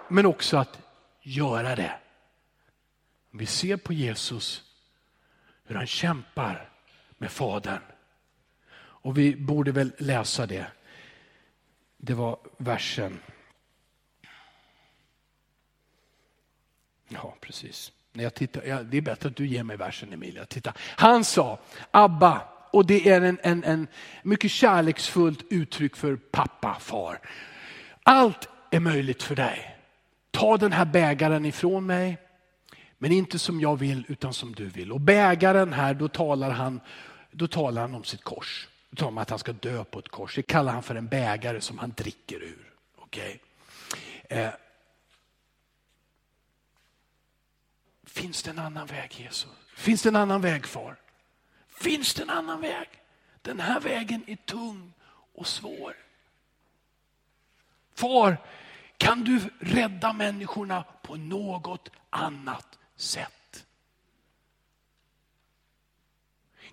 Men 0.09 0.25
också 0.25 0.57
att 0.57 0.79
göra 1.21 1.75
det. 1.75 1.99
Vi 3.31 3.45
ser 3.45 3.77
på 3.77 3.93
Jesus 3.93 4.63
hur 5.65 5.75
han 5.75 5.87
kämpar 5.87 6.69
med 7.17 7.31
Fadern. 7.31 7.81
Och 8.75 9.17
vi 9.17 9.35
borde 9.35 9.71
väl 9.71 9.91
läsa 9.97 10.45
det. 10.45 10.65
Det 11.97 12.13
var 12.13 12.39
versen. 12.57 13.19
Ja, 17.07 17.35
precis. 17.41 17.91
När 18.13 18.23
jag 18.23 18.33
tittar, 18.33 18.63
ja, 18.63 18.83
det 18.83 18.97
är 18.97 19.01
bättre 19.01 19.29
att 19.29 19.35
du 19.35 19.47
ger 19.47 19.63
mig 19.63 19.77
versen 19.77 20.13
Emilia. 20.13 20.45
Titta. 20.45 20.73
Han 20.77 21.23
sa, 21.23 21.59
Abba, 21.91 22.41
och 22.71 22.85
det 22.85 23.09
är 23.09 23.21
en, 23.21 23.39
en, 23.43 23.63
en 23.63 23.87
mycket 24.23 24.51
kärleksfullt 24.51 25.45
uttryck 25.49 25.95
för 25.95 26.15
pappa, 26.15 26.77
far. 26.79 27.19
Allt 28.03 28.49
är 28.71 28.79
möjligt 28.79 29.23
för 29.23 29.35
dig. 29.35 29.77
Ta 30.31 30.57
den 30.57 30.71
här 30.71 30.85
bägaren 30.85 31.45
ifrån 31.45 31.85
mig, 31.85 32.17
men 32.97 33.11
inte 33.11 33.39
som 33.39 33.61
jag 33.61 33.79
vill 33.79 34.05
utan 34.07 34.33
som 34.33 34.55
du 34.55 34.65
vill. 34.65 34.91
Och 34.91 35.01
bägaren 35.01 35.73
här, 35.73 35.93
då 35.93 36.07
talar 36.07 36.49
han, 36.49 36.79
då 37.31 37.47
talar 37.47 37.81
han 37.81 37.95
om 37.95 38.03
sitt 38.03 38.23
kors. 38.23 38.67
Då 38.89 38.95
talar 38.95 39.07
han 39.07 39.13
om 39.13 39.21
att 39.21 39.29
han 39.29 39.39
ska 39.39 39.53
dö 39.53 39.83
på 39.83 39.99
ett 39.99 40.09
kors. 40.09 40.35
Det 40.35 40.41
kallar 40.41 40.73
han 40.73 40.83
för 40.83 40.95
en 40.95 41.07
bägare 41.07 41.61
som 41.61 41.77
han 41.77 41.93
dricker 41.97 42.43
ur. 42.43 42.69
Okay? 42.97 43.37
Eh, 44.29 44.49
Finns 48.13 48.43
det 48.43 48.49
en 48.49 48.59
annan 48.59 48.87
väg 48.87 49.13
Jesus? 49.17 49.51
Finns 49.75 50.01
det 50.01 50.09
en 50.09 50.15
annan 50.15 50.41
väg 50.41 50.67
far? 50.67 50.95
Finns 51.67 52.13
det 52.13 52.21
en 52.21 52.29
annan 52.29 52.61
väg? 52.61 52.89
Den 53.41 53.59
här 53.59 53.79
vägen 53.79 54.23
är 54.27 54.35
tung 54.35 54.93
och 55.35 55.47
svår. 55.47 55.95
Far, 57.95 58.37
kan 58.97 59.23
du 59.23 59.39
rädda 59.59 60.13
människorna 60.13 60.83
på 61.01 61.15
något 61.15 61.89
annat 62.09 62.79
sätt? 62.95 63.65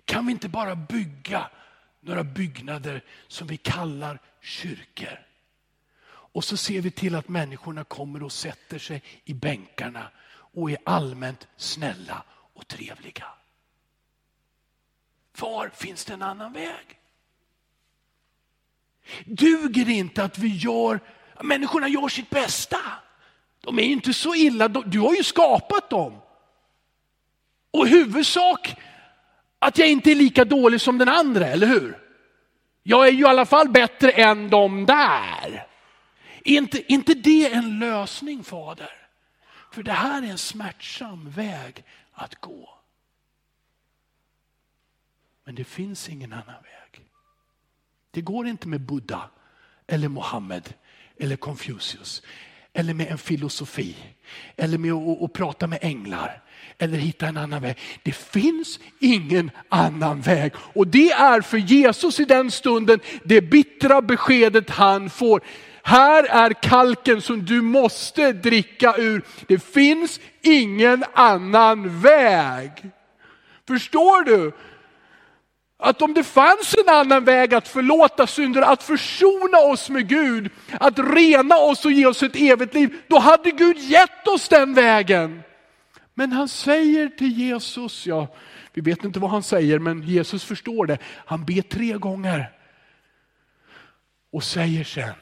Kan 0.05 0.25
vi 0.25 0.31
inte 0.31 0.49
bara 0.49 0.75
bygga 0.75 1.49
några 1.99 2.23
byggnader 2.23 3.03
som 3.27 3.47
vi 3.47 3.57
kallar 3.57 4.19
kyrkor? 4.41 5.25
Och 6.07 6.43
så 6.43 6.57
ser 6.57 6.81
vi 6.81 6.91
till 6.91 7.15
att 7.15 7.29
människorna 7.29 7.83
kommer 7.83 8.23
och 8.23 8.31
sätter 8.31 8.79
sig 8.79 9.03
i 9.25 9.33
bänkarna 9.33 10.11
och 10.53 10.71
är 10.71 10.77
allmänt 10.83 11.47
snälla 11.57 12.23
och 12.53 12.67
trevliga. 12.67 13.25
Var 15.39 15.69
finns 15.69 16.05
det 16.05 16.13
en 16.13 16.21
annan 16.21 16.53
väg? 16.53 16.99
Duger 19.25 19.85
det 19.85 19.93
inte 19.93 20.23
att 20.23 20.37
vi 20.37 20.47
gör, 20.57 20.99
människorna 21.43 21.87
gör 21.87 22.07
sitt 22.07 22.29
bästa. 22.29 22.79
De 23.61 23.79
är 23.79 23.83
inte 23.83 24.13
så 24.13 24.35
illa, 24.35 24.67
du 24.67 24.99
har 24.99 25.13
ju 25.13 25.23
skapat 25.23 25.89
dem. 25.89 26.21
Och 27.71 27.87
huvudsak 27.87 28.75
att 29.59 29.77
jag 29.77 29.89
inte 29.89 30.11
är 30.11 30.15
lika 30.15 30.45
dålig 30.45 30.81
som 30.81 30.97
den 30.97 31.09
andra, 31.09 31.47
eller 31.47 31.67
hur? 31.67 31.97
Jag 32.83 33.07
är 33.07 33.11
ju 33.11 33.21
i 33.21 33.25
alla 33.25 33.45
fall 33.45 33.69
bättre 33.69 34.11
än 34.11 34.49
de 34.49 34.85
där. 34.85 35.67
Är 36.43 36.57
inte, 36.57 36.93
inte 36.93 37.13
det 37.13 37.53
en 37.53 37.79
lösning 37.79 38.43
fader? 38.43 39.00
För 39.71 39.83
det 39.83 39.91
här 39.91 40.23
är 40.23 40.27
en 40.27 40.37
smärtsam 40.37 41.29
väg 41.29 41.83
att 42.13 42.35
gå. 42.35 42.69
Men 45.43 45.55
det 45.55 45.63
finns 45.63 46.09
ingen 46.09 46.33
annan 46.33 46.63
väg. 46.63 47.05
Det 48.11 48.21
går 48.21 48.47
inte 48.47 48.67
med 48.67 48.81
Buddha 48.81 49.29
eller 49.87 50.07
Mohammed 50.07 50.73
eller 51.17 51.35
Confucius 51.35 52.21
eller 52.73 52.93
med 52.93 53.11
en 53.11 53.17
filosofi 53.17 53.95
eller 54.55 54.77
med 54.77 54.93
att, 54.93 55.21
att 55.21 55.33
prata 55.33 55.67
med 55.67 55.79
änglar 55.81 56.41
eller 56.77 56.97
hitta 56.97 57.27
en 57.27 57.37
annan 57.37 57.61
väg. 57.61 57.77
Det 58.03 58.15
finns 58.15 58.79
ingen 58.99 59.51
annan 59.69 60.21
väg 60.21 60.53
och 60.55 60.87
det 60.87 61.11
är 61.11 61.41
för 61.41 61.57
Jesus 61.57 62.19
i 62.19 62.25
den 62.25 62.51
stunden 62.51 62.99
det 63.23 63.41
bittra 63.41 64.01
beskedet 64.01 64.69
han 64.69 65.09
får. 65.09 65.41
Här 65.83 66.23
är 66.23 66.53
kalken 66.53 67.21
som 67.21 67.45
du 67.45 67.61
måste 67.61 68.33
dricka 68.33 68.95
ur. 68.97 69.21
Det 69.47 69.59
finns 69.63 70.19
ingen 70.41 71.03
annan 71.13 72.01
väg. 72.01 72.71
Förstår 73.67 74.23
du? 74.23 74.51
Att 75.83 76.01
om 76.01 76.13
det 76.13 76.23
fanns 76.23 76.75
en 76.85 76.93
annan 76.93 77.25
väg 77.25 77.53
att 77.53 77.67
förlåta 77.67 78.27
synder, 78.27 78.61
att 78.61 78.83
försona 78.83 79.57
oss 79.57 79.89
med 79.89 80.07
Gud, 80.09 80.49
att 80.79 80.99
rena 80.99 81.57
oss 81.57 81.85
och 81.85 81.91
ge 81.91 82.05
oss 82.05 82.23
ett 82.23 82.35
evigt 82.35 82.73
liv, 82.73 83.01
då 83.07 83.19
hade 83.19 83.51
Gud 83.51 83.77
gett 83.77 84.27
oss 84.27 84.47
den 84.47 84.73
vägen. 84.73 85.43
Men 86.13 86.31
han 86.31 86.47
säger 86.47 87.07
till 87.07 87.39
Jesus, 87.39 88.07
ja, 88.07 88.27
vi 88.73 88.81
vet 88.81 89.03
inte 89.03 89.19
vad 89.19 89.31
han 89.31 89.43
säger, 89.43 89.79
men 89.79 90.01
Jesus 90.01 90.43
förstår 90.43 90.85
det. 90.85 90.97
Han 91.25 91.45
ber 91.45 91.61
tre 91.61 91.93
gånger 91.93 92.51
och 94.31 94.43
säger 94.43 94.83
sen, 94.83 95.13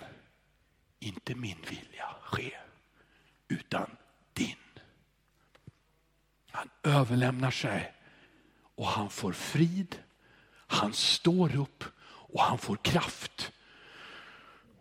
inte 1.00 1.36
min 1.36 1.58
vilja 1.70 2.06
ske, 2.22 2.52
utan 3.48 3.90
din. 4.34 4.56
Han 6.52 6.70
överlämnar 6.84 7.52
sig 7.52 7.92
och 8.76 8.88
han 8.88 9.10
får 9.10 9.32
frid, 9.32 9.96
han 10.68 10.94
står 10.94 11.56
upp 11.56 11.84
och 12.06 12.42
han 12.42 12.58
får 12.58 12.76
kraft. 12.76 13.52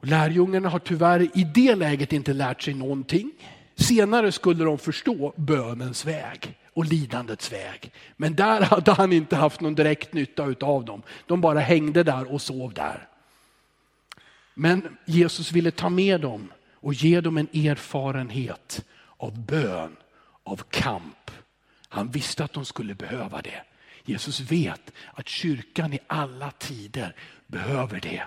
Lärjungarna 0.00 0.68
har 0.68 0.78
tyvärr 0.78 1.38
i 1.38 1.44
det 1.54 1.74
läget 1.74 2.12
inte 2.12 2.32
lärt 2.32 2.62
sig 2.62 2.74
någonting. 2.74 3.32
Senare 3.76 4.32
skulle 4.32 4.64
de 4.64 4.78
förstå 4.78 5.34
bönens 5.36 6.04
väg 6.04 6.58
och 6.72 6.84
lidandets 6.84 7.52
väg. 7.52 7.92
Men 8.16 8.34
där 8.34 8.60
hade 8.60 8.92
han 8.92 9.12
inte 9.12 9.36
haft 9.36 9.60
någon 9.60 9.74
direkt 9.74 10.12
nytta 10.12 10.42
av 10.60 10.84
dem. 10.84 11.02
De 11.26 11.40
bara 11.40 11.60
hängde 11.60 12.02
där 12.02 12.32
och 12.32 12.42
sov 12.42 12.74
där. 12.74 13.07
Men 14.60 14.96
Jesus 15.04 15.52
ville 15.52 15.70
ta 15.70 15.88
med 15.88 16.20
dem 16.20 16.52
och 16.74 16.94
ge 16.94 17.20
dem 17.20 17.38
en 17.38 17.48
erfarenhet 17.48 18.84
av 19.16 19.38
bön, 19.38 19.96
av 20.42 20.62
kamp. 20.70 21.30
Han 21.88 22.10
visste 22.10 22.44
att 22.44 22.52
de 22.52 22.64
skulle 22.64 22.94
behöva 22.94 23.42
det. 23.42 23.62
Jesus 24.04 24.40
vet 24.40 24.92
att 25.14 25.28
kyrkan 25.28 25.92
i 25.92 25.98
alla 26.06 26.50
tider 26.50 27.14
behöver 27.46 28.00
det. 28.00 28.22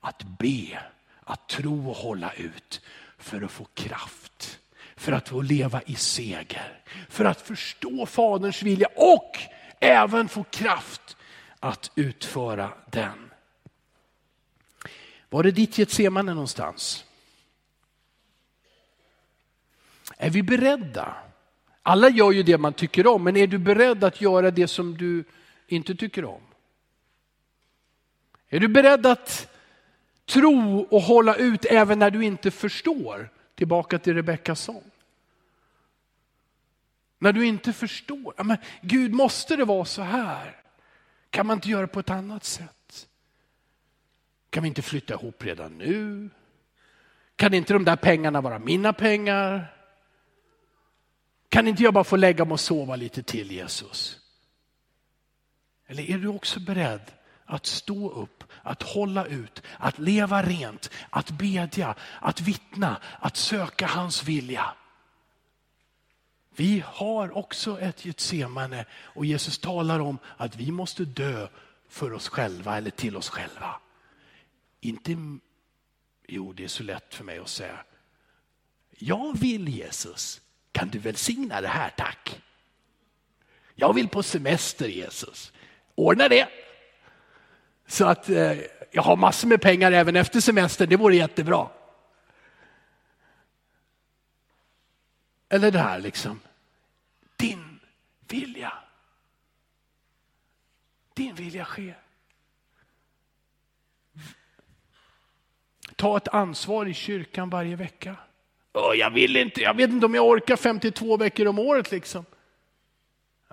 Att 0.00 0.22
be, 0.38 0.82
att 1.24 1.48
tro 1.48 1.90
och 1.90 1.96
hålla 1.96 2.32
ut 2.32 2.80
för 3.18 3.42
att 3.42 3.50
få 3.50 3.64
kraft. 3.64 4.58
För 4.96 5.12
att 5.12 5.28
få 5.28 5.40
leva 5.40 5.82
i 5.82 5.94
seger. 5.94 6.82
För 7.08 7.24
att 7.24 7.40
förstå 7.40 8.06
Faderns 8.06 8.62
vilja 8.62 8.88
och 8.96 9.38
även 9.80 10.28
få 10.28 10.44
kraft 10.44 11.16
att 11.60 11.90
utföra 11.94 12.72
den. 12.90 13.29
Var 15.30 15.44
är 15.44 15.50
ditt 15.50 15.78
Getsemane 15.78 16.34
någonstans? 16.34 17.04
Är 20.16 20.30
vi 20.30 20.42
beredda? 20.42 21.16
Alla 21.82 22.08
gör 22.08 22.32
ju 22.32 22.42
det 22.42 22.58
man 22.58 22.72
tycker 22.72 23.06
om, 23.06 23.24
men 23.24 23.36
är 23.36 23.46
du 23.46 23.58
beredd 23.58 24.04
att 24.04 24.20
göra 24.20 24.50
det 24.50 24.68
som 24.68 24.96
du 24.96 25.24
inte 25.66 25.94
tycker 25.94 26.24
om? 26.24 26.40
Är 28.48 28.60
du 28.60 28.68
beredd 28.68 29.06
att 29.06 29.54
tro 30.26 30.80
och 30.80 31.02
hålla 31.02 31.34
ut 31.34 31.64
även 31.64 31.98
när 31.98 32.10
du 32.10 32.24
inte 32.24 32.50
förstår? 32.50 33.30
Tillbaka 33.54 33.98
till 33.98 34.14
Rebeckas 34.14 34.60
sång. 34.60 34.90
När 37.18 37.32
du 37.32 37.46
inte 37.46 37.72
förstår, 37.72 38.44
men 38.44 38.56
Gud 38.82 39.12
måste 39.12 39.56
det 39.56 39.64
vara 39.64 39.84
så 39.84 40.02
här? 40.02 40.56
Kan 41.30 41.46
man 41.46 41.56
inte 41.56 41.68
göra 41.68 41.86
på 41.86 42.00
ett 42.00 42.10
annat 42.10 42.44
sätt? 42.44 42.79
Kan 44.50 44.62
vi 44.62 44.68
inte 44.68 44.82
flytta 44.82 45.14
ihop 45.14 45.44
redan 45.44 45.78
nu? 45.78 46.30
Kan 47.36 47.54
inte 47.54 47.72
de 47.72 47.84
där 47.84 47.96
pengarna 47.96 48.40
vara 48.40 48.58
mina 48.58 48.92
pengar? 48.92 49.74
Kan 51.48 51.68
inte 51.68 51.82
jag 51.82 51.94
bara 51.94 52.04
få 52.04 52.16
lägga 52.16 52.44
mig 52.44 52.52
och 52.52 52.60
sova 52.60 52.96
lite 52.96 53.22
till 53.22 53.52
Jesus? 53.52 54.18
Eller 55.86 56.10
är 56.10 56.18
du 56.18 56.28
också 56.28 56.60
beredd 56.60 57.12
att 57.44 57.66
stå 57.66 58.10
upp, 58.10 58.44
att 58.62 58.82
hålla 58.82 59.26
ut, 59.26 59.62
att 59.78 59.98
leva 59.98 60.42
rent, 60.42 60.90
att 61.10 61.30
bedja, 61.30 61.94
att 62.20 62.40
vittna, 62.40 62.96
att 63.20 63.36
söka 63.36 63.86
hans 63.86 64.24
vilja? 64.24 64.72
Vi 66.56 66.84
har 66.86 67.38
också 67.38 67.80
ett 67.80 68.04
Getsemane 68.04 68.84
och 68.92 69.26
Jesus 69.26 69.58
talar 69.58 70.00
om 70.00 70.18
att 70.36 70.56
vi 70.56 70.70
måste 70.70 71.04
dö 71.04 71.48
för 71.88 72.12
oss 72.12 72.28
själva 72.28 72.76
eller 72.76 72.90
till 72.90 73.16
oss 73.16 73.28
själva. 73.28 73.80
Inte, 74.80 75.16
jo 76.26 76.52
det 76.52 76.64
är 76.64 76.68
så 76.68 76.82
lätt 76.82 77.14
för 77.14 77.24
mig 77.24 77.38
att 77.38 77.48
säga. 77.48 77.84
Jag 78.90 79.38
vill 79.38 79.68
Jesus, 79.68 80.40
kan 80.72 80.88
du 80.88 80.98
välsigna 80.98 81.60
det 81.60 81.68
här 81.68 81.90
tack? 81.96 82.42
Jag 83.74 83.94
vill 83.94 84.08
på 84.08 84.22
semester 84.22 84.88
Jesus, 84.88 85.52
ordna 85.94 86.28
det. 86.28 86.48
Så 87.86 88.04
att 88.04 88.28
eh, 88.28 88.58
jag 88.90 89.02
har 89.02 89.16
massor 89.16 89.48
med 89.48 89.60
pengar 89.60 89.92
även 89.92 90.16
efter 90.16 90.40
semestern, 90.40 90.88
det 90.88 90.96
vore 90.96 91.16
jättebra. 91.16 91.68
Eller 95.48 95.70
det 95.70 95.78
här 95.78 96.00
liksom, 96.00 96.40
din 97.36 97.80
vilja. 98.28 98.72
Din 101.14 101.34
vilja 101.34 101.64
sker. 101.64 101.98
Ta 106.00 106.16
ett 106.16 106.28
ansvar 106.28 106.86
i 106.86 106.94
kyrkan 106.94 107.50
varje 107.50 107.76
vecka. 107.76 108.16
Oh, 108.72 108.94
jag 108.96 109.10
vill 109.10 109.36
inte, 109.36 109.60
jag 109.60 109.74
vet 109.74 109.90
inte 109.90 110.06
om 110.06 110.14
jag 110.14 110.26
orkar 110.26 110.56
52 110.56 111.16
veckor 111.16 111.46
om 111.46 111.58
året 111.58 111.90
liksom. 111.90 112.24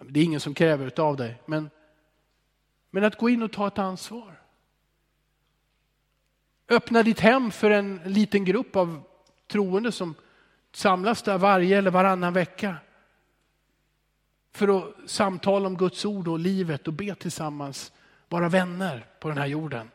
Det 0.02 0.20
är 0.20 0.24
ingen 0.24 0.40
som 0.40 0.54
kräver 0.54 1.00
av 1.00 1.18
dig, 1.18 1.42
men, 1.46 1.70
men 2.90 3.04
att 3.04 3.18
gå 3.18 3.30
in 3.30 3.44
och 3.44 3.52
ta 3.52 3.68
ett 3.68 3.80
ansvar. 3.80 4.42
Öppna 6.70 7.04
ditt 7.04 7.20
hem 7.20 7.52
för 7.52 7.72
en 7.72 8.02
liten 8.06 8.46
grupp 8.46 8.76
av 8.76 9.04
troende 9.48 9.92
som 9.92 10.16
samlas 10.72 11.22
där 11.22 11.38
varje 11.38 11.78
eller 11.78 11.92
varannan 11.92 12.34
vecka. 12.34 12.76
För 14.52 14.78
att 14.78 14.96
samtala 15.06 15.68
om 15.68 15.78
Guds 15.78 16.06
ord 16.06 16.28
och 16.28 16.40
livet 16.40 16.88
och 16.88 16.94
be 16.94 17.16
tillsammans, 17.16 17.92
vara 18.30 18.50
vänner 18.50 19.06
på 19.20 19.28
den 19.28 19.38
här 19.38 19.48
jorden. 19.48 19.92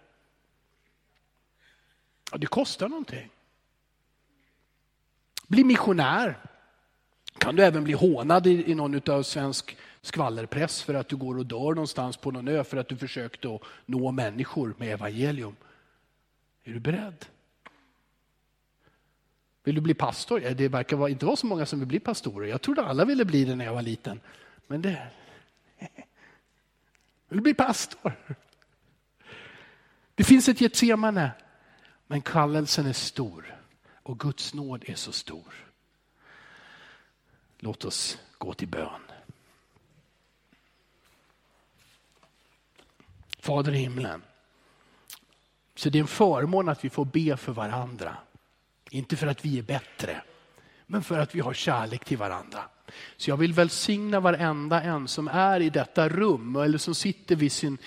Ja, 2.33 2.39
det 2.39 2.47
kostar 2.47 2.89
någonting. 2.89 3.29
Bli 5.47 5.65
missionär. 5.65 6.39
Kan 7.39 7.57
du 7.57 7.65
även 7.65 7.85
bli 7.85 7.93
hånad 7.93 8.47
i, 8.47 8.71
i 8.71 8.75
någon 8.75 9.11
av 9.11 9.23
svensk 9.23 9.77
skvallerpress 10.03 10.83
för 10.83 10.95
att 10.95 11.09
du 11.09 11.17
går 11.17 11.39
och 11.39 11.47
dör 11.47 11.75
någonstans 11.75 12.17
på 12.17 12.31
någon 12.31 12.49
ö 12.49 12.65
för 12.65 12.77
att 12.77 12.89
du 12.89 12.97
försökte 12.97 13.55
att 13.55 13.63
nå 13.87 14.11
människor 14.11 14.75
med 14.79 14.93
evangelium. 14.93 15.57
Är 16.65 16.73
du 16.73 16.81
beredd? 16.81 17.27
Vill 19.65 19.75
du 19.75 19.81
bli 19.81 19.95
pastor? 19.95 20.41
Det 20.41 20.69
verkar 20.69 21.09
inte 21.09 21.27
vara 21.27 21.37
så 21.37 21.47
många 21.47 21.67
som 21.67 21.79
vill 21.79 21.89
bli 21.89 22.01
pastorer. 22.01 22.49
Jag 22.49 22.63
trodde 22.63 22.85
alla 22.85 23.05
ville 23.05 23.25
bli 23.25 23.45
det 23.45 23.57
när 23.57 23.65
jag 23.65 23.75
var 23.75 23.83
liten. 23.83 24.21
Men 24.67 24.83
det... 24.83 25.07
Vill 27.29 27.39
du 27.39 27.41
bli 27.41 27.55
pastor? 27.55 28.13
Det 30.15 30.25
finns 30.25 30.49
ett 30.49 30.61
Getsemane, 30.61 31.31
men 32.13 32.23
kallelsen 32.23 32.87
är 32.87 32.93
stor 32.93 33.59
och 34.03 34.19
Guds 34.21 34.55
nåd 34.55 34.85
är 34.87 34.95
så 34.95 35.13
stor. 35.13 35.55
Låt 37.59 37.85
oss 37.85 38.19
gå 38.39 38.55
till 38.55 38.69
bön. 38.69 39.01
Fader 43.39 43.75
i 43.75 43.79
himlen, 43.79 44.23
så 45.75 45.91
det 45.91 45.99
är 45.99 46.01
en 46.01 46.07
förmån 46.07 46.69
att 46.69 46.85
vi 46.85 46.91
får 46.91 47.05
be 47.05 47.37
för 47.37 47.53
varandra. 47.53 48.17
Inte 48.91 49.17
för 49.17 49.27
att 49.27 49.45
vi 49.45 49.59
är 49.59 49.63
bättre, 49.63 50.23
men 50.87 51.03
för 51.03 51.19
att 51.19 51.35
vi 51.35 51.41
har 51.41 51.55
kärlek 51.55 52.05
till 52.05 52.19
varandra. 52.19 52.65
Så 53.17 53.31
jag 53.31 53.37
vill 53.37 53.53
välsigna 53.53 54.21
varenda 54.21 54.83
en 54.83 55.09
som 55.09 55.29
är 55.29 55.61
i 55.61 55.71
detta 55.71 56.09
rum 56.09 56.57
eller 56.57 56.79
som 56.79 56.95
sitter 56.95 57.37
vid 57.37 57.53
sin 57.53 57.79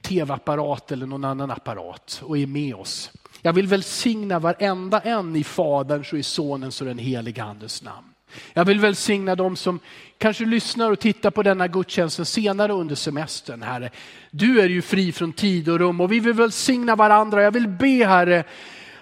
tv-apparat 0.00 0.92
eller 0.92 1.06
någon 1.06 1.24
annan 1.24 1.50
apparat 1.50 2.22
och 2.24 2.38
är 2.38 2.46
med 2.46 2.74
oss. 2.74 3.12
Jag 3.48 3.52
vill 3.52 3.66
välsigna 3.66 4.38
varenda 4.38 5.00
en 5.00 5.36
i 5.36 5.44
Faderns 5.44 6.12
och 6.12 6.18
i 6.18 6.22
Sonens 6.22 6.80
och 6.80 6.86
den 6.86 6.98
helige 6.98 7.44
Andes 7.44 7.82
namn. 7.82 8.06
Jag 8.52 8.64
vill 8.64 8.80
välsigna 8.80 9.34
dem 9.34 9.56
som 9.56 9.80
kanske 10.18 10.44
lyssnar 10.44 10.90
och 10.90 10.98
tittar 10.98 11.30
på 11.30 11.42
denna 11.42 11.68
gudstjänsten 11.68 12.26
senare 12.26 12.72
under 12.72 12.94
semestern, 12.94 13.62
Herre. 13.62 13.90
Du 14.30 14.60
är 14.60 14.68
ju 14.68 14.82
fri 14.82 15.12
från 15.12 15.32
tid 15.32 15.68
och 15.68 15.78
rum 15.78 16.00
och 16.00 16.12
vi 16.12 16.20
vill 16.20 16.32
välsigna 16.32 16.96
varandra. 16.96 17.42
Jag 17.42 17.50
vill 17.50 17.68
be, 17.68 18.06
Herre, 18.06 18.44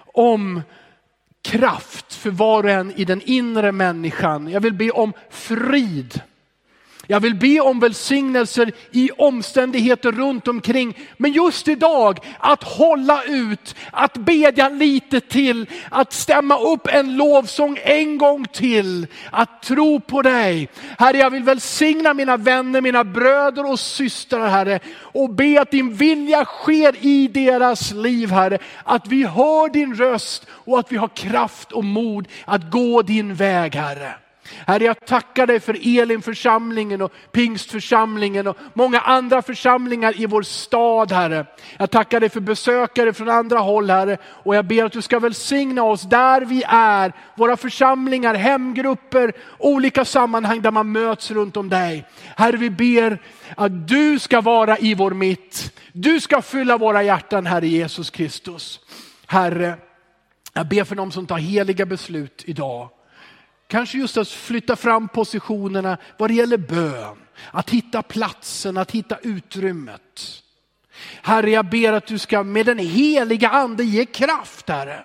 om 0.05 0.61
kraft 1.41 2.13
för 2.13 2.29
var 2.29 2.63
och 2.63 2.69
en 2.69 2.91
i 2.91 3.05
den 3.05 3.21
inre 3.25 3.71
människan. 3.71 4.51
Jag 4.51 4.61
vill 4.61 4.73
be 4.73 4.91
om 4.91 5.13
frid 5.29 6.21
jag 7.07 7.19
vill 7.19 7.35
be 7.35 7.59
om 7.59 7.79
välsignelser 7.79 8.71
i 8.91 9.09
omständigheter 9.17 10.11
runt 10.11 10.47
omkring. 10.47 10.97
Men 11.17 11.31
just 11.31 11.67
idag, 11.67 12.19
att 12.39 12.63
hålla 12.63 13.23
ut, 13.23 13.75
att 13.91 14.13
bedja 14.13 14.69
lite 14.69 15.19
till, 15.19 15.65
att 15.91 16.13
stämma 16.13 16.59
upp 16.59 16.87
en 16.87 17.17
lovsång 17.17 17.79
en 17.83 18.17
gång 18.17 18.45
till, 18.45 19.07
att 19.31 19.61
tro 19.63 19.99
på 19.99 20.21
dig. 20.21 20.69
Herre, 20.97 21.17
jag 21.17 21.29
vill 21.29 21.43
välsigna 21.43 22.13
mina 22.13 22.37
vänner, 22.37 22.81
mina 22.81 23.03
bröder 23.03 23.71
och 23.71 23.79
systrar, 23.79 24.47
Herre, 24.47 24.79
och 24.99 25.29
be 25.29 25.61
att 25.61 25.71
din 25.71 25.93
vilja 25.93 26.45
sker 26.45 26.95
i 27.05 27.27
deras 27.27 27.91
liv, 27.91 28.31
Herre. 28.31 28.59
Att 28.83 29.07
vi 29.07 29.23
hör 29.23 29.69
din 29.69 29.95
röst 29.95 30.47
och 30.49 30.79
att 30.79 30.91
vi 30.91 30.97
har 30.97 31.07
kraft 31.07 31.71
och 31.71 31.85
mod 31.85 32.27
att 32.45 32.71
gå 32.71 33.01
din 33.01 33.35
väg, 33.35 33.75
Herre. 33.75 34.26
Herre, 34.67 34.83
jag 34.83 35.05
tackar 35.05 35.47
dig 35.47 35.59
för 35.59 35.99
Elinförsamlingen 35.99 37.01
och 37.01 37.13
Pingstförsamlingen 37.31 38.47
och 38.47 38.57
många 38.73 38.99
andra 38.99 39.41
församlingar 39.41 40.21
i 40.21 40.25
vår 40.25 40.41
stad, 40.41 41.11
Herre. 41.11 41.45
Jag 41.77 41.91
tackar 41.91 42.19
dig 42.19 42.29
för 42.29 42.39
besökare 42.39 43.13
från 43.13 43.29
andra 43.29 43.59
håll, 43.59 43.89
Herre. 43.89 44.17
Och 44.25 44.55
jag 44.55 44.65
ber 44.65 44.85
att 44.85 44.91
du 44.91 45.01
ska 45.01 45.19
välsigna 45.19 45.83
oss 45.83 46.01
där 46.01 46.41
vi 46.41 46.63
är, 46.67 47.13
våra 47.35 47.57
församlingar, 47.57 48.35
hemgrupper, 48.35 49.33
olika 49.57 50.05
sammanhang 50.05 50.61
där 50.61 50.71
man 50.71 50.91
möts 50.91 51.31
runt 51.31 51.57
om 51.57 51.69
dig. 51.69 52.05
Herre, 52.35 52.57
vi 52.57 52.69
ber 52.69 53.21
att 53.55 53.87
du 53.87 54.19
ska 54.19 54.41
vara 54.41 54.77
i 54.77 54.93
vår 54.93 55.11
mitt. 55.11 55.73
Du 55.93 56.21
ska 56.21 56.41
fylla 56.41 56.77
våra 56.77 57.03
hjärtan, 57.03 57.45
Herre 57.45 57.67
Jesus 57.67 58.09
Kristus. 58.09 58.79
Herre, 59.27 59.77
jag 60.53 60.67
ber 60.67 60.83
för 60.83 60.95
dem 60.95 61.11
som 61.11 61.27
tar 61.27 61.37
heliga 61.37 61.85
beslut 61.85 62.43
idag. 62.45 62.89
Kanske 63.67 63.97
just 63.97 64.17
att 64.17 64.27
flytta 64.27 64.75
fram 64.75 65.07
positionerna 65.07 65.97
vad 66.17 66.29
det 66.29 66.33
gäller 66.33 66.57
bön. 66.57 67.17
Att 67.51 67.69
hitta 67.69 68.01
platsen, 68.01 68.77
att 68.77 68.91
hitta 68.91 69.17
utrymmet. 69.17 70.43
Herre, 71.21 71.51
jag 71.51 71.69
ber 71.69 71.93
att 71.93 72.07
du 72.07 72.17
ska 72.17 72.43
med 72.43 72.65
den 72.65 72.79
heliga 72.79 73.49
ande 73.49 73.83
ge 73.83 74.05
kraft, 74.05 74.69
Herre. 74.69 75.03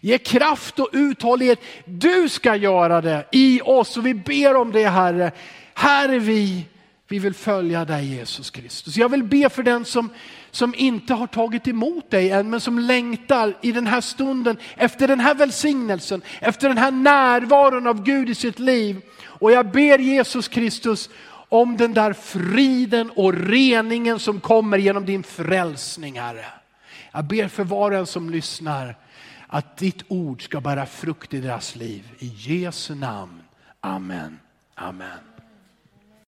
Ge 0.00 0.18
kraft 0.18 0.78
och 0.78 0.88
uthållighet. 0.92 1.60
Du 1.84 2.28
ska 2.28 2.56
göra 2.56 3.00
det 3.00 3.26
i 3.32 3.60
oss 3.64 3.96
och 3.96 4.06
vi 4.06 4.14
ber 4.14 4.54
om 4.56 4.72
det, 4.72 4.88
Herre. 4.88 5.32
Här 5.74 6.08
är 6.08 6.18
vi. 6.18 6.66
Vi 7.08 7.18
vill 7.18 7.34
följa 7.34 7.84
dig, 7.84 8.14
Jesus 8.14 8.50
Kristus. 8.50 8.96
Jag 8.96 9.08
vill 9.08 9.22
be 9.22 9.50
för 9.50 9.62
den 9.62 9.84
som 9.84 10.10
som 10.54 10.74
inte 10.76 11.14
har 11.14 11.26
tagit 11.26 11.68
emot 11.68 12.10
dig 12.10 12.30
än, 12.30 12.50
men 12.50 12.60
som 12.60 12.78
längtar 12.78 13.56
i 13.60 13.72
den 13.72 13.86
här 13.86 14.00
stunden 14.00 14.56
efter 14.76 15.08
den 15.08 15.20
här 15.20 15.34
välsignelsen, 15.34 16.22
efter 16.40 16.68
den 16.68 16.78
här 16.78 16.90
närvaron 16.90 17.86
av 17.86 18.02
Gud 18.02 18.30
i 18.30 18.34
sitt 18.34 18.58
liv. 18.58 19.00
Och 19.22 19.52
jag 19.52 19.70
ber 19.70 19.98
Jesus 19.98 20.48
Kristus 20.48 21.10
om 21.48 21.76
den 21.76 21.94
där 21.94 22.12
friden 22.12 23.10
och 23.10 23.34
reningen 23.34 24.18
som 24.18 24.40
kommer 24.40 24.78
genom 24.78 25.04
din 25.04 25.22
frälsning, 25.22 26.20
Herre. 26.20 26.46
Jag 27.12 27.24
ber 27.24 27.48
för 27.48 27.64
var 27.64 27.90
och 27.90 27.98
en 27.98 28.06
som 28.06 28.30
lyssnar 28.30 28.96
att 29.46 29.76
ditt 29.76 30.02
ord 30.08 30.44
ska 30.44 30.60
bära 30.60 30.86
frukt 30.86 31.34
i 31.34 31.40
deras 31.40 31.76
liv. 31.76 32.08
I 32.18 32.26
Jesu 32.26 32.94
namn. 32.94 33.42
Amen. 33.80 34.38
Amen. 34.74 35.33